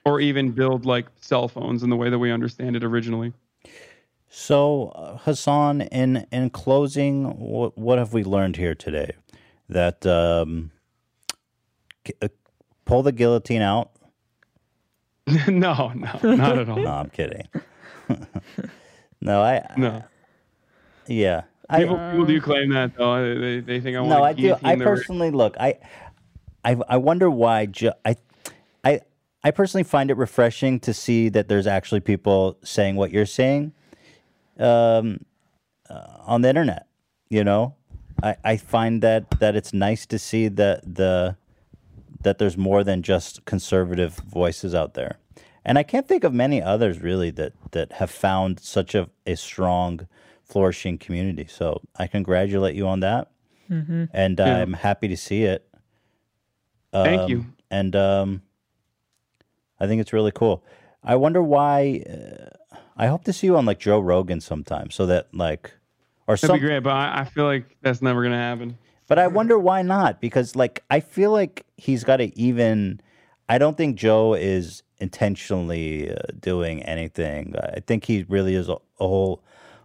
[0.04, 3.32] Or even build like cell phones in the way that we understand it originally.
[4.28, 9.12] So, uh, Hasan, in in closing, what what have we learned here today?
[9.68, 10.70] That um,
[12.04, 12.28] g- uh,
[12.84, 13.90] pull the guillotine out.
[15.48, 16.78] no, no, not at all.
[16.82, 17.46] no, I'm kidding.
[19.20, 20.04] no, I No.
[21.06, 21.42] yeah.
[21.74, 23.38] People, I, people do claim that though.
[23.38, 24.56] They, they think I want no, to I do.
[24.62, 25.56] I their- personally look.
[25.58, 25.78] I,
[26.64, 27.66] I, I wonder why.
[27.66, 28.16] Ju- I,
[28.84, 29.00] I,
[29.44, 33.72] I personally find it refreshing to see that there's actually people saying what you're saying,
[34.58, 35.24] um,
[35.88, 36.86] uh, on the internet.
[37.28, 37.74] You know,
[38.22, 41.36] I, I find that that it's nice to see that the
[42.22, 45.18] that there's more than just conservative voices out there,
[45.64, 49.34] and I can't think of many others really that that have found such a, a
[49.36, 50.06] strong,
[50.52, 51.46] flourishing community.
[51.48, 53.30] So I congratulate you on that
[53.70, 54.08] Mhm.
[54.12, 54.56] and Yeah.
[54.58, 55.66] I'm happy to see it.
[56.92, 57.44] Thank Um, you.
[57.70, 58.42] And um,
[59.80, 60.62] I think it's really cool.
[61.02, 62.04] I wonder why.
[62.08, 65.72] Uh, I hope to see you on like Joe Rogan sometime, so that like,
[66.26, 66.56] or That'd some.
[66.56, 68.76] be great, but I, I feel like that's never gonna happen.
[69.08, 70.20] But I wonder why not?
[70.20, 73.00] Because like I feel like he's got to even.
[73.48, 77.54] I don't think Joe is intentionally uh, doing anything.
[77.58, 79.42] I think he really is a, a whole,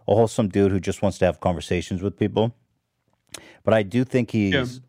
[0.08, 2.54] a wholesome dude who just wants to have conversations with people.
[3.62, 4.80] But I do think he's.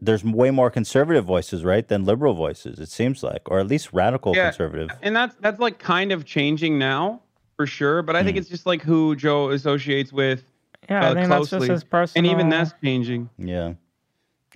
[0.00, 2.78] There's way more conservative voices, right, than liberal voices.
[2.78, 4.50] It seems like, or at least radical Yeah.
[4.50, 4.90] conservative.
[5.02, 7.20] and that's that's like kind of changing now
[7.56, 8.02] for sure.
[8.02, 8.26] But I Hmm.
[8.26, 10.44] think it's just like who Joe associates with.
[10.88, 12.00] Yeah, I uh, think that's just closely.
[12.00, 13.28] his And even that's changing.
[13.38, 13.74] Yeah.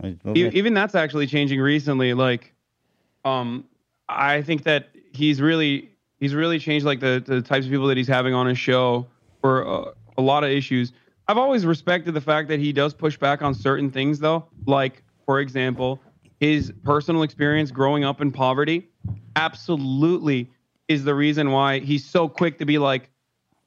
[0.04, 2.54] E- even that's actually changing recently like
[3.24, 3.64] um
[4.08, 7.96] i think that he's really he's really changed like the the types of people that
[7.98, 9.06] he's having on his show
[9.42, 10.92] for uh, a lot of issues
[11.28, 15.02] i've always respected the fact that he does push back on certain things though like
[15.26, 16.00] for example
[16.40, 18.88] his personal experience growing up in poverty
[19.36, 20.50] absolutely
[20.88, 23.10] is the reason why he's so quick to be like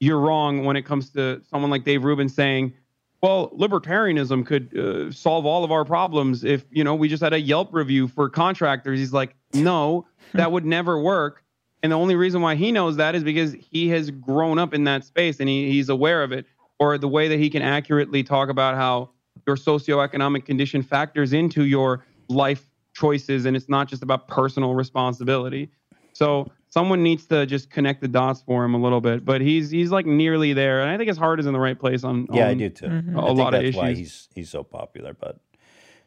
[0.00, 2.74] you're wrong when it comes to someone like Dave Rubin saying,
[3.22, 7.32] well, libertarianism could uh, solve all of our problems if, you know, we just had
[7.32, 8.98] a Yelp review for contractors.
[8.98, 11.42] He's like, no, that would never work.
[11.86, 14.82] And the only reason why he knows that is because he has grown up in
[14.84, 16.44] that space and he, he's aware of it.
[16.80, 19.10] Or the way that he can accurately talk about how
[19.46, 25.70] your socioeconomic condition factors into your life choices and it's not just about personal responsibility.
[26.12, 29.24] So someone needs to just connect the dots for him a little bit.
[29.24, 31.78] But he's he's like nearly there, and I think his heart is in the right
[31.78, 32.26] place on.
[32.32, 32.86] Yeah, I do too.
[32.86, 33.76] A I think lot of that's issues.
[33.76, 35.14] why he's he's so popular.
[35.14, 35.38] But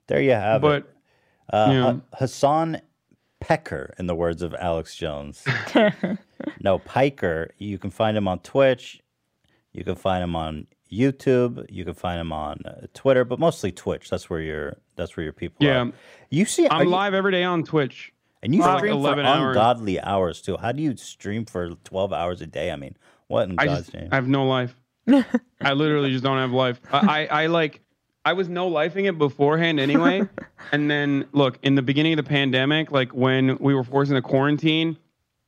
[0.08, 0.90] there you have But, it.
[1.54, 1.96] Uh, yeah.
[2.20, 2.82] Hasan
[3.40, 5.44] Pecker, in the words of Alex Jones.
[6.62, 7.52] no, Piker.
[7.58, 9.02] You can find him on Twitch.
[9.72, 11.66] You can find him on YouTube.
[11.70, 14.10] You can find him on uh, Twitter, but mostly Twitch.
[14.10, 15.84] That's where your that's where your people Yeah.
[15.86, 15.92] are.
[16.30, 18.12] You see, I'm you- live every day on Twitch.
[18.44, 19.56] and you for like stream for 11 hours.
[19.56, 20.58] ungodly hours too.
[20.58, 22.72] How do you stream for twelve hours a day?
[22.72, 24.10] I mean, what in I God's just name?
[24.12, 24.76] I have no life.
[25.62, 26.80] I literally just don't have life.
[26.92, 27.82] I, I, I like
[28.26, 30.28] I was no lifing it beforehand anyway.
[30.72, 34.22] and then look, in the beginning of the pandemic, like when we were forced into
[34.22, 34.98] quarantine,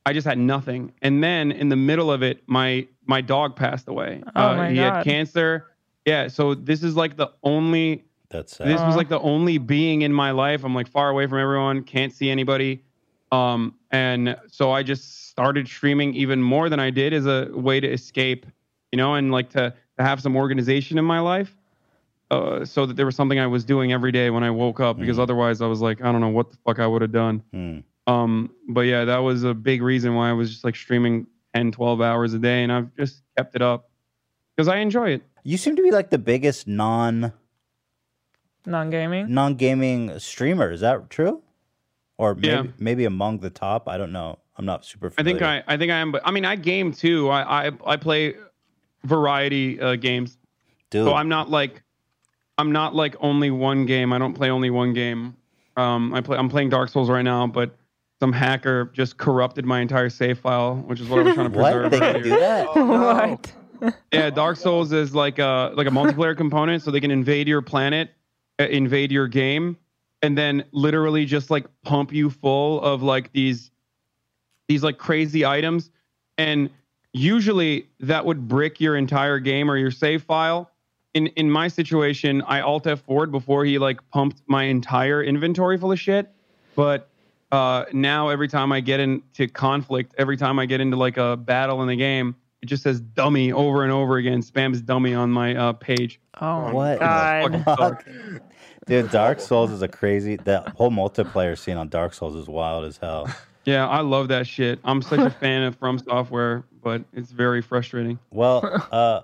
[0.04, 0.92] I just had nothing.
[1.02, 4.22] And then in the middle of it, my my dog passed away.
[4.34, 5.66] Oh uh, my he had cancer.
[6.04, 10.12] Yeah, so this is like the only That's this was like the only being in
[10.12, 10.64] my life.
[10.64, 12.82] I'm like far away from everyone, can't see anybody.
[13.30, 17.80] Um, and so I just started streaming even more than I did as a way
[17.80, 18.46] to escape,
[18.90, 21.56] you know, and like to, to have some organization in my life.
[22.32, 24.98] Uh, so that there was something I was doing every day when I woke up
[24.98, 27.42] because otherwise I was like, I don't know what the fuck I would have done.
[27.52, 27.78] Hmm.
[28.10, 31.72] Um, but yeah, that was a big reason why I was just like streaming 10,
[31.72, 33.90] 12 hours a day and I've just kept it up
[34.56, 35.22] because I enjoy it.
[35.44, 37.32] You seem to be like the biggest non
[38.64, 39.32] Non gaming.
[39.34, 40.70] non gaming streamer.
[40.70, 41.42] Is that true?
[42.16, 42.62] Or maybe Yeah.
[42.78, 43.88] maybe among the top.
[43.88, 44.38] I don't know.
[44.56, 45.12] I'm not super.
[45.18, 47.28] I think I, I think I am, but I mean, I game too.
[47.28, 48.36] I, I, I play
[49.04, 50.38] variety uh, games,
[50.90, 51.04] Dude.
[51.04, 51.82] so I'm not like,
[52.58, 54.12] I'm not like only one game.
[54.12, 55.36] I don't play only one game.
[55.76, 57.76] Um, I play, I'm playing Dark Souls right now, but
[58.20, 61.58] some hacker just corrupted my entire save file, which is what I was trying to
[61.58, 61.72] What?
[61.72, 61.90] preserve.
[61.90, 62.66] They can do that?
[62.76, 63.52] what?
[64.12, 67.62] Yeah, Dark Souls is like a like a multiplayer component, so they can invade your
[67.62, 68.10] planet,
[68.60, 69.76] uh, invade your game,
[70.22, 73.72] and then literally just like pump you full of like these
[74.68, 75.90] these like crazy items,
[76.38, 76.70] and
[77.12, 80.70] usually that would brick your entire game or your save file.
[81.14, 85.78] In in my situation, I alt F forward before he like pumped my entire inventory
[85.78, 86.28] full of shit,
[86.76, 87.08] but.
[87.50, 91.36] Uh, now every time I get into conflict, every time I get into like a
[91.36, 95.30] battle in the game, it just says dummy over and over again, spams dummy on
[95.30, 96.18] my uh, page.
[96.40, 96.98] Oh What?
[96.98, 98.04] god.
[98.86, 100.36] Dude, Dark Souls is a crazy.
[100.36, 103.28] That whole multiplayer scene on Dark Souls is wild as hell.
[103.64, 104.80] Yeah, I love that shit.
[104.82, 108.18] I'm such a fan of From Software, but it's very frustrating.
[108.32, 109.20] Well, uh,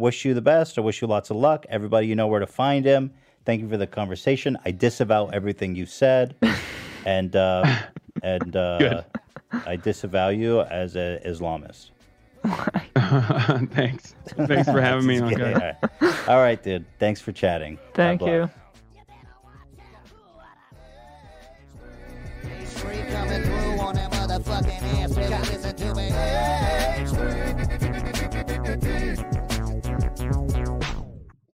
[0.00, 0.78] wish you the best.
[0.78, 1.66] I wish you lots of luck.
[1.68, 3.12] Everybody, you know where to find him.
[3.44, 4.56] Thank you for the conversation.
[4.64, 6.34] I disavow everything you said,
[7.04, 7.76] and uh,
[8.22, 9.02] and uh,
[9.52, 11.90] I disavow you as an Islamist.
[13.72, 14.14] Thanks.
[14.26, 15.76] Thanks for having me on, All right.
[16.28, 16.86] All right, dude.
[16.98, 17.78] Thanks for chatting.
[17.94, 18.50] Thank you.